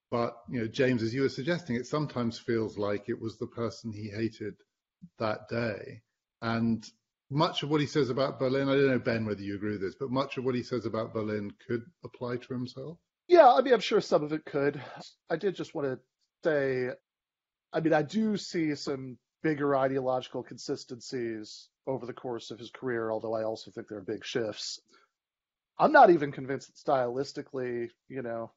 But 0.09 0.35
you 0.49 0.61
know, 0.61 0.67
James, 0.67 1.03
as 1.03 1.13
you 1.13 1.21
were 1.21 1.29
suggesting, 1.29 1.77
it 1.77 1.85
sometimes 1.85 2.37
feels 2.37 2.77
like 2.77 3.07
it 3.07 3.21
was 3.21 3.37
the 3.37 3.47
person 3.47 3.93
he 3.93 4.09
hated 4.09 4.55
that 5.19 5.47
day, 5.47 6.01
and 6.41 6.83
much 7.29 7.63
of 7.63 7.69
what 7.69 7.79
he 7.79 7.87
says 7.87 8.09
about 8.09 8.39
Berlin, 8.39 8.67
I 8.67 8.75
don't 8.75 8.87
know 8.87 8.99
Ben 8.99 9.25
whether 9.25 9.41
you 9.41 9.55
agree 9.55 9.71
with 9.71 9.81
this, 9.81 9.95
but 9.95 10.11
much 10.11 10.37
of 10.37 10.43
what 10.43 10.55
he 10.55 10.63
says 10.63 10.85
about 10.85 11.13
Berlin 11.13 11.53
could 11.65 11.83
apply 12.03 12.37
to 12.37 12.53
himself. 12.53 12.97
Yeah, 13.31 13.49
I 13.49 13.61
mean, 13.61 13.73
I'm 13.73 13.79
sure 13.79 14.01
some 14.01 14.25
of 14.25 14.33
it 14.33 14.43
could. 14.43 14.81
I 15.29 15.37
did 15.37 15.55
just 15.55 15.73
want 15.73 15.87
to 15.87 15.99
say, 16.43 16.89
I 17.71 17.79
mean, 17.79 17.93
I 17.93 18.01
do 18.01 18.35
see 18.35 18.75
some 18.75 19.17
bigger 19.41 19.73
ideological 19.73 20.43
consistencies 20.43 21.69
over 21.87 22.05
the 22.05 22.11
course 22.11 22.51
of 22.51 22.59
his 22.59 22.71
career, 22.71 23.09
although 23.09 23.33
I 23.33 23.45
also 23.45 23.71
think 23.71 23.87
there 23.87 23.99
are 23.99 24.03
big 24.03 24.25
shifts. 24.25 24.81
I'm 25.79 25.93
not 25.93 26.09
even 26.09 26.33
convinced 26.33 26.67
that 26.67 26.91
stylistically, 26.91 27.91
you 28.09 28.21
know, 28.21 28.51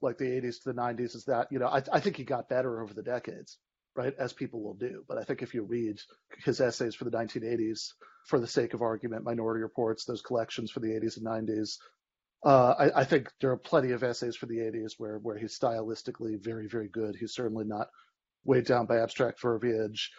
like 0.00 0.16
the 0.16 0.26
80s 0.26 0.62
to 0.62 0.72
the 0.72 0.80
90s 0.80 1.16
is 1.16 1.24
that, 1.24 1.48
you 1.50 1.58
know, 1.58 1.66
I, 1.66 1.82
I 1.92 1.98
think 1.98 2.16
he 2.16 2.22
got 2.22 2.48
better 2.48 2.80
over 2.80 2.94
the 2.94 3.02
decades, 3.02 3.58
right, 3.96 4.14
as 4.16 4.32
people 4.32 4.62
will 4.62 4.74
do. 4.74 5.02
But 5.08 5.18
I 5.18 5.24
think 5.24 5.42
if 5.42 5.54
you 5.54 5.64
read 5.64 5.98
his 6.44 6.60
essays 6.60 6.94
for 6.94 7.04
the 7.04 7.10
1980s, 7.10 7.94
for 8.28 8.38
the 8.38 8.46
sake 8.46 8.74
of 8.74 8.80
argument, 8.80 9.24
Minority 9.24 9.62
Reports, 9.62 10.04
those 10.04 10.22
collections 10.22 10.70
for 10.70 10.78
the 10.78 10.90
80s 10.90 11.16
and 11.16 11.26
90s, 11.26 11.78
uh, 12.44 12.74
I, 12.78 13.00
I, 13.00 13.04
think 13.04 13.30
there 13.40 13.50
are 13.50 13.56
plenty 13.56 13.92
of 13.92 14.02
essays 14.02 14.36
for 14.36 14.46
the 14.46 14.58
80s 14.58 14.92
where 14.96 15.18
where 15.18 15.36
he's 15.36 15.58
stylistically 15.58 16.42
very 16.42 16.68
very 16.68 16.88
good. 16.88 17.16
He's 17.16 17.34
certainly 17.34 17.64
not 17.64 17.88
weighed 18.44 18.66
down 18.66 18.86
by 18.86 19.00
abstract 19.00 19.40
verbiage. 19.42 20.10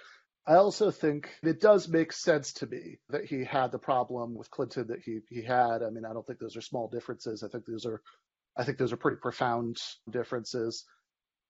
I 0.47 0.55
also 0.55 0.91
think 0.91 1.29
it 1.43 1.61
does 1.61 1.87
make 1.87 2.13
sense 2.13 2.53
to 2.53 2.67
me 2.67 2.97
that 3.09 3.25
he 3.25 3.43
had 3.43 3.71
the 3.71 3.79
problem 3.79 4.35
with 4.35 4.51
Clinton 4.51 4.87
that 4.87 5.01
he 5.03 5.19
he 5.29 5.41
had. 5.41 5.81
I 5.83 5.89
mean, 5.89 6.05
I 6.05 6.13
don't 6.13 6.25
think 6.25 6.39
those 6.39 6.57
are 6.57 6.61
small 6.61 6.87
differences. 6.87 7.43
I 7.43 7.47
think 7.47 7.65
those 7.65 7.85
are 7.85 8.01
I 8.57 8.63
think 8.63 8.77
those 8.77 8.93
are 8.93 8.97
pretty 8.97 9.17
profound 9.17 9.77
differences. 10.09 10.85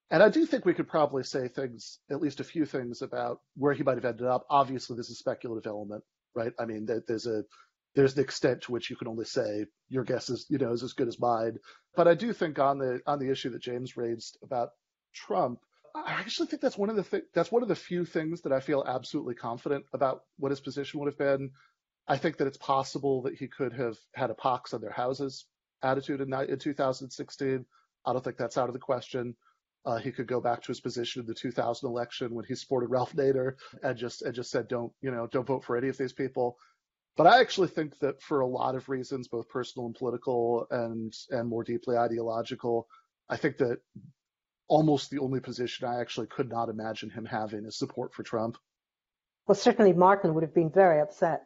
And 0.10 0.21
I 0.21 0.29
do 0.29 0.45
think 0.45 0.65
we 0.65 0.73
could 0.73 0.89
probably 0.89 1.23
say 1.23 1.47
things, 1.47 1.99
at 2.10 2.21
least 2.21 2.41
a 2.41 2.45
few 2.45 2.65
things 2.65 3.01
about 3.01 3.39
where 3.55 3.73
he 3.73 3.84
might 3.84 3.95
have 3.95 4.05
ended 4.05 4.27
up. 4.27 4.45
Obviously, 4.49 4.95
there's 4.95 5.10
a 5.10 5.15
speculative 5.15 5.67
element, 5.67 6.03
right? 6.36 6.51
I 6.60 6.65
mean, 6.65 6.86
there's 6.86 7.27
a 7.27 7.43
there's 7.95 8.13
the 8.13 8.21
extent 8.21 8.62
to 8.63 8.71
which 8.71 8.89
you 8.89 8.95
can 8.95 9.08
only 9.08 9.25
say 9.25 9.65
your 9.89 10.04
guess 10.04 10.30
is 10.30 10.45
you 10.49 10.58
know 10.58 10.71
is 10.71 10.84
as 10.84 10.93
good 10.93 11.08
as 11.08 11.19
mine. 11.19 11.58
But 11.95 12.08
I 12.08 12.15
do 12.15 12.34
think 12.34 12.60
on 12.60 12.77
the 12.80 13.01
on 13.06 13.19
the 13.19 13.30
issue 13.30 13.49
that 13.49 13.62
James 13.62 13.97
raised 13.97 14.38
about 14.43 14.69
Trump, 15.13 15.60
I 15.93 16.11
actually 16.11 16.47
think 16.47 16.61
that's 16.61 16.78
one 16.78 16.89
of 16.89 16.95
the 16.95 17.03
th- 17.03 17.26
that's 17.34 17.51
one 17.51 17.63
of 17.63 17.70
the 17.70 17.76
few 17.76 18.05
things 18.05 18.41
that 18.41 18.53
I 18.53 18.59
feel 18.59 18.84
absolutely 18.88 19.36
confident 19.36 19.86
about 19.93 20.24
what 20.38 20.51
his 20.51 20.61
position 20.61 20.99
would 20.99 21.07
have 21.07 21.18
been. 21.18 21.51
I 22.07 22.18
think 22.18 22.38
that 22.38 22.47
it's 22.47 22.57
possible 22.57 23.24
that 23.24 23.36
he 23.36 23.47
could 23.47 23.74
have 23.74 23.97
had 24.13 24.32
a 24.32 24.36
pox 24.36 24.74
on 24.74 24.82
their 24.82 24.91
houses 24.91 25.45
attitude 25.84 26.22
in, 26.22 26.34
in 26.34 26.59
2016. 26.59 27.65
I 28.05 28.13
don't 28.13 28.24
think 28.24 28.38
that's 28.38 28.57
out 28.57 28.70
of 28.70 28.74
the 28.74 28.80
question. 28.80 29.36
Uh, 29.84 29.97
he 29.97 30.11
could 30.11 30.28
go 30.28 30.39
back 30.39 30.61
to 30.61 30.68
his 30.68 30.80
position 30.80 31.22
in 31.22 31.26
the 31.26 31.34
2000 31.34 31.88
election 31.88 32.36
when 32.36 32.45
he 32.45 32.53
supported 32.55 32.89
Ralph 32.89 33.13
Nader 33.13 33.53
and 33.82 33.97
just 33.97 34.22
and 34.22 34.34
just 34.34 34.51
said, 34.51 34.68
"Don't 34.68 34.93
you 35.01 35.09
know, 35.11 35.28
don't 35.28 35.47
vote 35.47 35.63
for 35.63 35.76
any 35.76 35.89
of 35.89 35.97
these 35.97 36.13
people." 36.13 36.57
But 37.18 37.28
I 37.28 37.41
actually 37.41 37.68
think 37.68 37.99
that 37.99 38.22
for 38.22 38.39
a 38.39 38.47
lot 38.47 38.76
of 38.76 38.88
reasons, 38.89 39.28
both 39.28 39.49
personal 39.49 39.86
and 39.88 39.95
political 39.95 40.66
and 40.72 41.14
and 41.30 41.49
more 41.49 41.64
deeply 41.64 41.97
ideological, 41.97 42.88
I 43.30 43.38
think 43.38 43.57
that 43.57 43.80
almost 44.68 45.09
the 45.09 45.20
only 45.20 45.41
position 45.41 45.88
I 45.88 45.99
actually 45.99 46.28
could 46.28 46.49
not 46.49 46.70
imagine 46.70 47.09
him 47.09 47.26
having 47.26 47.66
is 47.66 47.78
support 47.78 48.14
for 48.14 48.24
Trump. 48.24 48.57
Well, 49.45 49.55
certainly 49.55 49.91
Martin 49.91 50.34
would 50.34 50.43
have 50.43 50.53
been 50.53 50.72
very 50.72 51.01
upset. 51.01 51.43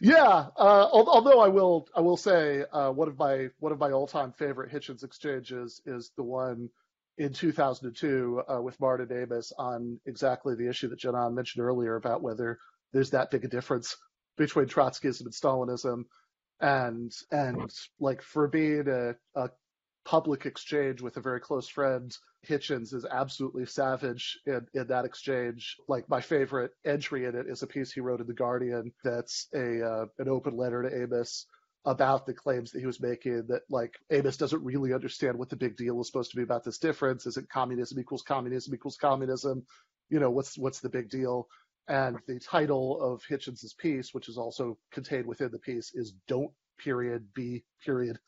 Yeah, 0.00 0.46
uh, 0.56 0.88
although 0.90 1.40
I 1.40 1.48
will 1.48 1.86
I 1.94 2.00
will 2.00 2.16
say 2.16 2.64
uh, 2.72 2.90
one 2.90 3.08
of 3.08 3.18
my 3.18 3.48
one 3.58 3.72
of 3.72 3.78
my 3.78 3.90
all 3.90 4.06
time 4.06 4.32
favorite 4.32 4.72
Hitchens 4.72 5.04
exchanges 5.04 5.82
is 5.84 6.10
the 6.16 6.22
one 6.22 6.70
in 7.18 7.34
2002 7.34 8.42
uh, 8.48 8.62
with 8.62 8.80
Martin 8.80 9.12
Amis 9.12 9.52
on 9.58 10.00
exactly 10.06 10.54
the 10.54 10.68
issue 10.68 10.88
that 10.88 10.98
Janan 10.98 11.34
mentioned 11.34 11.62
earlier 11.62 11.96
about 11.96 12.22
whether 12.22 12.58
there's 12.94 13.10
that 13.10 13.30
big 13.30 13.44
a 13.44 13.48
difference 13.48 13.94
between 14.36 14.66
Trotskyism 14.66 15.22
and 15.22 15.32
Stalinism. 15.32 16.04
And 16.60 17.12
and 17.30 17.70
like 17.98 18.22
for 18.22 18.46
being 18.48 18.88
a, 18.88 19.14
a 19.34 19.50
public 20.04 20.46
exchange 20.46 21.00
with 21.00 21.16
a 21.16 21.20
very 21.20 21.40
close 21.40 21.68
friend, 21.68 22.16
Hitchens 22.48 22.92
is 22.92 23.04
absolutely 23.10 23.66
savage 23.66 24.38
in, 24.46 24.66
in 24.74 24.86
that 24.88 25.04
exchange. 25.04 25.76
Like 25.88 26.08
my 26.08 26.20
favorite 26.20 26.72
entry 26.84 27.24
in 27.24 27.34
it 27.34 27.46
is 27.48 27.62
a 27.62 27.66
piece 27.66 27.92
he 27.92 28.00
wrote 28.00 28.20
in 28.20 28.26
the 28.26 28.32
Guardian 28.32 28.92
that's 29.04 29.48
a 29.54 29.82
uh, 29.84 30.06
an 30.18 30.28
open 30.28 30.56
letter 30.56 30.82
to 30.82 31.02
Amis 31.02 31.46
about 31.84 32.26
the 32.26 32.34
claims 32.34 32.70
that 32.70 32.78
he 32.78 32.86
was 32.86 33.00
making 33.00 33.44
that 33.48 33.62
like 33.68 33.98
Amis 34.10 34.36
doesn't 34.36 34.62
really 34.64 34.92
understand 34.92 35.36
what 35.36 35.50
the 35.50 35.56
big 35.56 35.76
deal 35.76 36.00
is 36.00 36.06
supposed 36.06 36.30
to 36.30 36.36
be 36.36 36.44
about 36.44 36.64
this 36.64 36.78
difference. 36.78 37.26
Is 37.26 37.36
it 37.36 37.48
communism 37.48 37.98
equals 37.98 38.22
communism 38.22 38.74
equals 38.74 38.96
communism? 38.96 39.64
You 40.08 40.20
know, 40.20 40.30
what's 40.30 40.56
what's 40.56 40.80
the 40.80 40.88
big 40.88 41.10
deal? 41.10 41.48
And 41.88 42.18
the 42.26 42.38
title 42.38 43.00
of 43.02 43.22
Hitchens's 43.28 43.74
piece, 43.74 44.14
which 44.14 44.28
is 44.28 44.38
also 44.38 44.78
contained 44.92 45.26
within 45.26 45.50
the 45.50 45.58
piece, 45.58 45.92
is 45.94 46.14
"Don't 46.28 46.52
period 46.78 47.34
be 47.34 47.64
period 47.84 48.18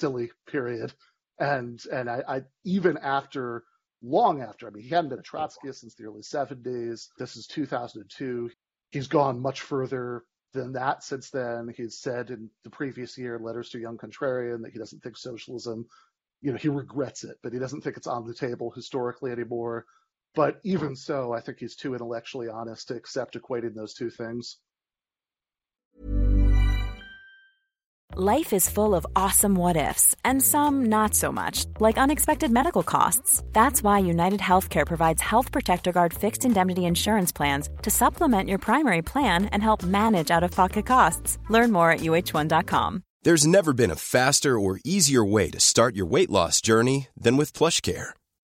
silly 0.00 0.30
period." 0.46 0.92
And 1.38 1.82
and 1.92 2.08
I, 2.10 2.22
I 2.26 2.42
even 2.64 2.98
after 2.98 3.64
long 4.02 4.42
after, 4.42 4.66
I 4.66 4.70
mean, 4.70 4.82
he 4.82 4.90
hadn't 4.90 5.10
been 5.10 5.18
a 5.18 5.22
Trotskyist 5.22 5.76
since 5.76 5.94
the 5.94 6.04
early 6.04 6.22
70s. 6.22 7.08
This 7.18 7.36
is 7.36 7.46
2002. 7.46 8.50
He's 8.90 9.06
gone 9.06 9.40
much 9.40 9.60
further 9.60 10.24
than 10.52 10.72
that 10.72 11.02
since 11.04 11.30
then. 11.30 11.72
He's 11.74 11.98
said 11.98 12.30
in 12.30 12.50
the 12.64 12.70
previous 12.70 13.16
year 13.16 13.38
letters 13.38 13.70
to 13.70 13.78
Young 13.78 13.98
Contrarian 13.98 14.62
that 14.62 14.72
he 14.72 14.78
doesn't 14.78 15.02
think 15.02 15.16
socialism, 15.16 15.86
you 16.40 16.50
know, 16.50 16.58
he 16.58 16.68
regrets 16.68 17.24
it, 17.24 17.38
but 17.42 17.52
he 17.52 17.58
doesn't 17.58 17.82
think 17.82 17.96
it's 17.96 18.06
on 18.06 18.26
the 18.26 18.34
table 18.34 18.70
historically 18.70 19.30
anymore. 19.30 19.86
But 20.34 20.60
even 20.64 20.96
so, 20.96 21.32
I 21.32 21.40
think 21.40 21.58
he's 21.58 21.76
too 21.76 21.94
intellectually 21.94 22.48
honest 22.48 22.88
to 22.88 22.96
accept 22.96 23.36
equating 23.36 23.74
those 23.74 23.94
two 23.94 24.10
things. 24.10 24.58
Life 28.14 28.52
is 28.52 28.68
full 28.68 28.94
of 28.94 29.06
awesome 29.16 29.54
what 29.54 29.74
ifs, 29.74 30.14
and 30.22 30.42
some 30.42 30.84
not 30.90 31.14
so 31.14 31.32
much, 31.32 31.64
like 31.80 31.96
unexpected 31.96 32.50
medical 32.50 32.82
costs. 32.82 33.42
That's 33.54 33.82
why 33.82 34.00
United 34.00 34.40
Healthcare 34.40 34.86
provides 34.86 35.22
Health 35.22 35.50
Protector 35.50 35.92
Guard 35.92 36.12
fixed 36.12 36.44
indemnity 36.44 36.84
insurance 36.84 37.32
plans 37.32 37.70
to 37.80 37.90
supplement 37.90 38.50
your 38.50 38.58
primary 38.58 39.00
plan 39.00 39.46
and 39.46 39.62
help 39.62 39.82
manage 39.82 40.30
out 40.30 40.44
of 40.44 40.50
pocket 40.50 40.84
costs. 40.84 41.38
Learn 41.48 41.72
more 41.72 41.90
at 41.90 42.00
uh1.com. 42.00 43.02
There's 43.22 43.46
never 43.46 43.72
been 43.72 43.90
a 43.90 43.96
faster 43.96 44.58
or 44.58 44.78
easier 44.84 45.24
way 45.24 45.48
to 45.48 45.58
start 45.58 45.96
your 45.96 46.06
weight 46.06 46.28
loss 46.28 46.60
journey 46.60 47.08
than 47.16 47.38
with 47.38 47.54
PlushCare. 47.54 48.10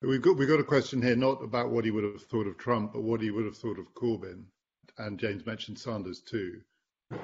We've 0.00 0.22
got 0.22 0.36
we've 0.36 0.46
got 0.46 0.60
a 0.60 0.64
question 0.64 1.02
here, 1.02 1.16
not 1.16 1.42
about 1.42 1.70
what 1.70 1.84
he 1.84 1.90
would 1.90 2.04
have 2.04 2.22
thought 2.22 2.46
of 2.46 2.56
Trump, 2.56 2.92
but 2.92 3.02
what 3.02 3.20
he 3.20 3.32
would 3.32 3.44
have 3.44 3.56
thought 3.56 3.80
of 3.80 3.92
Corbyn. 3.94 4.44
And 4.96 5.18
James 5.18 5.44
mentioned 5.44 5.76
Sanders 5.76 6.20
too. 6.20 6.60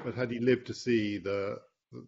But 0.03 0.13
had 0.13 0.29
he 0.29 0.39
lived 0.39 0.67
to 0.67 0.73
see 0.73 1.17
the 1.17 1.61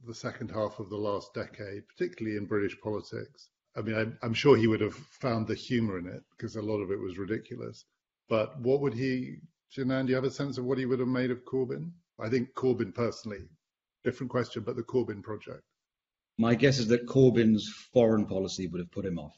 the 0.06 0.14
second 0.14 0.52
half 0.52 0.80
of 0.80 0.90
the 0.90 0.98
last 0.98 1.34
decade, 1.34 1.88
particularly 1.88 2.36
in 2.36 2.48
British 2.48 2.78
politics, 2.82 3.48
I 3.78 3.82
mean, 3.82 3.96
I, 3.96 4.26
I'm 4.26 4.34
sure 4.34 4.58
he 4.58 4.68
would 4.68 4.82
have 4.82 4.96
found 4.96 5.48
the 5.48 5.56
humour 5.56 6.00
in 6.00 6.08
it 6.08 6.22
because 6.32 6.58
a 6.58 6.62
lot 6.62 6.82
of 6.82 6.92
it 6.92 7.00
was 7.00 7.18
ridiculous. 7.18 7.86
But 8.28 8.60
what 8.60 8.82
would 8.82 8.94
he, 8.94 9.38
Janan, 9.74 10.06
do 10.06 10.10
you 10.10 10.16
have 10.16 10.26
a 10.26 10.32
sense 10.32 10.58
of 10.58 10.66
what 10.66 10.80
he 10.80 10.86
would 10.86 11.00
have 11.00 11.08
made 11.08 11.32
of 11.32 11.46
Corbyn? 11.46 11.94
I 12.20 12.28
think 12.28 12.54
Corbyn 12.56 12.94
personally, 12.94 13.48
different 14.04 14.32
question, 14.32 14.64
but 14.64 14.76
the 14.76 14.84
Corbyn 14.84 15.24
project. 15.24 15.64
My 16.38 16.56
guess 16.56 16.78
is 16.78 16.90
that 16.90 17.08
Corbyn's 17.08 17.70
foreign 17.94 18.26
policy 18.26 18.68
would 18.68 18.80
have 18.80 18.92
put 18.92 19.06
him 19.06 19.18
off 19.18 19.38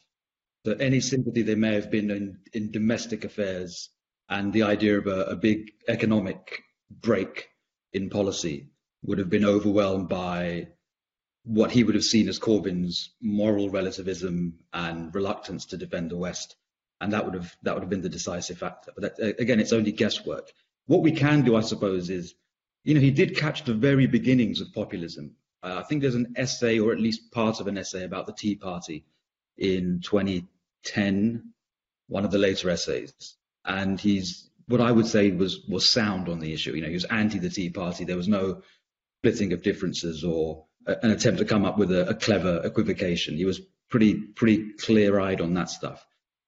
that 0.65 0.81
any 0.81 0.99
sympathy 0.99 1.41
there 1.41 1.55
may 1.55 1.73
have 1.73 1.89
been 1.89 2.11
in, 2.11 2.37
in 2.53 2.71
domestic 2.71 3.23
affairs 3.23 3.89
and 4.29 4.53
the 4.53 4.63
idea 4.63 4.97
of 4.97 5.07
a, 5.07 5.23
a 5.23 5.35
big 5.35 5.71
economic 5.87 6.61
break 6.89 7.49
in 7.93 8.09
policy 8.09 8.69
would 9.03 9.17
have 9.17 9.29
been 9.29 9.45
overwhelmed 9.45 10.09
by 10.09 10.67
what 11.43 11.71
he 11.71 11.83
would 11.83 11.95
have 11.95 12.03
seen 12.03 12.27
as 12.27 12.37
Corbyn's 12.37 13.11
moral 13.21 13.69
relativism 13.69 14.59
and 14.73 15.13
reluctance 15.15 15.65
to 15.67 15.77
defend 15.77 16.11
the 16.11 16.17
West, 16.17 16.55
and 17.01 17.13
that 17.13 17.25
would 17.25 17.33
have 17.33 17.55
that 17.63 17.73
would 17.73 17.81
have 17.81 17.89
been 17.89 18.01
the 18.01 18.09
decisive 18.09 18.57
factor. 18.57 18.91
But 18.95 19.17
that, 19.17 19.39
again, 19.39 19.59
it's 19.59 19.73
only 19.73 19.91
guesswork. 19.91 20.51
What 20.85 21.01
we 21.01 21.11
can 21.11 21.43
do, 21.43 21.55
I 21.55 21.61
suppose, 21.61 22.09
is 22.09 22.35
you 22.83 22.93
know 22.93 22.99
he 22.99 23.11
did 23.11 23.37
catch 23.37 23.63
the 23.63 23.73
very 23.73 24.05
beginnings 24.05 24.61
of 24.61 24.73
populism. 24.73 25.35
Uh, 25.63 25.77
I 25.79 25.83
think 25.83 26.01
there's 26.01 26.15
an 26.15 26.33
essay, 26.35 26.79
or 26.79 26.91
at 26.91 26.99
least 26.99 27.31
part 27.31 27.59
of 27.59 27.67
an 27.67 27.77
essay, 27.77 28.03
about 28.03 28.27
the 28.27 28.33
Tea 28.33 28.55
Party 28.55 29.05
in 29.59 29.99
2010, 30.01 31.53
one 32.07 32.25
of 32.25 32.31
the 32.31 32.39
later 32.39 32.69
essays. 32.69 33.13
And 33.65 33.99
he's 33.99 34.49
what 34.67 34.81
I 34.81 34.91
would 34.91 35.07
say 35.07 35.31
was 35.31 35.65
was 35.67 35.91
sound 35.91 36.29
on 36.29 36.39
the 36.39 36.53
issue. 36.53 36.73
You 36.73 36.81
know, 36.81 36.87
he 36.87 36.93
was 36.93 37.05
anti 37.05 37.39
the 37.39 37.49
Tea 37.49 37.69
Party. 37.69 38.05
There 38.05 38.17
was 38.17 38.27
no 38.27 38.61
splitting 39.19 39.53
of 39.53 39.61
differences 39.61 40.23
or 40.23 40.65
an 40.85 41.11
attempt 41.11 41.39
to 41.39 41.45
come 41.45 41.65
up 41.65 41.77
with 41.77 41.91
a, 41.91 42.09
a 42.09 42.15
clever 42.15 42.61
equivocation. 42.63 43.35
He 43.35 43.45
was 43.45 43.61
pretty 43.89 44.15
pretty 44.15 44.73
clear 44.73 45.19
eyed 45.19 45.41
on 45.41 45.53
that 45.55 45.69
stuff. 45.69 46.03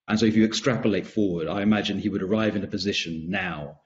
And 0.08 0.20
so 0.20 0.26
if 0.26 0.36
you 0.36 0.46
extrapolate 0.46 1.08
forward, 1.08 1.48
I 1.48 1.62
imagine 1.62 2.00
he 2.00 2.10
would 2.10 2.24
arrive 2.24 2.56
in 2.56 2.64
a 2.64 2.68
position 2.68 3.30
now 3.30 3.82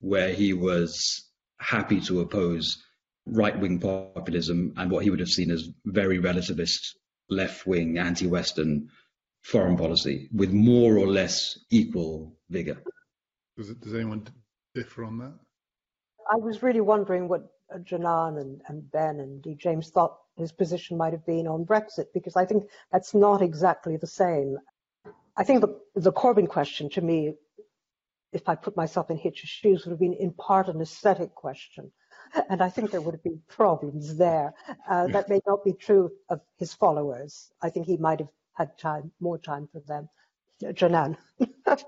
where 0.00 0.32
he 0.32 0.52
was 0.52 1.28
happy 1.58 2.00
to 2.02 2.20
oppose 2.20 2.82
right 3.26 3.58
wing 3.58 3.80
populism 3.80 4.74
and 4.76 4.90
what 4.90 5.02
he 5.04 5.10
would 5.10 5.20
have 5.20 5.28
seen 5.28 5.50
as 5.50 5.68
very 5.84 6.18
relativist 6.18 6.94
left 7.28 7.66
wing, 7.66 7.98
anti 7.98 8.26
Western 8.26 8.88
foreign 9.42 9.76
policy 9.76 10.28
with 10.32 10.52
more 10.52 10.96
or 10.98 11.06
less 11.06 11.58
equal 11.70 12.36
vigor. 12.50 12.82
Does, 13.56 13.70
it, 13.70 13.80
does 13.80 13.94
anyone 13.94 14.26
differ 14.74 15.04
on 15.04 15.18
that? 15.18 15.34
I 16.30 16.36
was 16.36 16.62
really 16.62 16.80
wondering 16.80 17.28
what 17.28 17.42
uh, 17.74 17.78
Janan 17.78 18.40
and, 18.40 18.60
and 18.68 18.90
Ben 18.90 19.20
and 19.20 19.42
D. 19.42 19.54
James 19.54 19.90
thought 19.90 20.18
his 20.36 20.52
position 20.52 20.96
might 20.96 21.12
have 21.12 21.26
been 21.26 21.46
on 21.46 21.64
Brexit, 21.64 22.06
because 22.14 22.36
I 22.36 22.44
think 22.44 22.64
that's 22.92 23.14
not 23.14 23.42
exactly 23.42 23.96
the 23.96 24.06
same. 24.06 24.56
I 25.36 25.44
think 25.44 25.60
the, 25.60 25.80
the 25.94 26.12
Corbyn 26.12 26.48
question 26.48 26.90
to 26.90 27.00
me, 27.00 27.34
if 28.32 28.48
I 28.48 28.54
put 28.54 28.76
myself 28.76 29.10
in 29.10 29.16
Hitch's 29.16 29.48
shoes, 29.48 29.84
would 29.84 29.92
have 29.92 30.00
been 30.00 30.14
in 30.14 30.32
part 30.32 30.68
an 30.68 30.80
aesthetic 30.80 31.34
question 31.34 31.90
and 32.48 32.62
I 32.62 32.68
think 32.68 32.90
there 32.90 33.00
would 33.00 33.14
have 33.14 33.22
been 33.22 33.42
problems 33.48 34.16
there. 34.16 34.54
Uh, 34.88 35.06
that 35.08 35.28
may 35.28 35.40
not 35.46 35.64
be 35.64 35.72
true 35.72 36.10
of 36.28 36.40
his 36.56 36.74
followers. 36.74 37.50
I 37.62 37.70
think 37.70 37.86
he 37.86 37.96
might 37.96 38.20
have 38.20 38.28
had 38.54 38.78
time, 38.78 39.12
more 39.20 39.38
time 39.38 39.68
for 39.72 39.80
them. 39.80 40.08
Janan. 40.62 41.16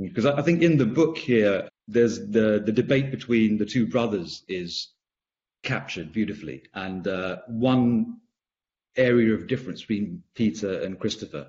Because 0.00 0.24
I 0.24 0.42
think 0.42 0.62
in 0.62 0.78
the 0.78 0.86
book 0.86 1.18
here, 1.18 1.68
there's 1.88 2.18
the, 2.18 2.62
the 2.64 2.70
debate 2.72 3.10
between 3.10 3.58
the 3.58 3.66
two 3.66 3.86
brothers 3.86 4.44
is 4.46 4.92
captured 5.62 6.12
beautifully. 6.12 6.62
And 6.74 7.06
uh, 7.08 7.38
one 7.48 8.18
area 8.96 9.34
of 9.34 9.48
difference 9.48 9.80
between 9.80 10.22
Peter 10.34 10.82
and 10.82 10.98
Christopher 10.98 11.48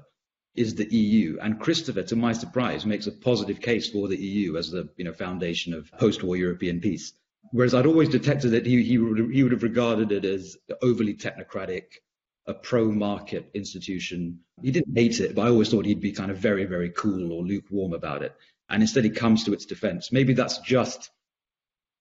is 0.56 0.76
the 0.76 0.94
EU. 0.94 1.38
And 1.42 1.60
Christopher, 1.60 2.04
to 2.04 2.16
my 2.16 2.34
surprise, 2.34 2.86
makes 2.86 3.08
a 3.08 3.12
positive 3.12 3.62
case 3.62 3.90
for 3.90 4.08
the 4.08 4.18
EU 4.18 4.58
as 4.58 4.72
the 4.72 4.90
you 4.98 5.06
know, 5.06 5.14
foundation 5.14 5.74
of 5.74 5.92
post-war 5.94 6.36
European 6.36 6.82
peace. 6.82 7.14
Whereas 7.52 7.74
I'd 7.74 7.86
always 7.86 8.10
detected 8.10 8.52
that 8.52 8.66
he, 8.66 8.84
he, 8.84 8.98
would, 8.98 9.34
he 9.34 9.44
would 9.44 9.52
have 9.52 9.64
regarded 9.64 10.12
it 10.12 10.26
as 10.26 10.58
overly 10.82 11.16
technocratic, 11.16 11.84
a 12.48 12.54
pro-market 12.54 13.50
institution. 13.54 14.40
He 14.62 14.72
didn't 14.72 14.96
hate 14.96 15.20
it, 15.20 15.36
but 15.36 15.46
I 15.46 15.50
always 15.50 15.70
thought 15.70 15.86
he'd 15.86 16.00
be 16.00 16.12
kind 16.12 16.32
of 16.32 16.38
very, 16.38 16.66
very 16.66 16.92
cool 16.92 17.34
or 17.34 17.44
lukewarm 17.44 17.94
about 17.94 18.22
it. 18.24 18.34
And 18.70 18.82
instead 18.82 19.04
he 19.04 19.10
comes 19.10 19.44
to 19.44 19.54
its 19.54 19.66
defense. 19.66 20.12
Maybe 20.12 20.34
that's 20.34 20.60
just 20.60 21.10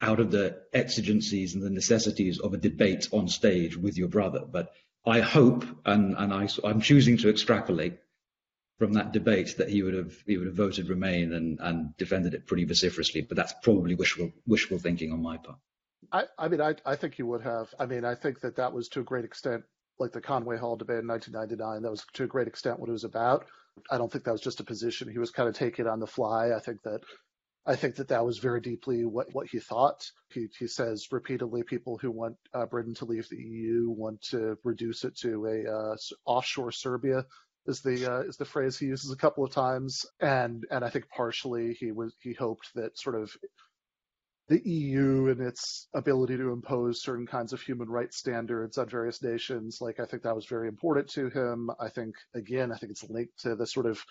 out 0.00 0.20
of 0.20 0.30
the 0.30 0.62
exigencies 0.72 1.54
and 1.54 1.62
the 1.62 1.70
necessities 1.70 2.38
of 2.38 2.54
a 2.54 2.58
debate 2.58 3.08
on 3.12 3.28
stage 3.28 3.76
with 3.76 3.98
your 3.98 4.08
brother. 4.08 4.44
But 4.48 4.72
I 5.04 5.20
hope, 5.20 5.64
and, 5.84 6.14
and 6.16 6.32
I, 6.32 6.48
I'm 6.64 6.80
choosing 6.80 7.16
to 7.18 7.28
extrapolate 7.28 7.98
from 8.80 8.94
that 8.94 9.12
debate 9.12 9.58
that 9.58 9.68
he 9.68 9.82
would 9.82 9.92
have 9.92 10.14
he 10.26 10.38
would 10.38 10.46
have 10.46 10.56
voted 10.56 10.88
Remain 10.88 11.34
and, 11.34 11.58
and 11.60 11.94
defended 11.98 12.32
it 12.32 12.46
pretty 12.46 12.64
vociferously. 12.64 13.20
But 13.20 13.36
that's 13.36 13.52
probably 13.62 13.94
wishful 13.94 14.32
wishful 14.46 14.78
thinking 14.78 15.12
on 15.12 15.22
my 15.22 15.36
part. 15.36 15.58
I, 16.10 16.24
I 16.38 16.48
mean, 16.48 16.62
I, 16.62 16.74
I 16.86 16.96
think 16.96 17.14
he 17.14 17.22
would 17.22 17.42
have. 17.42 17.68
I 17.78 17.84
mean, 17.84 18.06
I 18.06 18.14
think 18.14 18.40
that 18.40 18.56
that 18.56 18.72
was 18.72 18.88
to 18.88 19.00
a 19.00 19.04
great 19.04 19.26
extent 19.26 19.64
like 19.98 20.12
the 20.12 20.22
Conway 20.22 20.56
Hall 20.56 20.76
debate 20.76 21.00
in 21.00 21.08
1999. 21.08 21.82
That 21.82 21.90
was 21.90 22.06
to 22.14 22.24
a 22.24 22.26
great 22.26 22.48
extent 22.48 22.80
what 22.80 22.88
it 22.88 22.92
was 22.92 23.04
about. 23.04 23.44
I 23.90 23.98
don't 23.98 24.10
think 24.10 24.24
that 24.24 24.32
was 24.32 24.40
just 24.40 24.60
a 24.60 24.64
position 24.64 25.10
he 25.10 25.18
was 25.18 25.30
kind 25.30 25.48
of 25.48 25.54
taking 25.54 25.86
on 25.86 26.00
the 26.00 26.06
fly. 26.06 26.52
I 26.56 26.58
think 26.60 26.80
that 26.84 27.02
I 27.66 27.76
think 27.76 27.96
that 27.96 28.08
that 28.08 28.24
was 28.24 28.38
very 28.38 28.62
deeply 28.62 29.04
what, 29.04 29.26
what 29.32 29.46
he 29.46 29.60
thought. 29.60 30.10
He, 30.32 30.46
he 30.58 30.68
says 30.68 31.08
repeatedly 31.12 31.64
people 31.64 31.98
who 31.98 32.10
want 32.10 32.36
uh, 32.54 32.64
Britain 32.64 32.94
to 32.94 33.04
leave 33.04 33.28
the 33.28 33.36
EU 33.36 33.90
want 33.90 34.22
to 34.30 34.56
reduce 34.64 35.04
it 35.04 35.18
to 35.18 35.44
a 35.44 35.70
uh, 35.70 35.96
offshore 36.24 36.72
Serbia 36.72 37.26
is 37.66 37.80
the 37.80 38.10
uh, 38.10 38.20
is 38.20 38.36
the 38.36 38.44
phrase 38.44 38.78
he 38.78 38.86
uses 38.86 39.10
a 39.10 39.16
couple 39.16 39.44
of 39.44 39.52
times, 39.52 40.06
and 40.20 40.64
and 40.70 40.84
I 40.84 40.90
think 40.90 41.08
partially 41.08 41.74
he 41.74 41.92
was 41.92 42.14
he 42.20 42.32
hoped 42.32 42.70
that 42.74 42.98
sort 42.98 43.16
of 43.16 43.36
the 44.48 44.60
EU 44.68 45.28
and 45.28 45.40
its 45.40 45.86
ability 45.94 46.36
to 46.36 46.50
impose 46.50 47.02
certain 47.02 47.26
kinds 47.26 47.52
of 47.52 47.62
human 47.62 47.88
rights 47.88 48.16
standards 48.16 48.78
on 48.78 48.88
various 48.88 49.22
nations, 49.22 49.78
like 49.80 50.00
I 50.00 50.06
think 50.06 50.24
that 50.24 50.34
was 50.34 50.46
very 50.46 50.66
important 50.66 51.08
to 51.10 51.30
him. 51.30 51.70
I 51.78 51.88
think 51.88 52.16
again, 52.34 52.72
I 52.72 52.76
think 52.76 52.90
it's 52.90 53.08
linked 53.08 53.40
to 53.42 53.54
the 53.54 53.66
sort 53.66 53.86
of 53.86 54.04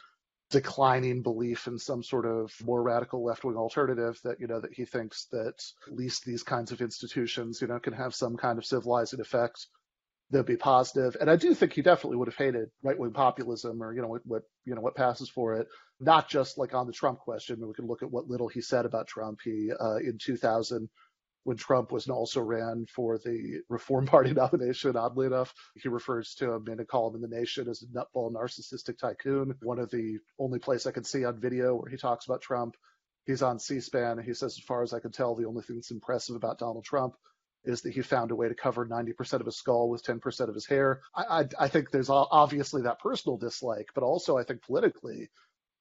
declining 0.50 1.22
belief 1.22 1.68
in 1.68 1.78
some 1.78 2.02
sort 2.02 2.26
of 2.26 2.52
more 2.64 2.82
radical 2.82 3.24
left-wing 3.24 3.56
alternative 3.56 4.20
that 4.24 4.40
you 4.40 4.48
know 4.48 4.60
that 4.60 4.74
he 4.74 4.86
thinks 4.86 5.26
that 5.32 5.54
at 5.88 5.94
least 5.94 6.26
these 6.26 6.42
kinds 6.42 6.72
of 6.72 6.82
institutions 6.82 7.62
you 7.62 7.68
know 7.68 7.80
can 7.80 7.94
have 7.94 8.16
some 8.16 8.36
kind 8.36 8.58
of 8.58 8.66
civilizing 8.66 9.20
effect 9.20 9.68
that'd 10.32 10.46
be 10.46 10.56
positive 10.56 11.16
and 11.20 11.30
i 11.30 11.36
do 11.36 11.54
think 11.54 11.74
he 11.74 11.82
definitely 11.82 12.18
would 12.18 12.28
have 12.28 12.36
hated 12.36 12.70
right-wing 12.84 13.12
populism 13.12 13.82
or 13.82 13.94
you 13.94 14.02
know 14.02 14.08
what, 14.08 14.22
what 14.26 14.44
you 14.66 14.76
know 14.76 14.82
what 14.82 14.96
passes 14.96 15.30
for 15.30 15.56
it 15.56 15.68
not 16.00 16.30
just 16.30 16.58
like 16.58 16.74
on 16.74 16.88
the 16.88 16.94
trump 16.94 17.20
question 17.20 17.66
we 17.68 17.74
can 17.74 17.88
look 17.88 18.04
at 18.04 18.12
what 18.12 18.28
little 18.28 18.48
he 18.48 18.62
said 18.62 18.86
about 18.86 19.08
trump 19.08 19.40
he 19.44 19.72
uh, 19.80 19.98
in 19.98 20.18
2000 20.22 20.90
when 21.44 21.58
Trump 21.58 21.92
was 21.92 22.08
also 22.08 22.42
ran 22.42 22.86
for 22.94 23.18
the 23.18 23.62
Reform 23.70 24.06
Party 24.06 24.34
nomination, 24.36 24.96
oddly 24.96 25.26
enough. 25.26 25.54
He 25.82 25.90
refers 25.90 26.36
to 26.36 26.52
him 26.54 26.68
in 26.68 26.80
a 26.80 26.86
column 26.86 27.16
in 27.16 27.22
The 27.22 27.36
Nation 27.36 27.68
as 27.68 27.82
a 27.82 27.88
nutball 27.88 28.32
narcissistic 28.32 28.98
tycoon. 29.00 29.56
One 29.62 29.80
of 29.80 29.90
the 29.90 30.20
only 30.38 30.60
place 30.60 30.86
I 30.86 30.92
can 30.92 31.04
see 31.04 31.26
on 31.26 31.40
video 31.40 31.76
where 31.76 31.90
he 31.90 31.98
talks 31.98 32.26
about 32.26 32.42
Trump. 32.42 32.76
He's 33.26 33.42
on 33.42 33.60
C 33.60 33.80
SPAN 33.80 34.20
and 34.20 34.26
he 34.28 34.34
says, 34.34 34.58
as 34.60 34.64
far 34.64 34.84
as 34.84 34.94
I 34.94 35.00
can 35.00 35.12
tell, 35.12 35.36
the 35.36 35.48
only 35.48 35.64
thing 35.64 35.78
that's 35.78 35.92
impressive 35.92 36.36
about 36.36 36.60
Donald 36.60 36.84
Trump 36.84 37.16
is 37.64 37.82
that 37.82 37.94
he 37.94 38.02
found 38.02 38.32
a 38.32 38.36
way 38.36 38.48
to 38.48 38.56
cover 38.56 38.86
90% 38.86 39.40
of 39.40 39.46
his 39.46 39.58
skull 39.58 39.90
with 39.90 40.04
10% 40.04 40.48
of 40.48 40.56
his 40.56 40.66
hair. 40.66 41.02
I, 41.16 41.42
I, 41.42 41.66
I 41.66 41.68
think 41.68 41.92
there's 41.92 42.10
obviously 42.10 42.84
that 42.84 43.00
personal 43.00 43.38
dislike, 43.38 43.90
but 43.94 44.04
also 44.04 44.38
I 44.38 44.44
think 44.44 44.62
politically, 44.64 45.30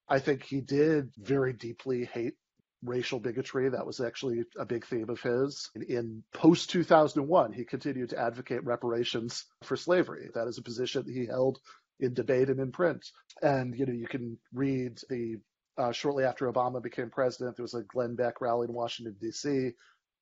I 0.07 0.19
think 0.19 0.43
he 0.43 0.61
did 0.61 1.11
very 1.17 1.53
deeply 1.53 2.05
hate 2.05 2.35
racial 2.83 3.19
bigotry. 3.19 3.69
That 3.69 3.85
was 3.85 3.99
actually 3.99 4.43
a 4.57 4.65
big 4.65 4.85
theme 4.85 5.09
of 5.09 5.21
his. 5.21 5.69
In, 5.75 5.83
in 5.83 6.23
post 6.33 6.69
2001, 6.71 7.53
he 7.53 7.65
continued 7.65 8.09
to 8.09 8.19
advocate 8.19 8.63
reparations 8.63 9.45
for 9.63 9.75
slavery. 9.75 10.29
That 10.33 10.47
is 10.47 10.57
a 10.57 10.63
position 10.63 11.05
he 11.07 11.25
held 11.25 11.59
in 11.99 12.13
debate 12.13 12.49
and 12.49 12.59
in 12.59 12.71
print. 12.71 13.05
And 13.41 13.77
you 13.77 13.85
know, 13.85 13.93
you 13.93 14.07
can 14.07 14.37
read 14.53 14.99
the 15.09 15.37
uh, 15.77 15.93
shortly 15.93 16.25
after 16.25 16.51
Obama 16.51 16.83
became 16.83 17.09
president, 17.09 17.55
there 17.55 17.63
was 17.63 17.73
a 17.73 17.83
Glenn 17.83 18.15
Beck 18.15 18.41
rally 18.41 18.67
in 18.67 18.73
Washington 18.73 19.15
D.C. 19.21 19.71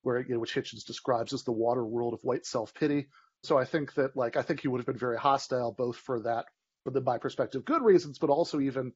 where 0.02 0.20
you 0.20 0.34
know, 0.34 0.40
which 0.40 0.54
Hitchens 0.54 0.84
describes 0.84 1.32
as 1.32 1.44
the 1.44 1.52
water 1.52 1.84
world 1.84 2.14
of 2.14 2.20
white 2.22 2.46
self 2.46 2.74
pity. 2.74 3.08
So 3.44 3.56
I 3.58 3.64
think 3.64 3.94
that 3.94 4.16
like 4.16 4.36
I 4.36 4.42
think 4.42 4.60
he 4.60 4.68
would 4.68 4.78
have 4.78 4.86
been 4.86 4.98
very 4.98 5.18
hostile 5.18 5.72
both 5.72 5.96
for 5.96 6.20
that, 6.22 6.46
from 6.84 6.94
the, 6.94 7.00
my 7.00 7.18
perspective, 7.18 7.64
good 7.64 7.82
reasons, 7.82 8.18
but 8.18 8.30
also 8.30 8.60
even 8.60 8.92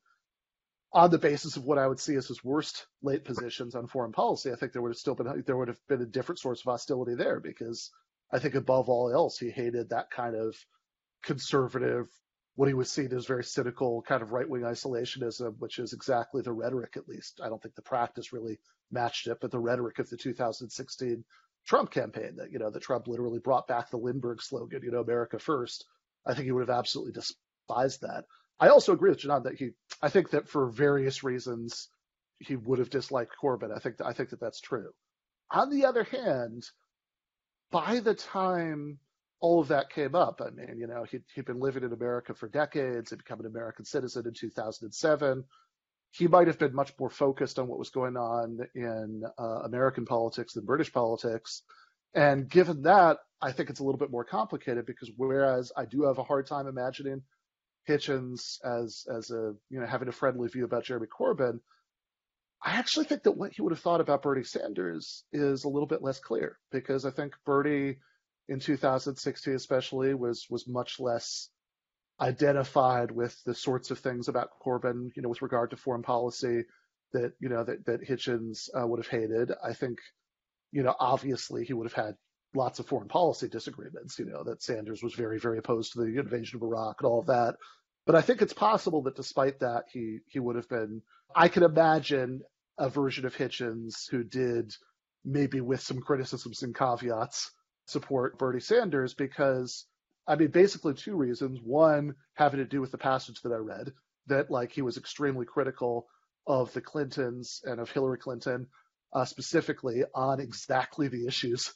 on 0.92 1.10
the 1.10 1.18
basis 1.18 1.56
of 1.56 1.64
what 1.64 1.78
I 1.78 1.86
would 1.86 2.00
see 2.00 2.16
as 2.16 2.28
his 2.28 2.44
worst 2.44 2.86
late 3.02 3.24
positions 3.24 3.74
on 3.74 3.86
foreign 3.86 4.12
policy, 4.12 4.52
I 4.52 4.56
think 4.56 4.72
there 4.72 4.82
would 4.82 4.90
have 4.90 4.98
still 4.98 5.14
been 5.14 5.42
there 5.46 5.56
would 5.56 5.68
have 5.68 5.80
been 5.88 6.02
a 6.02 6.06
different 6.06 6.38
source 6.38 6.60
of 6.60 6.70
hostility 6.70 7.14
there 7.14 7.40
because 7.40 7.90
I 8.30 8.38
think 8.38 8.54
above 8.54 8.88
all 8.88 9.12
else 9.12 9.38
he 9.38 9.50
hated 9.50 9.90
that 9.90 10.10
kind 10.10 10.36
of 10.36 10.56
conservative, 11.22 12.08
what 12.54 12.68
he 12.68 12.74
was 12.74 12.90
seen 12.90 13.12
as 13.12 13.26
very 13.26 13.44
cynical 13.44 14.02
kind 14.02 14.22
of 14.22 14.32
right 14.32 14.48
wing 14.48 14.62
isolationism, 14.62 15.58
which 15.58 15.78
is 15.78 15.92
exactly 15.92 16.42
the 16.42 16.52
rhetoric 16.52 16.96
at 16.96 17.08
least. 17.08 17.40
I 17.42 17.48
don't 17.48 17.62
think 17.62 17.74
the 17.74 17.82
practice 17.82 18.32
really 18.32 18.58
matched 18.90 19.26
it, 19.26 19.38
but 19.40 19.50
the 19.50 19.58
rhetoric 19.58 19.98
of 19.98 20.10
the 20.10 20.16
2016 20.16 21.24
Trump 21.66 21.90
campaign 21.90 22.36
that 22.36 22.50
you 22.50 22.58
know 22.58 22.70
that 22.70 22.82
Trump 22.82 23.06
literally 23.06 23.38
brought 23.38 23.68
back 23.68 23.90
the 23.90 23.96
Lindbergh 23.96 24.42
slogan, 24.42 24.82
you 24.82 24.90
know, 24.90 25.00
America 25.00 25.38
first. 25.38 25.86
I 26.26 26.34
think 26.34 26.44
he 26.44 26.52
would 26.52 26.68
have 26.68 26.78
absolutely 26.78 27.12
despised 27.12 28.02
that. 28.02 28.24
I 28.60 28.68
also 28.68 28.92
agree 28.92 29.10
with 29.10 29.20
Janan 29.20 29.44
that 29.44 29.58
he, 29.58 29.70
I 30.00 30.08
think 30.08 30.30
that 30.30 30.48
for 30.48 30.70
various 30.70 31.24
reasons, 31.24 31.88
he 32.38 32.56
would 32.56 32.78
have 32.78 32.90
disliked 32.90 33.34
Corbyn. 33.40 33.74
I 33.74 33.78
think 33.78 33.96
I 34.04 34.12
think 34.12 34.30
that 34.30 34.40
that's 34.40 34.60
true. 34.60 34.90
On 35.50 35.70
the 35.70 35.86
other 35.86 36.04
hand, 36.04 36.64
by 37.70 38.00
the 38.00 38.14
time 38.14 38.98
all 39.42 39.60
of 39.60 39.68
that 39.68 39.90
came 39.90 40.14
up, 40.14 40.40
I 40.40 40.50
mean, 40.50 40.78
you 40.78 40.86
know, 40.86 41.02
he'd, 41.02 41.24
he'd 41.34 41.44
been 41.44 41.58
living 41.58 41.82
in 41.82 41.92
America 41.92 42.32
for 42.32 42.48
decades, 42.48 43.10
he'd 43.10 43.18
become 43.18 43.40
an 43.40 43.46
American 43.46 43.84
citizen 43.84 44.24
in 44.24 44.32
2007. 44.32 45.44
He 46.12 46.28
might 46.28 46.46
have 46.46 46.60
been 46.60 46.74
much 46.74 46.92
more 46.98 47.10
focused 47.10 47.58
on 47.58 47.66
what 47.66 47.78
was 47.78 47.90
going 47.90 48.16
on 48.16 48.60
in 48.76 49.24
uh, 49.36 49.62
American 49.64 50.04
politics 50.06 50.52
than 50.52 50.64
British 50.64 50.92
politics. 50.92 51.62
And 52.14 52.48
given 52.48 52.82
that, 52.82 53.18
I 53.40 53.50
think 53.50 53.68
it's 53.68 53.80
a 53.80 53.84
little 53.84 53.98
bit 53.98 54.12
more 54.12 54.24
complicated 54.24 54.86
because 54.86 55.10
whereas 55.16 55.72
I 55.76 55.86
do 55.86 56.04
have 56.04 56.18
a 56.18 56.24
hard 56.24 56.46
time 56.46 56.68
imagining 56.68 57.22
Hitchens 57.88 58.58
as 58.64 59.04
as 59.12 59.32
a 59.32 59.54
you 59.70 59.80
know 59.80 59.86
having 59.86 60.06
a 60.06 60.12
friendly 60.12 60.48
view 60.48 60.64
about 60.64 60.84
Jeremy 60.84 61.08
Corbyn, 61.08 61.58
I 62.62 62.76
actually 62.76 63.06
think 63.06 63.24
that 63.24 63.32
what 63.32 63.52
he 63.52 63.62
would 63.62 63.72
have 63.72 63.80
thought 63.80 64.00
about 64.00 64.22
Bernie 64.22 64.44
Sanders 64.44 65.24
is 65.32 65.64
a 65.64 65.68
little 65.68 65.88
bit 65.88 66.02
less 66.02 66.20
clear 66.20 66.58
because 66.70 67.04
I 67.04 67.10
think 67.10 67.34
Bernie 67.44 67.96
in 68.52 68.60
2016 68.60 69.54
especially 69.54 70.14
was 70.14 70.46
was 70.50 70.68
much 70.68 71.00
less 71.00 71.48
identified 72.20 73.10
with 73.10 73.36
the 73.44 73.54
sorts 73.54 73.90
of 73.90 73.98
things 73.98 74.28
about 74.28 74.50
Corbyn, 74.64 75.10
you 75.16 75.22
know, 75.22 75.28
with 75.28 75.42
regard 75.42 75.70
to 75.70 75.76
foreign 75.76 76.02
policy 76.02 76.64
that 77.12 77.32
you 77.40 77.48
know 77.48 77.64
that 77.64 77.84
that 77.86 78.06
Hitchens 78.06 78.68
uh, 78.78 78.86
would 78.86 78.98
have 78.98 79.08
hated. 79.08 79.50
I 79.62 79.72
think, 79.72 79.98
you 80.70 80.82
know, 80.82 80.94
obviously 80.98 81.64
he 81.64 81.72
would 81.72 81.90
have 81.90 82.04
had 82.04 82.14
lots 82.54 82.78
of 82.78 82.86
foreign 82.86 83.08
policy 83.08 83.48
disagreements, 83.48 84.18
you 84.18 84.26
know, 84.26 84.44
that 84.44 84.62
Sanders 84.62 85.02
was 85.02 85.14
very, 85.14 85.38
very 85.38 85.58
opposed 85.58 85.92
to 85.92 86.00
the 86.00 86.20
invasion 86.20 86.56
of 86.56 86.62
Iraq 86.62 86.96
and 87.00 87.08
all 87.08 87.20
of 87.20 87.26
that. 87.26 87.56
But 88.04 88.14
I 88.14 88.20
think 88.20 88.42
it's 88.42 88.52
possible 88.52 89.02
that 89.02 89.16
despite 89.16 89.60
that, 89.60 89.84
he 89.92 90.18
he 90.26 90.38
would 90.38 90.56
have 90.56 90.68
been. 90.68 91.02
I 91.34 91.48
can 91.48 91.62
imagine 91.62 92.42
a 92.78 92.90
version 92.90 93.24
of 93.24 93.34
Hitchens 93.34 94.08
who 94.10 94.22
did 94.22 94.74
maybe 95.24 95.60
with 95.60 95.80
some 95.80 96.00
criticisms 96.00 96.62
and 96.62 96.74
caveats 96.74 97.50
support 97.92 98.38
Bernie 98.38 98.60
Sanders 98.60 99.14
because 99.14 99.86
I 100.26 100.36
mean 100.36 100.50
basically 100.50 100.94
two 100.94 101.16
reasons. 101.16 101.60
One 101.62 102.14
having 102.34 102.58
to 102.58 102.66
do 102.66 102.80
with 102.80 102.90
the 102.90 102.98
passage 102.98 103.40
that 103.42 103.52
I 103.52 103.56
read 103.56 103.92
that 104.26 104.50
like 104.50 104.72
he 104.72 104.82
was 104.82 104.96
extremely 104.96 105.46
critical 105.46 106.06
of 106.46 106.72
the 106.72 106.80
Clintons 106.80 107.60
and 107.64 107.80
of 107.80 107.90
Hillary 107.90 108.18
Clinton 108.18 108.66
uh, 109.12 109.24
specifically 109.24 110.04
on 110.14 110.40
exactly 110.40 111.08
the 111.08 111.26
issues 111.26 111.72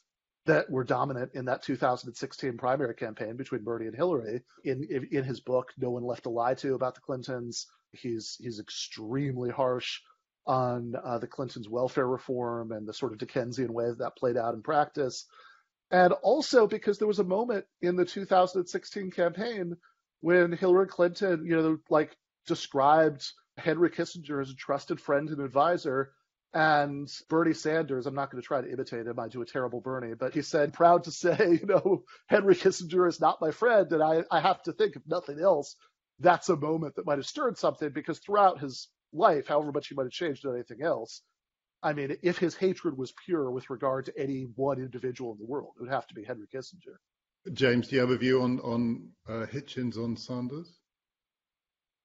that 0.47 0.71
were 0.71 0.85
dominant 0.85 1.33
in 1.35 1.47
that 1.47 1.63
2016 1.63 2.57
primary 2.57 2.95
campaign 2.95 3.37
between 3.37 3.65
Bernie 3.65 3.87
and 3.87 3.97
Hillary. 3.97 4.43
In, 4.65 4.87
in, 4.89 5.09
in 5.11 5.25
his 5.25 5.41
book, 5.41 5.73
No 5.77 5.91
One 5.91 6.05
Left 6.05 6.23
to 6.23 6.31
Lie 6.31 6.55
to 6.55 6.75
about 6.75 6.95
the 6.95 7.01
Clintons, 7.01 7.67
he's 7.93 8.37
he's 8.41 8.61
extremely 8.61 9.51
harsh 9.51 10.01
on 10.47 10.95
uh, 11.05 11.19
the 11.19 11.27
Clintons' 11.27 11.69
welfare 11.69 12.07
reform 12.07 12.71
and 12.71 12.87
the 12.87 12.95
sort 12.95 13.13
of 13.13 13.19
Dickensian 13.19 13.73
way 13.73 13.87
that, 13.89 13.99
that 13.99 14.17
played 14.17 14.37
out 14.37 14.55
in 14.55 14.63
practice. 14.63 15.27
And 15.91 16.13
also 16.13 16.67
because 16.67 16.99
there 16.99 17.09
was 17.09 17.21
a 17.21 17.25
moment 17.25 17.65
in 17.81 17.97
the 17.97 18.05
2016 18.05 19.11
campaign 19.13 19.77
when 20.21 20.53
Hillary 20.53 20.89
Clinton, 20.89 21.45
you 21.47 21.57
know, 21.57 21.79
like 21.91 22.17
described 22.47 23.25
Henry 23.57 23.91
Kissinger 23.91 24.41
as 24.41 24.51
a 24.51 24.55
trusted 24.55 25.01
friend 25.01 25.29
and 25.29 25.41
advisor 25.41 26.13
and 26.53 27.09
Bernie 27.29 27.53
Sanders, 27.53 28.07
I'm 28.07 28.15
not 28.15 28.31
going 28.31 28.43
to 28.43 28.47
try 28.47 28.61
to 28.63 28.73
imitate 28.73 29.07
him. 29.07 29.19
I 29.19 29.29
do 29.29 29.43
a 29.43 29.47
terrible 29.47 29.81
Bernie, 29.81 30.15
but 30.15 30.35
he 30.35 30.43
said, 30.43 30.73
proud 30.73 31.05
to 31.05 31.11
say, 31.11 31.37
you 31.61 31.67
know, 31.67 32.05
Henry 32.27 32.55
Kissinger 32.55 33.07
is 33.09 33.21
not 33.21 33.41
my 33.41 33.51
friend. 33.51 33.93
And 33.93 34.03
I, 34.03 34.25
I 34.31 34.41
have 34.41 34.63
to 34.63 34.73
think, 34.73 34.97
if 34.97 35.03
nothing 35.07 35.39
else, 35.41 35.77
that's 36.19 36.49
a 36.49 36.57
moment 36.57 36.97
that 36.97 37.07
might 37.07 37.19
have 37.19 37.27
stirred 37.27 37.59
something 37.59 37.91
because 37.91 38.19
throughout 38.19 38.61
his 38.61 38.89
life, 39.13 39.47
however 39.47 39.71
much 39.71 39.89
he 39.89 39.95
might 39.95 40.05
have 40.05 40.13
changed 40.13 40.47
on 40.47 40.55
anything 40.55 40.83
else, 40.83 41.23
I 41.83 41.93
mean, 41.93 42.17
if 42.23 42.39
his 42.39 42.57
hatred 42.57 42.97
was 42.97 43.13
pure 43.25 43.51
with 43.51 43.71
regard 43.71 44.07
to 44.07 44.19
any 44.19 44.49
one 44.57 44.79
individual 44.79 45.33
in 45.33 45.39
the 45.39 45.45
world, 45.45 45.75
it 45.77 45.83
would 45.83 45.93
have 45.93 46.07
to 46.09 46.15
be 46.15 46.25
Henry 46.25 46.47
Kissinger. 46.53 46.97
James, 47.53 47.89
do 47.89 47.97
you 47.97 48.01
have 48.01 48.11
a 48.11 48.17
view 48.17 48.43
on, 48.43 48.59
on 48.61 49.09
uh, 49.29 49.47
Hitchens 49.47 49.97
on 49.97 50.17
Sanders? 50.17 50.81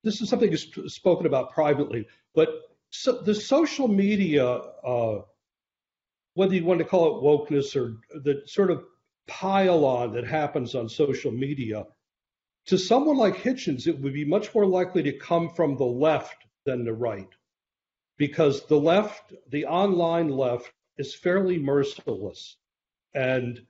This 0.04 0.22
is 0.22 0.30
something 0.30 0.52
you've 0.52 0.92
spoken 0.92 1.26
about 1.26 1.52
privately, 1.54 2.08
but 2.36 2.50
so 2.90 3.22
the 3.22 3.36
social 3.36 3.88
media, 3.88 4.46
uh, 4.46 5.22
whether 6.34 6.54
you 6.56 6.66
want 6.66 6.80
to 6.80 6.86
call 6.86 7.18
it 7.18 7.24
wokeness 7.24 7.76
or 7.76 7.98
the 8.22 8.42
sort 8.46 8.72
of 8.72 8.84
pile 9.28 9.86
on 9.86 10.14
that 10.14 10.28
happens 10.28 10.76
on 10.76 10.90
social 10.90 11.32
media, 11.32 11.86
to 12.68 12.78
someone 12.78 13.18
like 13.18 13.36
Hitchens, 13.36 13.88
it 13.88 14.00
would 14.00 14.14
be 14.14 14.26
much 14.26 14.54
more 14.54 14.66
likely 14.66 15.04
to 15.04 15.18
come 15.18 15.50
from 15.50 15.78
the 15.78 15.86
left 15.86 16.36
than 16.66 16.84
the 16.84 16.94
right. 16.94 17.30
Because 18.22 18.68
the 18.68 18.80
left, 18.80 19.34
the 19.50 19.66
online 19.66 20.30
left, 20.30 20.72
is 21.00 21.16
fairly 21.16 21.58
merciless. 21.58 22.58
And 23.16 23.66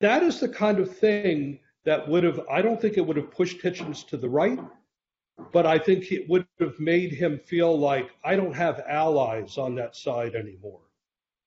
that 0.00 0.24
is 0.24 0.40
the 0.40 0.48
kind 0.48 0.80
of 0.80 0.96
thing 0.96 1.60
that 1.84 2.08
would 2.08 2.24
have, 2.24 2.40
I 2.50 2.60
don't 2.60 2.80
think 2.80 2.96
it 2.96 3.06
would 3.06 3.16
have 3.16 3.30
pushed 3.30 3.62
Hitchens 3.62 4.04
to 4.08 4.16
the 4.16 4.28
right, 4.28 4.58
but 5.52 5.64
I 5.64 5.78
think 5.78 6.10
it 6.10 6.28
would 6.28 6.44
have 6.58 6.80
made 6.80 7.12
him 7.12 7.38
feel 7.38 7.78
like 7.78 8.10
I 8.24 8.34
don't 8.34 8.56
have 8.56 8.82
allies 8.88 9.56
on 9.58 9.76
that 9.76 9.94
side 9.94 10.34
anymore 10.34 10.80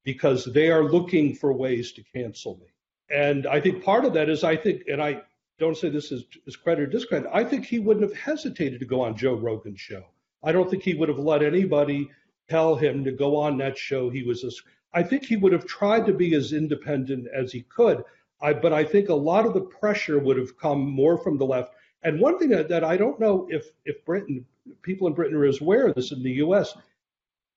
because 0.06 0.46
they 0.46 0.72
are 0.72 0.86
looking 0.86 1.36
for 1.36 1.52
ways 1.52 1.92
to 1.92 2.04
cancel 2.16 2.56
me. 2.60 2.68
And 3.10 3.46
I 3.46 3.60
think 3.60 3.84
part 3.84 4.06
of 4.06 4.14
that 4.14 4.30
is 4.30 4.46
I 4.46 4.56
think, 4.56 4.84
and 4.88 5.04
I 5.04 5.22
don't 5.60 5.76
say 5.76 5.90
this 5.90 6.14
is, 6.14 6.24
as 6.48 6.56
credit 6.56 6.84
or 6.84 6.88
discredit, 6.88 7.30
I 7.34 7.44
think 7.44 7.66
he 7.66 7.80
wouldn't 7.80 8.10
have 8.10 8.18
hesitated 8.18 8.80
to 8.80 8.86
go 8.86 9.02
on 9.02 9.18
Joe 9.18 9.36
Rogan's 9.36 9.82
show. 9.82 10.06
I 10.46 10.52
don't 10.52 10.70
think 10.70 10.84
he 10.84 10.94
would 10.94 11.10
have 11.10 11.20
let 11.20 11.44
anybody 11.44 12.10
tell 12.48 12.76
him 12.76 13.04
to 13.04 13.12
go 13.12 13.36
on 13.36 13.58
that 13.58 13.78
show. 13.78 14.10
He 14.10 14.24
was 14.24 14.62
I 14.94 15.04
think 15.04 15.26
he 15.26 15.36
would 15.36 15.52
have 15.52 15.66
tried 15.66 16.06
to 16.06 16.14
be 16.14 16.36
as 16.36 16.54
independent 16.54 17.28
as 17.36 17.52
he 17.52 17.64
could. 17.64 18.04
I, 18.42 18.54
but 18.54 18.72
I 18.72 18.84
think 18.84 19.10
a 19.10 19.16
lot 19.16 19.46
of 19.46 19.54
the 19.54 19.62
pressure 19.62 20.20
would 20.20 20.38
have 20.38 20.58
come 20.58 20.90
more 20.90 21.18
from 21.18 21.38
the 21.38 21.46
left. 21.46 21.74
And 22.04 22.20
one 22.20 22.38
thing 22.38 22.50
that, 22.50 22.70
that 22.70 22.84
I 22.84 22.96
don't 22.96 23.20
know 23.20 23.48
if 23.50 23.66
if 23.86 24.06
Britain 24.06 24.46
people 24.84 25.08
in 25.08 25.14
Britain 25.14 25.36
are 25.36 25.46
as 25.46 25.62
aware 25.62 25.88
of 25.88 25.96
this 25.96 26.12
in 26.12 26.22
the 26.22 26.34
U.S. 26.34 26.78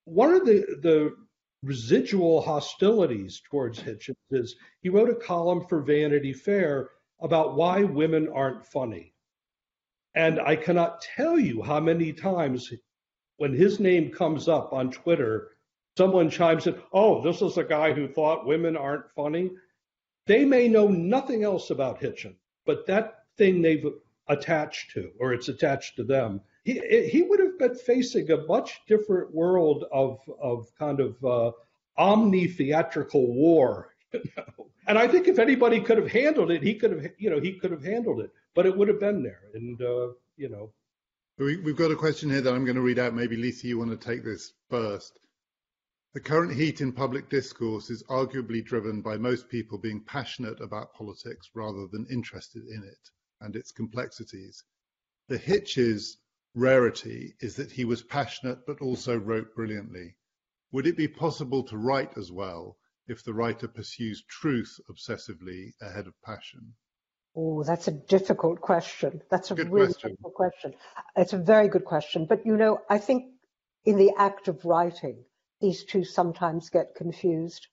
One 0.05 0.33
of 0.33 0.47
the 0.47 0.65
the 0.83 1.15
residual 1.63 2.41
hostilities 2.41 3.43
towards 3.51 3.81
Hitchens 3.81 4.17
is 4.31 4.57
he 4.81 4.89
wrote 4.89 5.11
a 5.11 5.15
column 5.15 5.67
for 5.67 5.83
Vanity 5.83 6.33
Fair 6.33 6.91
about 7.21 7.57
why 7.57 7.83
women 7.83 8.29
aren't 8.29 8.65
funny. 8.65 9.13
And 10.15 10.41
I 10.41 10.57
cannot 10.57 11.01
tell 11.01 11.39
you 11.39 11.63
how 11.63 11.81
many 11.81 12.13
times 12.13 12.73
when 13.37 13.53
his 13.53 13.79
name 13.79 14.11
comes 14.11 14.49
up 14.49 14.73
on 14.73 14.91
Twitter, 14.91 15.51
someone 15.97 16.31
chimes 16.31 16.67
in, 16.67 16.77
oh, 16.93 17.23
this 17.23 17.41
is 17.41 17.57
a 17.57 17.65
guy 17.65 17.93
who 17.93 18.09
thought 18.09 18.47
women 18.47 18.77
aren't 18.77 19.11
funny. 19.13 19.51
They 20.27 20.45
may 20.45 20.69
know 20.69 20.89
nothing 20.89 21.45
else 21.45 21.71
about 21.71 22.01
Hitchens, 22.01 22.37
but 22.67 22.87
that 22.87 23.25
thing 23.37 23.63
they've 23.63 23.87
attached 24.29 24.91
to, 24.93 25.11
or 25.19 25.33
it's 25.33 25.49
attached 25.49 25.97
to 25.97 26.05
them, 26.05 26.41
he, 26.65 27.09
he 27.09 27.23
would 27.23 27.41
have 27.41 27.59
been 27.59 27.75
facing 27.75 28.31
a 28.31 28.45
much 28.45 28.83
different 28.87 29.35
world 29.35 29.85
of, 29.91 30.21
of 30.41 30.67
kind 30.79 31.01
of 31.01 31.25
uh, 31.25 31.53
omni 31.97 32.47
theatrical 32.47 33.33
war. 33.33 33.95
You 34.15 34.23
know? 34.39 34.67
And 34.87 34.99
I 34.99 35.07
think 35.07 35.29
if 35.29 35.39
anybody 35.39 35.83
could 35.83 35.99
have 35.99 36.11
handled 36.11 36.51
it, 36.51 36.63
he 36.63 36.75
could 36.75 36.93
have, 36.93 37.07
you 37.19 37.29
know, 37.29 37.39
he 37.39 37.53
could 37.53 37.71
have 37.71 37.85
handled 37.85 38.21
it, 38.21 38.31
but 38.59 38.67
it 38.67 38.77
would 38.77 38.89
have 38.89 38.99
been 38.99 39.23
there. 39.23 39.43
And, 39.55 39.81
uh, 39.81 40.09
you 40.37 40.49
know. 40.49 40.73
We, 41.39 41.59
we've 41.59 41.77
got 41.77 41.93
a 41.93 41.95
question 41.97 42.29
here 42.29 42.41
that 42.41 42.53
I'm 42.53 42.65
going 42.65 42.75
to 42.75 42.83
read 42.83 42.99
out. 42.99 43.15
Maybe 43.15 43.37
Lisa, 43.37 43.69
you 43.69 43.79
want 43.79 43.93
to 43.93 44.09
take 44.09 44.25
this 44.25 44.53
first. 44.69 45.17
The 46.15 46.21
current 46.21 46.53
heat 46.53 46.81
in 46.81 46.91
public 46.91 47.29
discourse 47.29 47.89
is 47.89 48.03
arguably 48.11 48.65
driven 48.65 49.01
by 49.01 49.17
most 49.17 49.49
people 49.49 49.79
being 49.79 50.03
passionate 50.03 50.61
about 50.61 50.93
politics 50.93 51.49
rather 51.55 51.87
than 51.87 52.09
interested 52.11 52.65
in 52.67 52.83
it 52.83 53.11
and 53.41 53.55
its 53.55 53.71
complexities. 53.71 54.65
The 55.29 55.39
Hitch's 55.39 56.17
rarity 56.53 57.37
is 57.39 57.55
that 57.55 57.71
he 57.71 57.85
was 57.85 58.03
passionate 58.03 58.67
but 58.67 58.81
also 58.81 59.17
wrote 59.17 59.55
brilliantly. 59.55 60.17
Would 60.73 60.89
it 60.89 60.97
be 60.97 61.07
possible 61.07 61.63
to 61.63 61.79
write 61.79 62.19
as 62.19 62.33
well 62.33 62.77
if 63.07 63.23
the 63.23 63.35
writer 63.35 63.69
pursues 63.69 64.25
truth 64.29 64.81
obsessively 64.91 65.75
ahead 65.81 66.09
of 66.09 66.21
passion? 66.23 66.75
Oh, 67.41 67.63
that's 67.63 67.87
a 67.87 67.93
difficult 67.93 68.61
question. 68.61 69.23
That's 69.31 69.53
a 69.53 69.55
good 69.55 69.71
really 69.71 69.87
question. 69.87 70.11
difficult 70.11 70.35
question. 70.35 70.75
It's 71.17 71.35
a 71.35 71.39
very 71.39 71.69
good 71.69 71.85
question. 71.85 72.27
But 72.27 72.45
you 72.45 72.57
know, 72.57 72.81
I 72.91 72.99
think 72.99 73.27
in 73.85 73.97
the 73.97 74.13
act 74.19 74.49
of 74.49 74.65
writing, 74.65 75.25
these 75.61 75.85
two 75.85 76.03
sometimes 76.03 76.71
get 76.71 76.97
confused. 76.97 77.69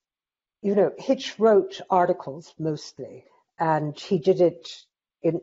You 0.61 0.75
know, 0.75 0.91
Hitch 0.99 1.39
wrote 1.39 1.81
articles 1.89 2.53
mostly, 2.59 3.25
and 3.57 3.99
he 3.99 4.19
did 4.19 4.39
it 4.39 4.69
in, 5.23 5.41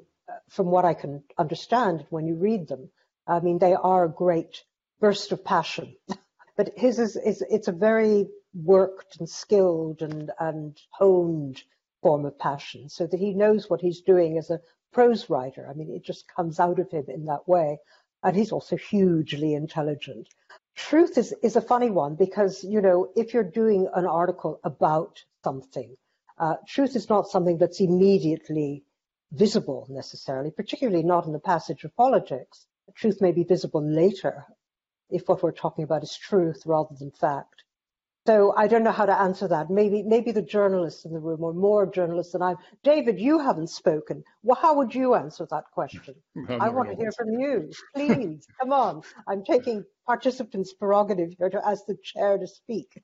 from 0.48 0.66
what 0.66 0.84
I 0.84 0.94
can 0.94 1.24
understand 1.36 2.06
when 2.10 2.28
you 2.28 2.36
read 2.36 2.68
them. 2.68 2.90
I 3.26 3.40
mean, 3.40 3.58
they 3.58 3.74
are 3.74 4.04
a 4.04 4.08
great 4.08 4.62
burst 5.00 5.32
of 5.32 5.44
passion. 5.44 5.96
but 6.56 6.70
his 6.76 7.00
is, 7.00 7.16
is 7.16 7.42
it's 7.50 7.66
a 7.66 7.72
very 7.72 8.28
worked 8.54 9.16
and 9.18 9.28
skilled 9.28 10.00
and, 10.00 10.30
and 10.38 10.78
honed 10.90 11.60
form 12.02 12.26
of 12.26 12.38
passion, 12.38 12.88
so 12.88 13.06
that 13.06 13.20
he 13.20 13.32
knows 13.32 13.70
what 13.70 13.80
he's 13.80 14.00
doing 14.02 14.36
as 14.38 14.50
a 14.50 14.60
prose 14.92 15.30
writer. 15.30 15.66
I 15.68 15.74
mean, 15.74 15.90
it 15.90 16.04
just 16.04 16.28
comes 16.28 16.60
out 16.60 16.78
of 16.78 16.90
him 16.90 17.04
in 17.08 17.24
that 17.26 17.48
way. 17.48 17.78
And 18.24 18.36
he's 18.36 18.52
also 18.52 18.76
hugely 18.76 19.54
intelligent 19.54 20.28
truth 20.74 21.18
is, 21.18 21.34
is 21.42 21.56
a 21.56 21.60
funny 21.60 21.90
one 21.90 22.14
because, 22.14 22.64
you 22.64 22.80
know, 22.80 23.10
if 23.16 23.34
you're 23.34 23.42
doing 23.44 23.88
an 23.94 24.06
article 24.06 24.60
about 24.64 25.22
something, 25.44 25.96
uh, 26.38 26.56
truth 26.66 26.96
is 26.96 27.08
not 27.08 27.28
something 27.28 27.58
that's 27.58 27.80
immediately 27.80 28.84
visible 29.32 29.86
necessarily, 29.90 30.50
particularly 30.50 31.02
not 31.02 31.26
in 31.26 31.32
the 31.32 31.38
passage 31.38 31.84
of 31.84 31.94
politics. 31.96 32.66
Truth 32.94 33.20
may 33.20 33.32
be 33.32 33.44
visible 33.44 33.82
later 33.82 34.44
if 35.10 35.28
what 35.28 35.42
we're 35.42 35.52
talking 35.52 35.84
about 35.84 36.02
is 36.02 36.16
truth 36.16 36.62
rather 36.66 36.94
than 36.98 37.10
fact. 37.10 37.64
So 38.26 38.54
I 38.56 38.68
don't 38.68 38.84
know 38.84 38.92
how 38.92 39.06
to 39.06 39.20
answer 39.20 39.48
that. 39.48 39.68
Maybe 39.68 40.04
maybe 40.04 40.30
the 40.30 40.42
journalists 40.42 41.04
in 41.04 41.12
the 41.12 41.18
room 41.18 41.42
or 41.42 41.52
more 41.52 41.86
journalists 41.86 42.32
than 42.32 42.42
I. 42.42 42.54
David, 42.84 43.18
you 43.18 43.40
haven't 43.40 43.70
spoken. 43.70 44.22
Well, 44.44 44.58
how 44.60 44.76
would 44.76 44.94
you 44.94 45.14
answer 45.14 45.46
that 45.50 45.64
question? 45.72 46.14
I 46.48 46.68
want 46.68 46.90
to 46.90 46.96
hear 46.96 47.10
from 47.12 47.30
you. 47.30 47.72
Please, 47.96 48.46
come 48.60 48.72
on. 48.72 49.02
I'm 49.26 49.44
taking 49.44 49.84
participants' 50.06 50.72
prerogative 50.72 51.34
here 51.36 51.50
to 51.50 51.66
ask 51.66 51.84
the 51.86 51.96
chair 52.02 52.38
to 52.38 52.46
speak. 52.46 53.02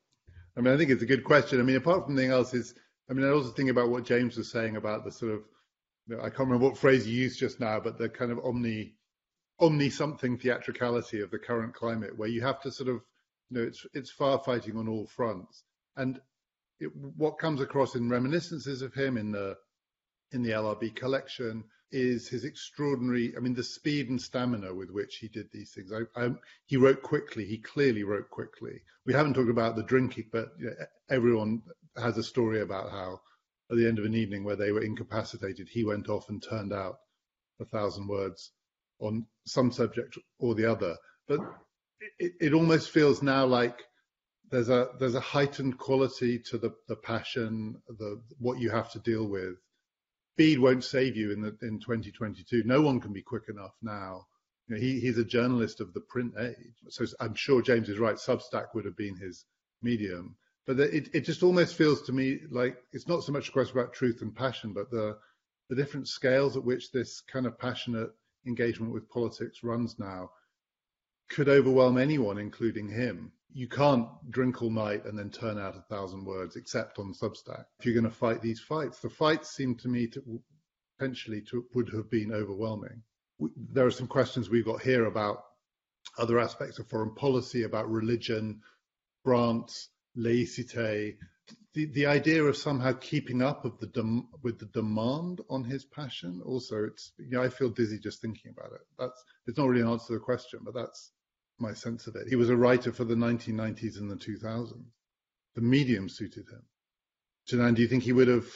I 0.57 0.61
mean, 0.61 0.73
I 0.73 0.77
think 0.77 0.89
it's 0.89 1.03
a 1.03 1.07
good 1.07 1.25
question. 1.25 1.59
I 1.59 1.63
mean, 1.63 1.75
apart 1.75 2.05
from 2.05 2.17
anything 2.17 2.31
else, 2.31 2.53
is 2.53 2.73
I 3.09 3.13
mean, 3.13 3.25
I 3.25 3.31
also 3.31 3.49
think 3.49 3.69
about 3.69 3.89
what 3.89 4.05
James 4.05 4.37
was 4.37 4.49
saying 4.49 4.77
about 4.77 5.03
the 5.03 5.11
sort 5.11 5.33
of, 5.33 5.41
you 6.07 6.15
know, 6.15 6.21
I 6.21 6.29
can't 6.29 6.47
remember 6.47 6.67
what 6.67 6.77
phrase 6.77 7.05
you 7.05 7.21
used 7.21 7.39
just 7.39 7.59
now, 7.59 7.79
but 7.79 7.97
the 7.97 8.07
kind 8.07 8.31
of 8.31 8.39
omni, 8.39 8.95
omni 9.59 9.89
something 9.89 10.37
theatricality 10.37 11.19
of 11.19 11.29
the 11.29 11.39
current 11.39 11.73
climate, 11.73 12.17
where 12.17 12.29
you 12.29 12.41
have 12.41 12.61
to 12.61 12.71
sort 12.71 12.87
of 12.87 13.01
you 13.49 13.57
know, 13.57 13.67
it's 13.67 13.85
it's 13.93 14.13
firefighting 14.13 14.77
on 14.77 14.87
all 14.87 15.07
fronts. 15.07 15.63
And 15.95 16.19
it, 16.79 16.95
what 16.95 17.39
comes 17.39 17.61
across 17.61 17.95
in 17.95 18.09
reminiscences 18.09 18.81
of 18.81 18.93
him 18.93 19.17
in 19.17 19.31
the 19.31 19.57
in 20.31 20.43
the 20.43 20.51
LRB 20.51 20.95
collection 20.95 21.63
is 21.91 22.27
his 22.27 22.45
extraordinary. 22.45 23.33
I 23.35 23.39
mean, 23.39 23.55
the 23.55 23.63
speed 23.63 24.09
and 24.09 24.21
stamina 24.21 24.73
with 24.73 24.91
which 24.91 25.17
he 25.17 25.27
did 25.27 25.49
these 25.51 25.71
things. 25.71 25.91
I, 25.91 26.01
I, 26.19 26.29
he 26.65 26.77
wrote 26.77 27.01
quickly. 27.01 27.45
He 27.45 27.57
clearly 27.57 28.03
wrote 28.03 28.29
quickly. 28.29 28.81
We 29.05 29.13
haven't 29.13 29.33
talked 29.33 29.49
about 29.49 29.75
the 29.75 29.83
drinking, 29.83 30.25
but 30.31 30.49
you 30.59 30.67
know, 30.67 30.85
everyone 31.09 31.63
has 31.97 32.17
a 32.17 32.23
story 32.23 32.61
about 32.61 32.91
how 32.91 33.21
at 33.71 33.77
the 33.77 33.87
end 33.87 33.99
of 33.99 34.05
an 34.05 34.15
evening 34.15 34.43
where 34.43 34.55
they 34.55 34.71
were 34.71 34.83
incapacitated, 34.83 35.67
he 35.69 35.83
went 35.83 36.09
off 36.09 36.29
and 36.29 36.41
turned 36.41 36.73
out 36.73 36.99
a 37.59 37.65
thousand 37.65 38.07
words 38.07 38.51
on 38.99 39.25
some 39.45 39.71
subject 39.71 40.17
or 40.39 40.55
the 40.55 40.65
other. 40.65 40.95
But 41.27 41.39
it, 42.17 42.33
it 42.39 42.53
almost 42.53 42.91
feels 42.91 43.21
now 43.21 43.45
like 43.45 43.83
there's 44.51 44.69
a 44.69 44.89
there's 44.99 45.15
a 45.15 45.19
heightened 45.19 45.77
quality 45.77 46.39
to 46.39 46.57
the 46.57 46.73
the 46.87 46.95
passion, 46.95 47.81
the 47.87 48.21
what 48.39 48.59
you 48.59 48.69
have 48.69 48.91
to 48.91 48.99
deal 48.99 49.27
with. 49.27 49.55
Speed 50.35 50.59
won't 50.59 50.83
save 50.83 51.15
you 51.15 51.31
in 51.31 51.41
the 51.41 51.57
in 51.61 51.79
2022. 51.79 52.63
No 52.65 52.81
one 52.81 52.99
can 52.99 53.13
be 53.13 53.21
quick 53.21 53.43
enough 53.49 53.75
now. 53.81 54.25
You 54.67 54.75
know, 54.75 54.81
he 54.81 54.99
he's 54.99 55.17
a 55.17 55.25
journalist 55.25 55.81
of 55.81 55.93
the 55.93 56.01
print 56.01 56.33
age, 56.39 56.75
so 56.89 57.05
I'm 57.19 57.35
sure 57.35 57.61
James 57.61 57.89
is 57.89 57.99
right. 57.99 58.15
Substack 58.15 58.67
would 58.73 58.85
have 58.85 58.97
been 58.97 59.17
his 59.17 59.45
medium, 59.81 60.35
but 60.65 60.79
it 60.79 61.09
it 61.13 61.21
just 61.21 61.43
almost 61.43 61.75
feels 61.75 62.01
to 62.03 62.13
me 62.13 62.39
like 62.49 62.77
it's 62.91 63.07
not 63.07 63.23
so 63.23 63.31
much 63.31 63.49
a 63.49 63.51
question 63.51 63.77
about 63.77 63.93
truth 63.93 64.21
and 64.21 64.35
passion, 64.35 64.73
but 64.73 64.89
the 64.89 65.17
the 65.69 65.75
different 65.75 66.07
scales 66.07 66.57
at 66.57 66.63
which 66.63 66.91
this 66.91 67.21
kind 67.21 67.45
of 67.45 67.59
passionate 67.59 68.09
engagement 68.47 68.93
with 68.93 69.09
politics 69.09 69.63
runs 69.63 69.99
now 69.99 70.31
could 71.29 71.49
overwhelm 71.49 71.97
anyone, 71.97 72.37
including 72.37 72.89
him. 72.89 73.31
You 73.53 73.67
can't 73.67 74.07
drink 74.29 74.61
all 74.61 74.69
night 74.69 75.05
and 75.05 75.17
then 75.17 75.29
turn 75.29 75.57
out 75.57 75.75
a 75.75 75.81
thousand 75.81 76.25
words, 76.25 76.55
except 76.55 76.99
on 76.99 77.13
Substack. 77.13 77.65
If 77.79 77.85
you're 77.85 77.95
going 77.95 78.03
to 78.03 78.11
fight 78.11 78.41
these 78.41 78.59
fights, 78.59 78.99
the 78.99 79.09
fights 79.09 79.49
seem 79.49 79.75
to 79.77 79.87
me 79.87 80.07
to 80.07 80.41
potentially 80.97 81.41
to, 81.49 81.65
would 81.73 81.89
have 81.89 82.09
been 82.09 82.31
overwhelming. 82.31 83.01
There 83.71 83.85
are 83.85 83.91
some 83.91 84.07
questions 84.07 84.49
we've 84.49 84.65
got 84.65 84.81
here 84.81 85.05
about 85.05 85.43
other 86.17 86.39
aspects 86.39 86.79
of 86.79 86.87
foreign 86.87 87.15
policy, 87.15 87.63
about 87.63 87.89
religion, 87.89 88.61
France, 89.23 89.89
laicite, 90.17 91.17
the, 91.73 91.85
the 91.85 92.05
idea 92.05 92.43
of 92.43 92.57
somehow 92.57 92.93
keeping 92.93 93.41
up 93.41 93.65
of 93.65 93.79
the 93.79 93.87
dem, 93.87 94.27
with 94.43 94.59
the 94.59 94.65
demand 94.67 95.41
on 95.49 95.63
his 95.63 95.85
passion 95.85 96.41
also 96.45 96.83
it's 96.83 97.11
you 97.17 97.29
know 97.29 97.43
I 97.43 97.49
feel 97.49 97.69
dizzy 97.69 97.99
just 97.99 98.21
thinking 98.21 98.51
about 98.57 98.73
it 98.73 98.81
that's 98.97 99.23
it's 99.47 99.57
not 99.57 99.67
really 99.67 99.81
an 99.81 99.87
answer 99.87 100.07
to 100.07 100.13
the 100.13 100.19
question 100.19 100.59
but 100.63 100.73
that's 100.73 101.11
my 101.59 101.73
sense 101.73 102.07
of 102.07 102.15
it. 102.15 102.27
He 102.27 102.35
was 102.35 102.49
a 102.49 102.57
writer 102.57 102.91
for 102.91 103.03
the 103.03 103.15
1990s 103.15 103.97
and 103.97 104.09
the 104.09 104.15
2000s. 104.15 104.73
The 105.55 105.61
medium 105.61 106.09
suited 106.09 106.47
him. 106.49 106.63
Janan, 107.49 107.75
do 107.75 107.81
you 107.81 107.87
think 107.87 108.03
he 108.03 108.13
would 108.13 108.27
have? 108.27 108.47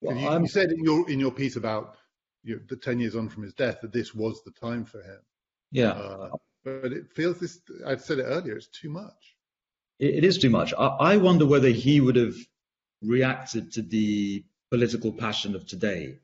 Well, 0.00 0.16
you, 0.16 0.40
you, 0.40 0.48
said 0.48 0.70
in 0.70 0.84
your 0.84 1.08
in 1.08 1.20
your 1.20 1.30
piece 1.30 1.56
about 1.56 1.96
you 2.42 2.56
know, 2.56 2.62
the 2.68 2.76
10 2.76 2.98
years 2.98 3.16
on 3.16 3.28
from 3.28 3.44
his 3.44 3.54
death 3.54 3.80
that 3.80 3.92
this 3.92 4.14
was 4.14 4.42
the 4.44 4.50
time 4.52 4.84
for 4.84 5.00
him. 5.02 5.20
Yeah. 5.70 5.90
Uh, 5.90 6.30
but 6.64 6.92
it 6.92 7.12
feels 7.14 7.38
this. 7.38 7.60
I 7.86 7.96
said 7.96 8.18
it 8.18 8.24
earlier. 8.24 8.56
It's 8.56 8.68
too 8.68 8.90
much. 8.90 9.36
it, 9.98 10.16
it 10.16 10.24
is 10.24 10.38
too 10.38 10.50
much. 10.50 10.74
I, 10.78 10.86
I 10.86 11.16
wonder 11.16 11.46
whether 11.46 11.68
he 11.68 12.00
would 12.00 12.16
have 12.16 12.34
reacted 13.02 13.72
to 13.72 13.82
the 13.82 14.44
political 14.70 15.12
passion 15.12 15.54
of 15.54 15.66
today 15.66 16.18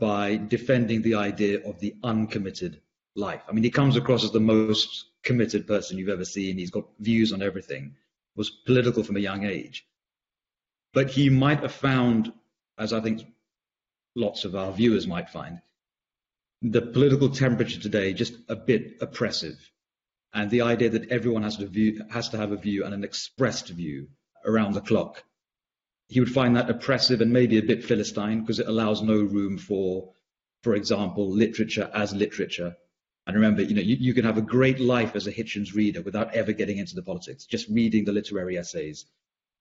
by 0.00 0.36
defending 0.36 1.02
the 1.02 1.14
idea 1.14 1.60
of 1.68 1.78
the 1.80 1.94
uncommitted 2.02 2.80
life. 3.18 3.42
I 3.48 3.52
mean, 3.52 3.64
he 3.64 3.70
comes 3.70 3.96
across 3.96 4.24
as 4.24 4.30
the 4.30 4.40
most 4.40 5.06
committed 5.22 5.66
person 5.66 5.98
you've 5.98 6.08
ever 6.08 6.24
seen. 6.24 6.56
He's 6.56 6.70
got 6.70 6.86
views 7.00 7.32
on 7.32 7.42
everything, 7.42 7.96
was 8.36 8.50
political 8.50 9.02
from 9.02 9.16
a 9.16 9.20
young 9.20 9.44
age. 9.44 9.86
But 10.94 11.10
he 11.10 11.28
might 11.28 11.60
have 11.60 11.72
found, 11.72 12.32
as 12.78 12.92
I 12.92 13.00
think 13.00 13.22
lots 14.14 14.44
of 14.44 14.54
our 14.54 14.72
viewers 14.72 15.06
might 15.06 15.28
find, 15.28 15.60
the 16.62 16.82
political 16.82 17.28
temperature 17.28 17.80
today 17.80 18.12
just 18.12 18.34
a 18.48 18.56
bit 18.56 18.96
oppressive. 19.00 19.58
And 20.32 20.50
the 20.50 20.62
idea 20.62 20.90
that 20.90 21.10
everyone 21.10 21.42
has 21.42 21.56
to, 21.56 21.66
view, 21.66 22.02
has 22.10 22.28
to 22.30 22.36
have 22.36 22.52
a 22.52 22.56
view 22.56 22.84
and 22.84 22.94
an 22.94 23.04
expressed 23.04 23.68
view 23.68 24.08
around 24.44 24.74
the 24.74 24.80
clock. 24.80 25.24
He 26.08 26.20
would 26.20 26.32
find 26.32 26.56
that 26.56 26.70
oppressive 26.70 27.20
and 27.20 27.32
maybe 27.32 27.58
a 27.58 27.62
bit 27.62 27.84
Philistine 27.84 28.40
because 28.40 28.60
it 28.60 28.68
allows 28.68 29.02
no 29.02 29.16
room 29.16 29.58
for, 29.58 30.12
for 30.62 30.74
example, 30.74 31.30
literature 31.30 31.90
as 31.94 32.14
literature. 32.14 32.76
And 33.28 33.36
remember, 33.36 33.60
you 33.60 33.74
know, 33.74 33.82
you, 33.82 33.96
you 34.00 34.14
can 34.14 34.24
have 34.24 34.38
a 34.38 34.42
great 34.42 34.80
life 34.80 35.14
as 35.14 35.26
a 35.26 35.32
Hitchens 35.32 35.74
reader 35.74 36.00
without 36.00 36.34
ever 36.34 36.52
getting 36.52 36.78
into 36.78 36.94
the 36.94 37.02
politics, 37.02 37.44
just 37.44 37.68
reading 37.68 38.06
the 38.06 38.12
literary 38.12 38.56
essays, 38.56 39.04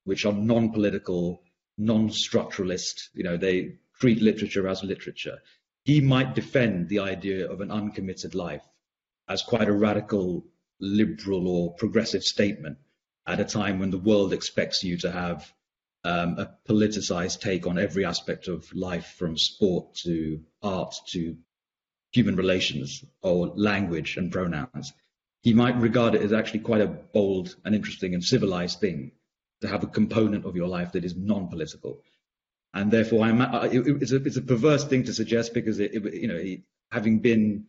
which 0.06 0.26
are 0.26 0.32
non-political, 0.32 1.44
non-structuralist. 1.78 3.10
You 3.14 3.26
know, 3.26 3.36
they 3.36 3.76
treat 4.00 4.22
literature 4.22 4.70
as 4.70 4.86
literature. 4.86 5.40
He 5.84 6.00
might 6.00 6.34
defend 6.34 6.88
the 6.88 7.00
idea 7.00 7.52
of 7.52 7.60
an 7.60 7.70
uncommitted 7.70 8.34
life 8.36 8.64
as 9.28 9.42
quite 9.42 9.68
a 9.68 9.74
radical 9.74 10.46
liberal 10.80 11.46
or 11.50 11.74
progressive 11.74 12.24
statement 12.24 12.78
at 13.26 13.42
a 13.42 13.46
time 13.46 13.80
when 13.80 13.92
the 13.92 13.98
world 13.98 14.32
expects 14.32 14.82
you 14.82 14.98
to 15.00 15.12
have 15.12 15.52
um, 16.06 16.40
a 16.40 16.56
politicized 16.70 17.42
take 17.42 17.68
on 17.68 17.78
every 17.78 18.06
aspect 18.06 18.48
of 18.48 18.74
life, 18.74 19.16
from 19.18 19.38
sport 19.38 19.94
to 20.06 20.40
art 20.64 20.96
to 21.10 21.36
human 22.18 22.36
relations 22.36 23.04
or 23.22 23.54
language 23.56 24.18
and 24.18 24.32
pronouns. 24.32 24.94
He 25.42 25.54
might 25.54 25.78
regard 25.78 26.16
it 26.16 26.22
as 26.22 26.34
actually 26.34 26.62
quite 26.62 26.82
a 26.82 26.88
bold 26.88 27.56
and 27.64 27.76
interesting 27.76 28.14
and 28.14 28.24
civilized 28.24 28.80
thing 28.80 29.12
to 29.62 29.68
have 29.68 29.84
a 29.84 29.88
component 29.88 30.46
of 30.46 30.56
your 30.56 30.68
life 30.68 30.92
that 30.94 31.06
is 31.06 31.16
non-political. 31.16 32.02
And 32.74 32.92
therefore, 32.92 33.26
I'm, 33.26 33.42
it's, 33.72 34.12
a, 34.12 34.18
it's 34.18 34.38
a 34.38 34.42
perverse 34.42 34.86
thing 34.86 35.04
to 35.06 35.14
suggest 35.14 35.54
because, 35.54 35.80
it, 35.80 35.94
it, 35.94 36.14
you 36.14 36.28
know, 36.28 36.38
he, 36.38 36.64
having 36.92 37.20
been 37.20 37.66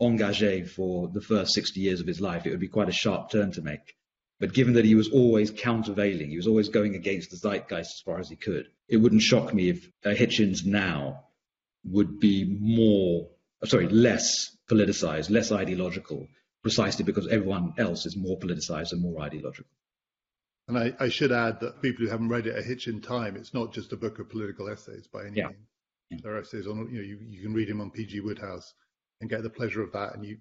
engagé 0.00 0.68
for 0.68 1.08
the 1.08 1.20
first 1.20 1.54
60 1.54 1.80
years 1.80 2.00
of 2.00 2.06
his 2.06 2.20
life, 2.20 2.46
it 2.46 2.50
would 2.50 2.60
be 2.60 2.68
quite 2.68 2.88
a 2.88 2.92
sharp 2.92 3.30
turn 3.30 3.52
to 3.52 3.62
make. 3.62 3.96
But 4.38 4.52
given 4.52 4.74
that 4.74 4.84
he 4.84 4.94
was 4.94 5.08
always 5.10 5.50
countervailing, 5.50 6.30
he 6.30 6.36
was 6.36 6.46
always 6.46 6.68
going 6.68 6.94
against 6.94 7.30
the 7.30 7.36
zeitgeist 7.36 7.94
as 7.94 8.02
far 8.04 8.18
as 8.18 8.28
he 8.28 8.36
could, 8.36 8.66
it 8.88 8.98
wouldn't 8.98 9.22
shock 9.22 9.54
me 9.54 9.70
if 9.70 9.90
uh, 10.04 10.10
Hitchens 10.10 10.66
now 10.66 11.24
would 11.84 12.20
be 12.20 12.44
more, 12.44 13.28
Oh, 13.62 13.66
sorry, 13.66 13.88
less 13.88 14.56
politicized, 14.70 15.30
less 15.30 15.52
ideological, 15.52 16.26
precisely 16.62 17.04
because 17.04 17.28
everyone 17.28 17.74
else 17.78 18.06
is 18.06 18.16
more 18.16 18.38
politicized 18.38 18.92
and 18.92 19.02
more 19.02 19.22
ideological. 19.22 19.70
And 20.68 20.78
I, 20.78 20.92
I, 20.98 21.08
should 21.08 21.30
add 21.30 21.60
that 21.60 21.80
people 21.80 22.04
who 22.04 22.10
haven't 22.10 22.28
read 22.28 22.48
it, 22.48 22.58
A 22.58 22.62
Hitch 22.62 22.88
in 22.88 23.00
Time, 23.00 23.36
it's 23.36 23.54
not 23.54 23.72
just 23.72 23.92
a 23.92 23.96
book 23.96 24.18
of 24.18 24.28
political 24.28 24.68
essays 24.68 25.06
by 25.06 25.26
any 25.26 25.36
yeah. 25.36 25.46
means. 25.46 25.68
Yeah. 26.10 26.18
There 26.22 26.34
are 26.34 26.40
essays 26.40 26.66
on, 26.66 26.88
you 26.90 26.98
know, 26.98 27.04
you, 27.04 27.18
you 27.20 27.42
can 27.42 27.54
read 27.54 27.68
him 27.68 27.80
on 27.80 27.90
P.G. 27.92 28.20
Wodehouse 28.20 28.74
and 29.20 29.30
get 29.30 29.42
the 29.42 29.50
pleasure 29.50 29.82
of 29.82 29.92
that, 29.92 30.14
and 30.14 30.24
you 30.24 30.38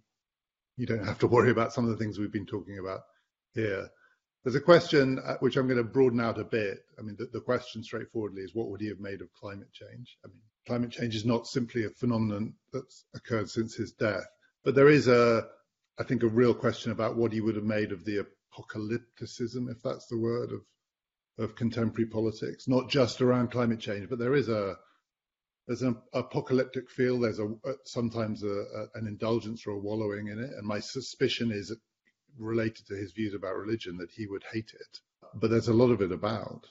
you 0.77 0.85
don't 0.85 1.05
have 1.05 1.19
to 1.19 1.27
worry 1.27 1.51
about 1.51 1.73
some 1.73 1.85
of 1.85 1.91
the 1.91 1.97
things 1.97 2.19
we've 2.19 2.33
been 2.33 2.45
talking 2.45 2.79
about 2.79 3.01
here. 3.53 3.87
There's 4.45 4.55
a 4.55 4.61
question 4.61 5.19
uh, 5.25 5.37
which 5.39 5.57
I'm 5.57 5.65
going 5.67 5.79
to 5.79 5.83
broaden 5.83 6.19
out 6.19 6.39
a 6.39 6.43
bit. 6.43 6.77
I 6.99 7.01
mean, 7.01 7.15
the, 7.17 7.25
the, 7.33 7.41
question 7.41 7.83
straightforwardly 7.83 8.43
is 8.43 8.53
what 8.53 8.69
would 8.69 8.79
he 8.79 8.89
have 8.89 8.99
made 8.99 9.21
of 9.21 9.33
climate 9.33 9.73
change? 9.73 10.19
I 10.23 10.27
mean, 10.27 10.39
climate 10.67 10.91
change 10.91 11.15
is 11.15 11.25
not 11.25 11.47
simply 11.47 11.83
a 11.83 11.89
phenomenon 11.89 12.53
that's 12.71 13.05
occurred 13.15 13.49
since 13.49 13.73
his 13.73 13.91
death, 13.93 14.27
but 14.63 14.75
there 14.75 14.87
is 14.87 15.07
a, 15.07 15.47
I 15.99 16.03
think, 16.03 16.21
a 16.21 16.27
real 16.27 16.53
question 16.53 16.91
about 16.91 17.17
what 17.17 17.33
he 17.33 17.41
would 17.41 17.55
have 17.55 17.65
made 17.65 17.91
of 17.91 18.05
the 18.05 18.23
apocalypticism, 18.53 19.67
if 19.71 19.81
that's 19.81 20.05
the 20.07 20.19
word, 20.19 20.51
of 20.51 20.61
of 21.37 21.55
contemporary 21.55 22.09
politics, 22.09 22.67
not 22.67 22.89
just 22.89 23.21
around 23.21 23.51
climate 23.51 23.79
change, 23.79 24.09
but 24.09 24.19
there 24.19 24.35
is 24.35 24.47
a 24.47 24.77
there's 25.67 25.81
an 25.81 25.97
apocalyptic 26.13 26.89
feel. 26.89 27.19
There's 27.19 27.39
a 27.39 27.51
sometimes 27.85 28.43
a, 28.43 28.47
a, 28.47 28.85
an 28.93 29.07
indulgence 29.07 29.65
or 29.65 29.71
a 29.71 29.79
wallowing 29.79 30.27
in 30.27 30.39
it, 30.39 30.51
and 30.51 30.67
my 30.67 30.79
suspicion 30.79 31.51
is 31.51 31.75
related 32.37 32.85
to 32.87 32.95
his 32.95 33.11
views 33.11 33.33
about 33.33 33.55
religion 33.55 33.97
that 33.97 34.11
he 34.11 34.27
would 34.27 34.43
hate 34.51 34.71
it. 34.73 34.99
But 35.33 35.49
there's 35.49 35.67
a 35.67 35.73
lot 35.73 35.91
of 35.91 36.01
it 36.01 36.11
about. 36.11 36.65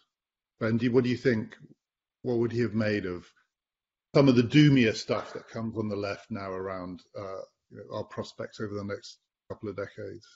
And 0.61 0.83
what 0.93 1.05
do 1.05 1.11
you 1.11 1.17
think? 1.17 1.57
What 2.23 2.39
would 2.39 2.53
he 2.53 2.61
have 2.61 2.75
made 2.75 3.05
of 3.05 3.27
some 4.15 4.29
of 4.29 4.37
the 4.37 4.43
doomier 4.43 4.95
stuff 4.95 5.33
that 5.35 5.49
comes 5.49 5.77
on 5.77 5.89
the 5.89 5.97
left 5.97 6.31
now 6.31 6.51
around 6.51 7.03
uh, 7.19 7.43
you 7.71 7.79
know, 7.79 7.97
our 7.97 8.05
prospects 8.05 8.61
over 8.61 8.75
the 8.75 8.85
next 8.85 9.19
couple 9.51 9.69
of 9.69 9.77
decades? 9.77 10.27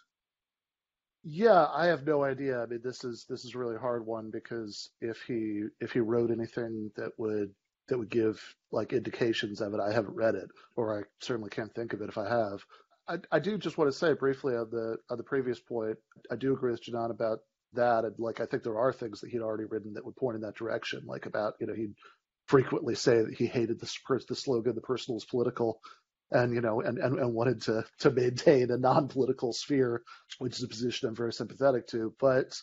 Yeah, 1.25 1.67
I 1.75 1.87
have 1.87 2.07
no 2.07 2.25
idea. 2.25 2.63
I 2.63 2.67
mean, 2.67 2.81
this 2.83 3.05
is 3.05 3.27
this 3.29 3.45
is 3.45 3.55
a 3.55 3.59
really 3.59 3.79
hard 3.79 4.07
one 4.07 4.31
because 4.31 4.91
if 5.01 5.23
he 5.23 5.65
if 5.81 5.93
he 5.93 6.01
wrote 6.01 6.31
anything 6.31 6.91
that 6.97 7.13
would 7.19 7.55
that 7.89 7.99
would 7.99 8.11
give 8.11 8.41
like 8.71 8.93
indications 8.93 9.61
of 9.61 9.75
it, 9.75 9.81
I 9.81 9.93
haven't 9.93 10.15
read 10.15 10.35
it, 10.35 10.49
or 10.77 10.99
I 10.99 11.03
certainly 11.21 11.51
can't 11.51 11.75
think 11.75 11.93
of 11.93 12.03
it 12.03 12.09
if 12.09 12.19
I 12.19 12.29
have. 12.29 12.65
I, 13.09 13.19
I 13.33 13.39
do 13.39 13.57
just 13.59 13.79
want 13.79 13.91
to 13.91 13.97
say 13.97 14.13
briefly 14.13 14.55
on 14.55 14.69
the 14.71 14.99
on 15.11 15.17
the 15.17 15.25
previous 15.25 15.59
point, 15.59 15.97
I 16.31 16.37
do 16.37 16.53
agree 16.53 16.73
with 16.73 16.85
Janan 16.85 17.11
about 17.11 17.41
that, 17.73 18.05
and 18.05 18.15
like 18.19 18.41
I 18.41 18.47
think 18.47 18.63
there 18.63 18.79
are 18.79 18.93
things 18.93 19.21
that 19.21 19.31
he'd 19.31 19.41
already 19.41 19.65
written 19.65 19.95
that 19.95 20.05
would 20.05 20.17
point 20.17 20.37
in 20.37 20.43
that 20.43 20.57
direction, 20.57 21.03
like 21.07 21.27
about 21.27 21.55
you 21.61 21.67
know 21.67 21.75
he'd 21.75 21.95
frequently 22.47 22.95
say 22.95 23.23
that 23.23 23.35
he 23.35 23.47
hated 23.47 23.81
the 23.81 23.91
the 24.29 24.35
slogan 24.35 24.75
"the 24.75 24.81
personal 24.81 25.17
is 25.19 25.25
political," 25.25 25.81
and 26.31 26.53
you 26.53 26.61
know 26.61 26.81
and, 26.81 26.99
and, 26.99 27.19
and 27.19 27.35
wanted 27.35 27.63
to 27.63 27.85
to 28.01 28.11
maintain 28.11 28.71
a 28.71 28.77
non-political 28.77 29.53
sphere, 29.53 30.03
which 30.39 30.57
is 30.57 30.63
a 30.63 30.69
position 30.69 31.09
I'm 31.09 31.17
very 31.17 31.33
sympathetic 31.33 31.87
to. 31.89 32.15
But 32.21 32.61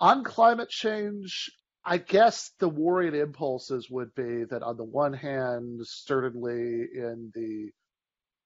on 0.00 0.24
climate 0.24 0.68
change, 0.70 1.50
I 1.84 1.98
guess 1.98 2.50
the 2.58 2.68
worrying 2.68 3.14
impulses 3.14 3.88
would 3.90 4.14
be 4.14 4.44
that 4.50 4.62
on 4.62 4.76
the 4.76 4.84
one 4.84 5.12
hand, 5.12 5.80
certainly 5.84 6.88
in 6.94 7.30
the 7.34 7.70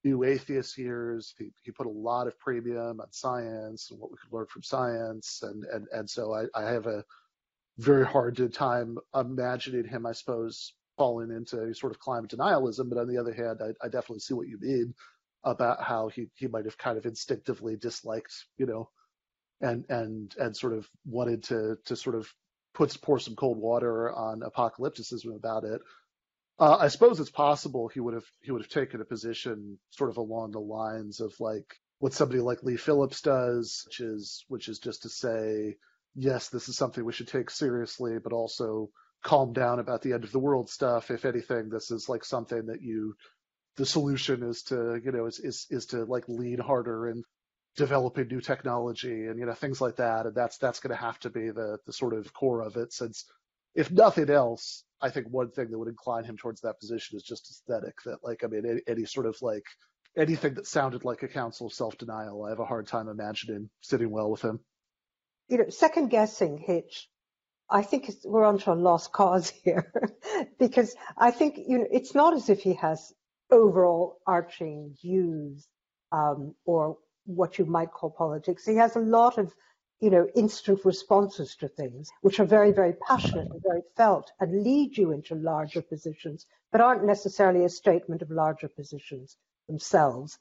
new 0.05 0.23
atheist 0.23 0.77
years. 0.77 1.35
He, 1.39 1.51
he 1.63 1.73
put 1.73 1.87
a 1.87 1.91
lot 1.91 2.27
of 2.27 2.39
premium 2.39 3.01
on 3.01 3.11
science 3.11 3.91
and 3.91 3.99
what 3.99 4.11
we 4.11 4.19
could 4.19 4.33
learn 4.33 4.47
from 4.47 4.63
science. 4.63 5.41
And, 5.43 5.65
and, 5.65 5.87
and 5.91 6.11
so 6.11 6.35
I, 6.35 6.45
I 6.55 6.71
have 6.73 6.87
a 6.87 7.05
very 7.79 8.07
hard 8.07 8.53
time 8.55 8.99
imagining 9.15 9.89
him, 9.89 10.07
I 10.07 10.13
suppose, 10.13 10.75
falling 10.97 11.31
into 11.31 11.75
sort 11.75 11.93
of 11.93 11.99
climate 11.99 12.31
denialism. 12.31 12.89
But 12.89 12.99
on 12.99 13.09
the 13.09 13.19
other 13.19 13.33
hand, 13.33 13.61
I, 13.63 13.85
I 13.85 13.89
definitely 13.89 14.21
see 14.21 14.35
what 14.35 14.49
you 14.49 14.59
mean 14.61 14.95
about 15.43 15.83
how 15.83 16.09
he, 16.09 16.27
he 16.35 16.47
might 16.47 16.67
have 16.67 16.79
kind 16.79 16.99
of 16.99 17.07
instinctively 17.07 17.77
disliked, 17.77 18.33
you 18.57 18.67
know, 18.67 18.89
and, 19.61 19.85
and, 19.89 20.35
and 20.39 20.57
sort 20.57 20.73
of 20.73 20.89
wanted 21.07 21.45
to, 21.45 21.77
to 21.87 21.97
sort 21.97 22.17
of 22.17 22.33
put, 22.75 22.97
pour 23.03 23.19
some 23.19 23.37
cold 23.37 23.59
water 23.59 24.13
on 24.13 24.41
apocalypticism 24.41 25.35
about 25.35 25.65
it. 25.65 25.81
Uh, 26.59 26.77
I 26.81 26.89
suppose 26.89 27.19
it's 27.19 27.31
possible 27.31 27.89
he 27.89 28.01
would 28.01 28.15
have 28.15 28.27
he 28.43 28.53
would 28.53 28.63
have 28.63 28.71
taken 28.71 29.01
a 29.01 29.05
position 29.05 29.79
sort 29.91 30.11
of 30.11 30.19
along 30.19 30.53
the 30.53 30.61
lines 30.61 31.21
of 31.21 31.35
like 31.41 31.67
what 31.99 32.13
somebody 32.13 32.41
like 32.41 32.63
Leigh 32.63 32.77
Phillips 32.77 33.23
does, 33.23 33.83
which 33.87 34.01
is 34.01 34.45
which 34.49 34.69
is 34.69 34.79
just 34.79 35.03
to 35.03 35.09
say, 35.09 35.77
yes, 36.15 36.51
this 36.51 36.69
is 36.69 36.77
something 36.77 37.05
we 37.05 37.13
should 37.13 37.29
take 37.29 37.51
seriously, 37.51 38.19
but 38.23 38.33
also 38.33 38.91
calm 39.25 39.53
down 39.53 39.81
about 39.81 40.03
the 40.03 40.13
end 40.13 40.23
of 40.23 40.33
the 40.33 40.39
world 40.39 40.69
stuff. 40.71 41.11
If 41.11 41.25
anything, 41.25 41.71
this 41.71 41.91
is 41.91 42.09
like 42.09 42.25
something 42.25 42.67
that 42.67 42.83
you 42.83 43.15
the 43.77 43.87
solution 43.87 44.43
is 44.45 44.63
to 44.65 45.01
you 45.05 45.13
know 45.13 45.27
is 45.27 45.41
is 45.41 45.67
is 45.71 45.87
to 45.87 46.05
like 46.05 46.29
lean 46.29 46.59
harder 46.59 47.09
and 47.09 47.25
developing 47.77 48.29
new 48.29 48.41
technology 48.41 49.27
and 49.27 49.39
you 49.39 49.47
know 49.47 49.55
things 49.55 49.81
like 49.81 49.97
that 49.97 50.27
and 50.27 50.35
that's 50.35 50.59
that's 50.59 50.79
going 50.79 50.97
to 50.97 51.03
have 51.03 51.19
to 51.19 51.31
be 51.31 51.51
the 51.51 51.79
the 51.87 51.93
sort 51.93 52.15
of 52.15 52.33
core 52.33 52.61
of 52.61 52.77
it 52.77 52.93
since 52.93 53.25
if 53.75 53.91
nothing 53.91 54.31
else, 54.31 54.85
I 55.01 55.11
think 55.11 55.27
one 55.29 55.51
thing 55.51 55.71
that 55.71 55.79
would 55.79 55.89
incline 55.89 56.25
him 56.25 56.37
towards 56.37 56.61
that 56.63 56.81
position 56.81 57.17
is 57.17 57.23
just 57.23 57.51
aesthetic. 57.51 57.95
That 58.05 58.19
like, 58.23 58.45
I 58.45 58.47
mean, 58.47 58.65
any, 58.67 58.81
any 58.87 59.05
sort 59.05 59.27
of 59.27 59.37
like 59.43 59.65
anything 60.17 60.55
that 60.55 60.67
sounded 60.67 61.05
like 61.05 61.23
a 61.23 61.29
counsel 61.29 61.67
of 61.67 61.73
self-denial, 61.73 62.45
I 62.45 62.51
have 62.51 62.61
a 62.61 62.65
hard 62.65 62.87
time 62.87 63.09
imagining 63.09 63.69
sitting 63.81 64.11
well 64.11 64.31
with 64.31 64.43
him. 64.43 64.61
You 65.49 65.59
know, 65.59 65.69
second 65.69 66.09
guessing 66.09 66.59
Hitch. 66.59 67.09
I 67.69 67.83
think 67.83 68.11
we're 68.25 68.45
onto 68.45 68.71
a 68.71 68.75
lost 68.75 69.13
cause 69.13 69.51
here 69.65 69.93
because 70.59 70.95
I 71.17 71.31
think 71.31 71.59
you 71.67 71.79
know 71.79 71.87
it's 71.91 72.15
not 72.15 72.35
as 72.35 72.49
if 72.49 72.61
he 72.61 72.75
has 72.75 73.13
overall 73.51 74.19
arching 74.27 74.95
views 75.01 75.67
um, 76.13 76.55
or 76.65 76.99
what 77.27 77.59
you 77.59 77.65
might 77.65 77.91
call 77.91 78.11
politics. 78.11 78.67
He 78.67 78.77
has 78.77 78.97
a 78.97 79.01
lot 79.01 79.39
of 79.39 79.53
you 80.01 80.11
know, 80.11 80.29
instant 80.35 80.85
responses 80.85 81.57
to 81.57 81.69
things, 81.69 82.11
which 82.21 82.41
are 82.41 82.45
very, 82.45 82.73
very 82.73 82.95
passionate 83.09 83.51
and 83.51 83.63
very 83.63 83.83
felt 83.97 84.33
and 84.41 84.63
lead 84.63 84.97
you 84.97 85.13
into 85.13 85.35
larger 85.35 85.83
positions, 85.83 86.47
but 86.73 86.81
aren't 86.81 87.05
necessarily 87.05 87.65
a 87.65 87.69
statement 87.69 88.23
of 88.23 88.31
larger 88.31 88.69
positions 88.69 89.37
themselves. 89.67 90.39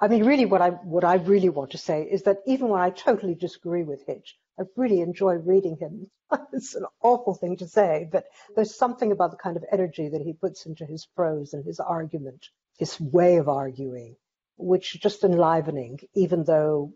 I 0.00 0.08
mean, 0.08 0.24
really, 0.24 0.46
what 0.46 0.62
I 0.62 0.70
what 0.70 1.04
I 1.04 1.14
really 1.16 1.50
want 1.50 1.72
to 1.72 1.78
say 1.78 2.02
is 2.10 2.22
that 2.22 2.38
even 2.46 2.68
when 2.68 2.80
I 2.80 2.90
totally 2.90 3.34
disagree 3.34 3.82
with 3.82 4.06
Hitch, 4.06 4.38
I 4.58 4.64
really 4.76 5.00
enjoy 5.00 5.34
reading 5.34 5.76
him. 5.76 6.10
it's 6.52 6.74
an 6.74 6.86
awful 7.02 7.34
thing 7.34 7.56
to 7.58 7.68
say, 7.68 8.08
but 8.10 8.24
there's 8.54 8.74
something 8.74 9.12
about 9.12 9.30
the 9.30 9.36
kind 9.36 9.56
of 9.56 9.64
energy 9.70 10.08
that 10.08 10.22
he 10.22 10.32
puts 10.32 10.66
into 10.66 10.86
his 10.86 11.06
prose 11.06 11.52
and 11.52 11.64
his 11.64 11.80
argument, 11.80 12.48
his 12.78 12.98
way 13.00 13.36
of 13.36 13.48
arguing, 13.48 14.16
which 14.56 14.94
is 14.94 15.00
just 15.00 15.24
enlivening, 15.24 15.98
even 16.14 16.44
though, 16.44 16.92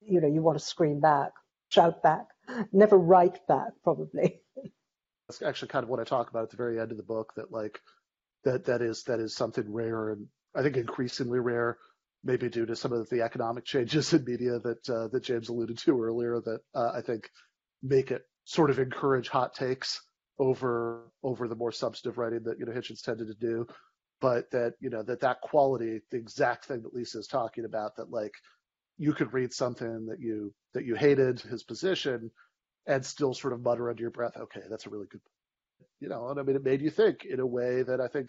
you 0.00 0.20
know, 0.20 0.28
you 0.28 0.42
want 0.42 0.58
to 0.58 0.64
scream 0.64 1.00
back, 1.00 1.32
shout 1.68 2.02
back, 2.02 2.26
never 2.72 2.98
write 2.98 3.46
back, 3.46 3.72
probably. 3.82 4.40
That's 5.28 5.42
actually 5.42 5.68
kind 5.68 5.84
of 5.84 5.88
what 5.88 6.00
I 6.00 6.04
talk 6.04 6.30
about 6.30 6.44
at 6.44 6.50
the 6.50 6.56
very 6.56 6.80
end 6.80 6.90
of 6.90 6.96
the 6.96 7.04
book. 7.04 7.32
That 7.36 7.52
like 7.52 7.80
that 8.44 8.64
that 8.64 8.82
is 8.82 9.04
that 9.04 9.20
is 9.20 9.34
something 9.34 9.72
rare 9.72 10.10
and 10.10 10.26
I 10.54 10.62
think 10.62 10.76
increasingly 10.76 11.38
rare, 11.38 11.78
maybe 12.24 12.48
due 12.48 12.66
to 12.66 12.76
some 12.76 12.92
of 12.92 13.08
the 13.08 13.22
economic 13.22 13.64
changes 13.64 14.12
in 14.12 14.24
media 14.24 14.58
that 14.58 14.90
uh, 14.90 15.08
that 15.08 15.22
James 15.22 15.48
alluded 15.48 15.78
to 15.78 16.02
earlier. 16.02 16.40
That 16.40 16.60
uh, 16.74 16.90
I 16.94 17.00
think 17.02 17.30
make 17.82 18.10
it 18.10 18.22
sort 18.44 18.70
of 18.70 18.78
encourage 18.78 19.28
hot 19.28 19.54
takes 19.54 20.00
over 20.38 21.10
over 21.22 21.46
the 21.48 21.54
more 21.54 21.72
substantive 21.72 22.18
writing 22.18 22.42
that 22.44 22.58
you 22.58 22.66
know 22.66 22.72
Hitchens 22.72 23.02
tended 23.02 23.28
to 23.28 23.34
do. 23.34 23.66
But 24.20 24.50
that 24.50 24.74
you 24.80 24.90
know 24.90 25.02
that 25.04 25.20
that 25.20 25.40
quality, 25.40 26.00
the 26.10 26.18
exact 26.18 26.66
thing 26.66 26.82
that 26.82 26.94
Lisa 26.94 27.18
is 27.18 27.26
talking 27.26 27.64
about, 27.64 27.96
that 27.96 28.10
like 28.10 28.34
you 29.00 29.14
could 29.14 29.32
read 29.32 29.50
something 29.50 30.06
that 30.06 30.20
you 30.20 30.52
that 30.74 30.84
you 30.84 30.94
hated 30.94 31.40
his 31.40 31.62
position 31.62 32.30
and 32.86 33.04
still 33.04 33.32
sort 33.32 33.54
of 33.54 33.62
mutter 33.62 33.88
under 33.88 34.02
your 34.02 34.10
breath, 34.10 34.36
okay, 34.36 34.60
that's 34.68 34.86
a 34.86 34.90
really 34.90 35.06
good, 35.10 35.22
you 36.00 36.08
know, 36.08 36.28
and 36.28 36.38
I 36.38 36.42
mean, 36.42 36.54
it 36.54 36.62
made 36.62 36.82
you 36.82 36.90
think 36.90 37.24
in 37.24 37.40
a 37.40 37.46
way 37.46 37.82
that 37.82 37.98
I 37.98 38.08
think 38.08 38.28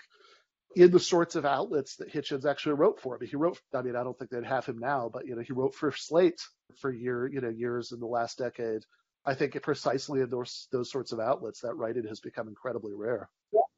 in 0.74 0.90
the 0.90 1.00
sorts 1.00 1.36
of 1.36 1.46
outlets 1.46 1.98
that 1.98 2.14
Hitchens 2.14 2.50
actually 2.50 2.76
wrote 2.76 3.02
for. 3.02 3.16
I 3.16 3.20
mean, 3.20 3.30
he 3.30 3.36
wrote, 3.36 3.60
I 3.74 3.82
mean, 3.82 3.98
I 3.98 4.04
don't 4.04 4.18
think 4.18 4.32
they'd 4.32 4.46
have 4.46 4.66
him 4.66 4.78
now, 4.80 5.10
but, 5.12 5.26
you 5.26 5.36
know, 5.36 5.42
he 5.42 5.52
wrote 5.52 5.76
for 5.76 5.92
Slate 5.92 6.40
for 6.80 6.90
year, 6.90 7.28
you 7.28 7.42
know, 7.42 7.50
years 7.50 7.92
in 7.92 8.00
the 8.00 8.06
last 8.06 8.38
decade. 8.38 8.82
I 9.26 9.34
think 9.34 9.62
precisely 9.62 10.22
in 10.22 10.30
those, 10.30 10.70
those 10.72 10.90
sorts 10.90 11.12
of 11.12 11.20
outlets, 11.20 11.60
that 11.62 11.76
writing 11.76 12.08
has 12.08 12.22
become 12.22 12.48
incredibly 12.48 12.94
rare. 12.94 13.30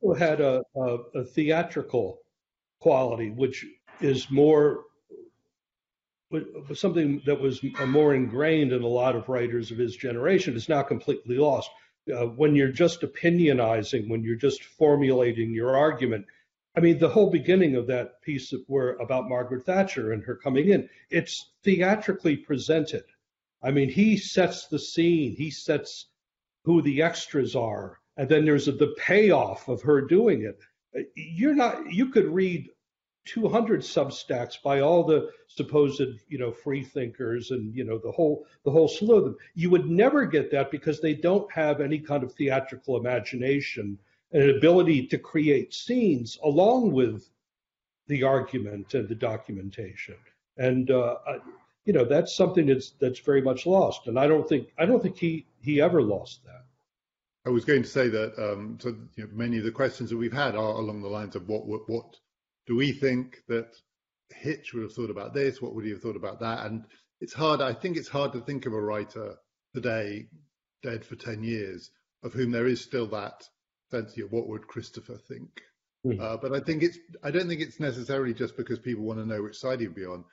Also 0.01 0.19
had 0.19 0.41
a, 0.41 0.61
a, 0.75 0.97
a 1.15 1.23
theatrical 1.23 2.19
quality, 2.79 3.31
which 3.31 3.65
is 3.99 4.29
more 4.29 4.83
something 6.73 7.21
that 7.25 7.39
was 7.39 7.61
more 7.87 8.13
ingrained 8.15 8.71
in 8.71 8.83
a 8.83 8.87
lot 8.87 9.15
of 9.15 9.29
writers 9.29 9.71
of 9.71 9.77
his 9.77 9.95
generation 9.95 10.55
is 10.55 10.69
now 10.69 10.81
completely 10.81 11.37
lost. 11.37 11.69
Uh, 12.13 12.25
when 12.25 12.55
you're 12.55 12.71
just 12.71 13.01
opinionizing, 13.01 14.09
when 14.09 14.23
you're 14.23 14.35
just 14.35 14.63
formulating 14.63 15.53
your 15.53 15.77
argument, 15.77 16.25
I 16.75 16.79
mean, 16.79 16.97
the 16.97 17.09
whole 17.09 17.29
beginning 17.29 17.75
of 17.75 17.87
that 17.87 18.21
piece 18.23 18.53
were 18.67 18.97
about 18.99 19.29
Margaret 19.29 19.65
Thatcher 19.65 20.11
and 20.11 20.23
her 20.23 20.35
coming 20.35 20.69
in. 20.69 20.89
It's 21.09 21.51
theatrically 21.63 22.35
presented. 22.35 23.03
I 23.61 23.71
mean, 23.71 23.89
he 23.89 24.17
sets 24.17 24.67
the 24.67 24.79
scene. 24.79 25.35
He 25.35 25.51
sets 25.51 26.07
who 26.65 26.81
the 26.81 27.03
extras 27.03 27.55
are, 27.55 27.99
and 28.17 28.27
then 28.27 28.43
there's 28.45 28.67
a, 28.67 28.71
the 28.71 28.95
payoff 28.97 29.67
of 29.69 29.83
her 29.83 30.01
doing 30.01 30.43
it. 30.43 30.57
You're 31.15 31.55
not. 31.55 31.91
You 31.91 32.09
could 32.09 32.25
read 32.25 32.69
200 33.25 33.81
substacks 33.81 34.61
by 34.61 34.81
all 34.81 35.03
the 35.03 35.29
supposed 35.47 36.01
you 36.27 36.37
know 36.37 36.51
free 36.51 36.83
thinkers 36.83 37.51
and 37.51 37.73
you 37.73 37.83
know 37.83 37.97
the 37.97 38.11
whole 38.11 38.45
the 38.65 38.71
whole 38.71 38.87
slew 38.87 39.15
of 39.15 39.23
them. 39.23 39.37
You 39.55 39.69
would 39.69 39.89
never 39.89 40.25
get 40.25 40.51
that 40.51 40.71
because 40.71 40.99
they 40.99 41.13
don't 41.13 41.51
have 41.51 41.79
any 41.79 41.99
kind 41.99 42.23
of 42.23 42.33
theatrical 42.33 42.97
imagination 42.97 43.97
and 44.31 44.43
an 44.43 44.57
ability 44.57 45.07
to 45.07 45.17
create 45.17 45.73
scenes 45.73 46.37
along 46.43 46.91
with 46.91 47.29
the 48.07 48.23
argument 48.23 48.93
and 48.93 49.07
the 49.07 49.15
documentation. 49.15 50.17
And 50.57 50.91
uh, 50.91 51.15
you 51.85 51.93
know 51.93 52.05
that's 52.05 52.35
something 52.35 52.65
that's 52.65 52.91
that's 52.99 53.19
very 53.19 53.41
much 53.41 53.65
lost. 53.65 54.07
And 54.07 54.19
i 54.19 54.27
don't 54.27 54.47
think 54.47 54.69
i 54.77 54.85
don't 54.85 55.01
think 55.01 55.17
he 55.17 55.45
he 55.61 55.81
ever 55.81 56.01
lost 56.01 56.43
that. 56.45 56.65
I 57.45 57.49
was 57.49 57.65
going 57.65 57.83
to 57.83 57.89
say 57.89 58.07
that 58.09 58.37
um, 58.37 58.77
so 58.81 58.95
you 59.15 59.25
know, 59.25 59.29
many 59.33 59.57
of 59.57 59.65
the 59.65 59.71
questions 59.71 60.09
that 60.09 60.17
we've 60.17 60.33
had 60.33 60.55
are 60.55 60.75
along 60.75 61.01
the 61.01 61.09
lines 61.09 61.35
of 61.35 61.47
what 61.47 61.65
what, 61.65 61.89
what 61.89 62.17
do 62.67 62.75
we 62.75 62.91
think 62.91 63.43
that 63.47 63.69
Hitch 64.29 64.73
would 64.73 64.83
have 64.83 64.93
thought 64.93 65.09
about 65.09 65.33
this? 65.33 65.61
What 65.61 65.75
would 65.75 65.85
he 65.85 65.91
have 65.91 66.01
thought 66.01 66.15
about 66.15 66.39
that? 66.39 66.65
And 66.65 66.85
it's 67.21 67.33
hard. 67.33 67.61
I 67.61 67.73
think 67.73 67.97
it's 67.97 68.09
hard 68.09 68.33
to 68.33 68.41
think 68.41 68.65
of 68.65 68.73
a 68.73 68.81
writer 68.81 69.35
today, 69.73 70.27
dead 70.81 71.05
for 71.05 71.15
ten 71.15 71.43
years, 71.43 71.91
of 72.23 72.33
whom 72.33 72.51
there 72.51 72.67
is 72.67 72.81
still 72.81 73.07
that 73.07 73.47
sense 73.91 74.17
of 74.17 74.31
what 74.31 74.47
would 74.47 74.67
Christopher 74.67 75.17
think. 75.17 75.61
Mm. 76.05 76.19
Uh, 76.19 76.37
but 76.37 76.53
I 76.53 76.59
think 76.59 76.83
it's. 76.83 76.97
I 77.23 77.31
don't 77.31 77.47
think 77.47 77.61
it's 77.61 77.79
necessarily 77.79 78.33
just 78.33 78.57
because 78.57 78.79
people 78.79 79.05
want 79.05 79.19
to 79.19 79.25
know 79.25 79.41
which 79.41 79.57
side 79.57 79.79
he'd 79.79 79.95
be 79.95 80.05
on. 80.05 80.25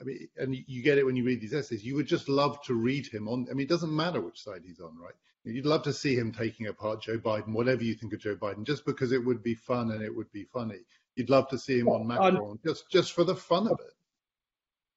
I 0.00 0.04
mean, 0.04 0.28
and 0.36 0.56
you 0.66 0.82
get 0.82 0.98
it 0.98 1.06
when 1.06 1.16
you 1.16 1.24
read 1.24 1.40
these 1.40 1.54
essays. 1.54 1.84
You 1.84 1.94
would 1.94 2.06
just 2.06 2.28
love 2.28 2.60
to 2.64 2.74
read 2.74 3.06
him 3.06 3.28
on. 3.28 3.46
I 3.50 3.54
mean, 3.54 3.64
it 3.66 3.70
doesn't 3.70 3.94
matter 3.94 4.20
which 4.20 4.42
side 4.42 4.62
he's 4.66 4.80
on, 4.80 4.98
right? 4.98 5.14
You'd 5.44 5.66
love 5.66 5.82
to 5.82 5.92
see 5.92 6.16
him 6.16 6.32
taking 6.32 6.66
apart 6.66 7.02
Joe 7.02 7.18
Biden, 7.18 7.52
whatever 7.52 7.84
you 7.84 7.94
think 7.94 8.14
of 8.14 8.20
Joe 8.20 8.34
Biden, 8.34 8.64
just 8.64 8.86
because 8.86 9.12
it 9.12 9.24
would 9.24 9.42
be 9.42 9.54
fun 9.54 9.90
and 9.90 10.02
it 10.02 10.14
would 10.14 10.32
be 10.32 10.44
funny. 10.44 10.80
You'd 11.16 11.30
love 11.30 11.48
to 11.48 11.58
see 11.58 11.78
him 11.78 11.88
on 11.88 12.06
Macron, 12.06 12.58
just 12.64 12.90
just 12.90 13.12
for 13.12 13.24
the 13.24 13.36
fun 13.36 13.68
of 13.68 13.78
it. 13.80 13.94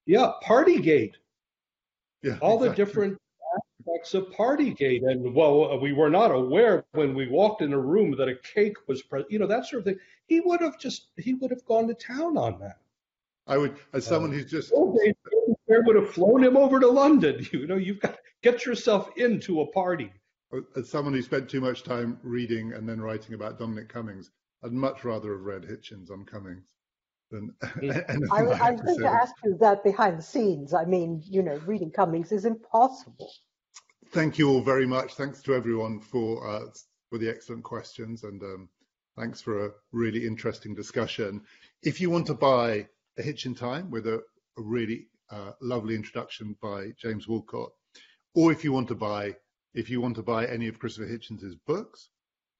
Yeah, 0.06 0.32
Partygate. 0.44 1.14
Yeah, 2.22 2.38
all 2.40 2.56
exactly. 2.56 2.68
the 2.68 2.74
different 2.74 3.18
aspects 3.56 4.14
of 4.14 4.26
Partygate, 4.30 5.08
and 5.08 5.34
well, 5.34 5.78
we 5.80 5.92
were 5.92 6.10
not 6.10 6.30
aware 6.32 6.84
when 6.92 7.14
we 7.14 7.28
walked 7.28 7.62
in 7.62 7.72
a 7.72 7.78
room 7.78 8.16
that 8.16 8.28
a 8.28 8.34
cake 8.34 8.76
was 8.88 9.02
present. 9.02 9.30
You 9.30 9.38
know 9.38 9.46
that 9.46 9.66
sort 9.66 9.80
of 9.80 9.84
thing. 9.84 9.98
He 10.26 10.40
would 10.40 10.60
have 10.60 10.78
just 10.78 11.08
he 11.16 11.34
would 11.34 11.50
have 11.50 11.64
gone 11.66 11.86
to 11.88 11.94
town 11.94 12.36
on 12.36 12.58
that. 12.60 12.78
I 13.46 13.56
would, 13.56 13.76
as 13.92 14.06
uh, 14.06 14.10
someone 14.10 14.32
who's 14.32 14.50
just. 14.50 14.72
There 15.68 15.82
would 15.82 15.96
have 15.96 16.10
flown 16.10 16.42
him 16.42 16.56
over 16.56 16.80
to 16.80 16.88
London. 16.88 17.46
You 17.52 17.66
know, 17.66 17.76
you've 17.76 18.00
got 18.00 18.14
to 18.14 18.18
get 18.42 18.64
yourself 18.64 19.10
into 19.16 19.60
a 19.60 19.66
party. 19.66 20.12
As 20.76 20.88
someone 20.88 21.12
who 21.12 21.20
spent 21.20 21.48
too 21.48 21.60
much 21.60 21.82
time 21.82 22.18
reading 22.22 22.72
and 22.72 22.88
then 22.88 23.00
writing 23.00 23.34
about 23.34 23.58
Dominic 23.58 23.88
Cummings, 23.88 24.30
I'd 24.64 24.72
much 24.72 25.04
rather 25.04 25.32
have 25.32 25.42
read 25.42 25.62
Hitchens 25.62 26.10
on 26.10 26.24
Cummings 26.24 26.66
than 27.30 27.54
anything. 27.82 28.28
I, 28.32 28.36
I, 28.36 28.68
I 28.68 28.70
was 28.72 28.80
going 28.80 29.00
to 29.00 29.08
ask 29.08 29.34
you 29.44 29.56
that 29.60 29.84
behind 29.84 30.18
the 30.18 30.22
scenes. 30.22 30.74
I 30.74 30.84
mean, 30.84 31.22
you 31.24 31.42
know, 31.42 31.60
reading 31.66 31.90
Cummings 31.90 32.32
is 32.32 32.44
impossible. 32.44 33.30
Thank 34.10 34.38
you 34.38 34.48
all 34.48 34.62
very 34.62 34.86
much. 34.86 35.14
Thanks 35.14 35.42
to 35.42 35.54
everyone 35.54 36.00
for 36.00 36.48
uh, 36.48 36.66
for 37.10 37.18
the 37.18 37.28
excellent 37.28 37.64
questions 37.64 38.24
and 38.24 38.42
um, 38.42 38.68
thanks 39.16 39.40
for 39.40 39.66
a 39.66 39.70
really 39.92 40.26
interesting 40.26 40.74
discussion. 40.74 41.42
If 41.82 42.00
you 42.00 42.10
want 42.10 42.26
to 42.26 42.34
buy 42.34 42.86
a 43.18 43.22
Hitch 43.22 43.46
in 43.46 43.54
Time 43.54 43.90
with 43.90 44.06
a, 44.06 44.22
a 44.56 44.62
really 44.62 45.08
uh, 45.30 45.52
lovely 45.60 45.94
introduction 45.94 46.56
by 46.62 46.90
James 47.00 47.28
Wolcott, 47.28 47.70
or 48.34 48.52
if 48.52 48.64
you 48.64 48.72
want 48.72 48.88
to 48.88 48.94
buy 48.94 49.34
if 49.74 49.90
you 49.90 50.00
want 50.00 50.16
to 50.16 50.22
buy 50.22 50.46
any 50.46 50.66
of 50.68 50.78
Christopher 50.78 51.06
Hitchens's 51.06 51.54
books, 51.54 52.08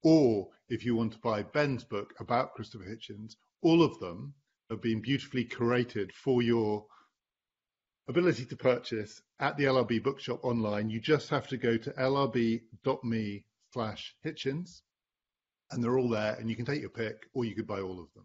or 0.02 0.48
if 0.68 0.84
you 0.84 0.94
want 0.94 1.12
to 1.12 1.18
buy 1.18 1.42
Ben's 1.42 1.84
book 1.84 2.14
about 2.20 2.54
Christopher 2.54 2.84
Hitchens, 2.84 3.36
all 3.62 3.82
of 3.82 3.98
them 3.98 4.34
have 4.70 4.82
been 4.82 5.00
beautifully 5.00 5.44
curated 5.44 6.12
for 6.12 6.42
your 6.42 6.86
ability 8.08 8.44
to 8.46 8.56
purchase 8.56 9.20
at 9.40 9.56
the 9.56 9.64
LRB 9.64 10.02
bookshop 10.02 10.44
online. 10.44 10.90
You 10.90 11.00
just 11.00 11.30
have 11.30 11.48
to 11.48 11.56
go 11.56 11.76
to 11.76 11.90
lrb.me 11.92 13.44
slash 13.72 14.14
Hitchens 14.24 14.82
and 15.70 15.82
they're 15.82 15.98
all 15.98 16.08
there 16.08 16.34
and 16.34 16.48
you 16.48 16.56
can 16.56 16.64
take 16.64 16.80
your 16.80 16.90
pick 16.90 17.26
or 17.34 17.44
you 17.44 17.54
could 17.54 17.66
buy 17.66 17.80
all 17.80 18.00
of 18.00 18.12
them. 18.14 18.24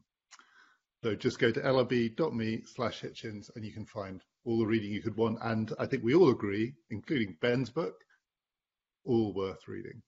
So 1.04 1.16
just 1.16 1.40
go 1.40 1.52
to 1.52 1.60
lrb.me 1.60 2.64
slash 2.66 3.02
Hitchens 3.02 3.50
and 3.56 3.66
you 3.66 3.74
can 3.74 3.86
find 3.86 4.22
all 4.46 4.60
the 4.60 4.66
reading 4.66 4.92
you 4.92 5.02
could 5.02 5.18
want. 5.18 5.40
And 5.42 5.72
I 5.80 5.86
think 5.86 6.04
we 6.04 6.14
all 6.14 6.30
agree, 6.30 6.74
including 6.90 7.38
Ben's 7.42 7.70
book, 7.70 7.96
all 9.06 9.34
worth 9.34 9.68
reading. 9.68 10.02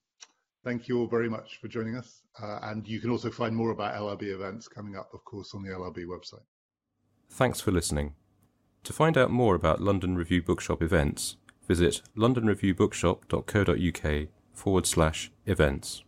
Thank 0.66 0.88
you 0.88 0.98
all 0.98 1.06
very 1.06 1.30
much 1.30 1.60
for 1.60 1.68
joining 1.68 1.94
us. 1.94 2.22
Uh, 2.42 2.58
and 2.64 2.88
you 2.88 2.98
can 2.98 3.10
also 3.10 3.30
find 3.30 3.54
more 3.54 3.70
about 3.70 3.94
LRB 3.94 4.34
events 4.34 4.66
coming 4.66 4.96
up, 4.96 5.14
of 5.14 5.24
course, 5.24 5.54
on 5.54 5.62
the 5.62 5.68
LRB 5.68 6.06
website. 6.06 6.42
Thanks 7.30 7.60
for 7.60 7.70
listening. 7.70 8.16
To 8.82 8.92
find 8.92 9.16
out 9.16 9.30
more 9.30 9.54
about 9.54 9.80
London 9.80 10.16
Review 10.16 10.42
Bookshop 10.42 10.82
events, 10.82 11.36
visit 11.68 12.02
londonreviewbookshop.co.uk 12.16 14.28
forward 14.52 14.86
slash 14.86 15.30
events. 15.46 16.02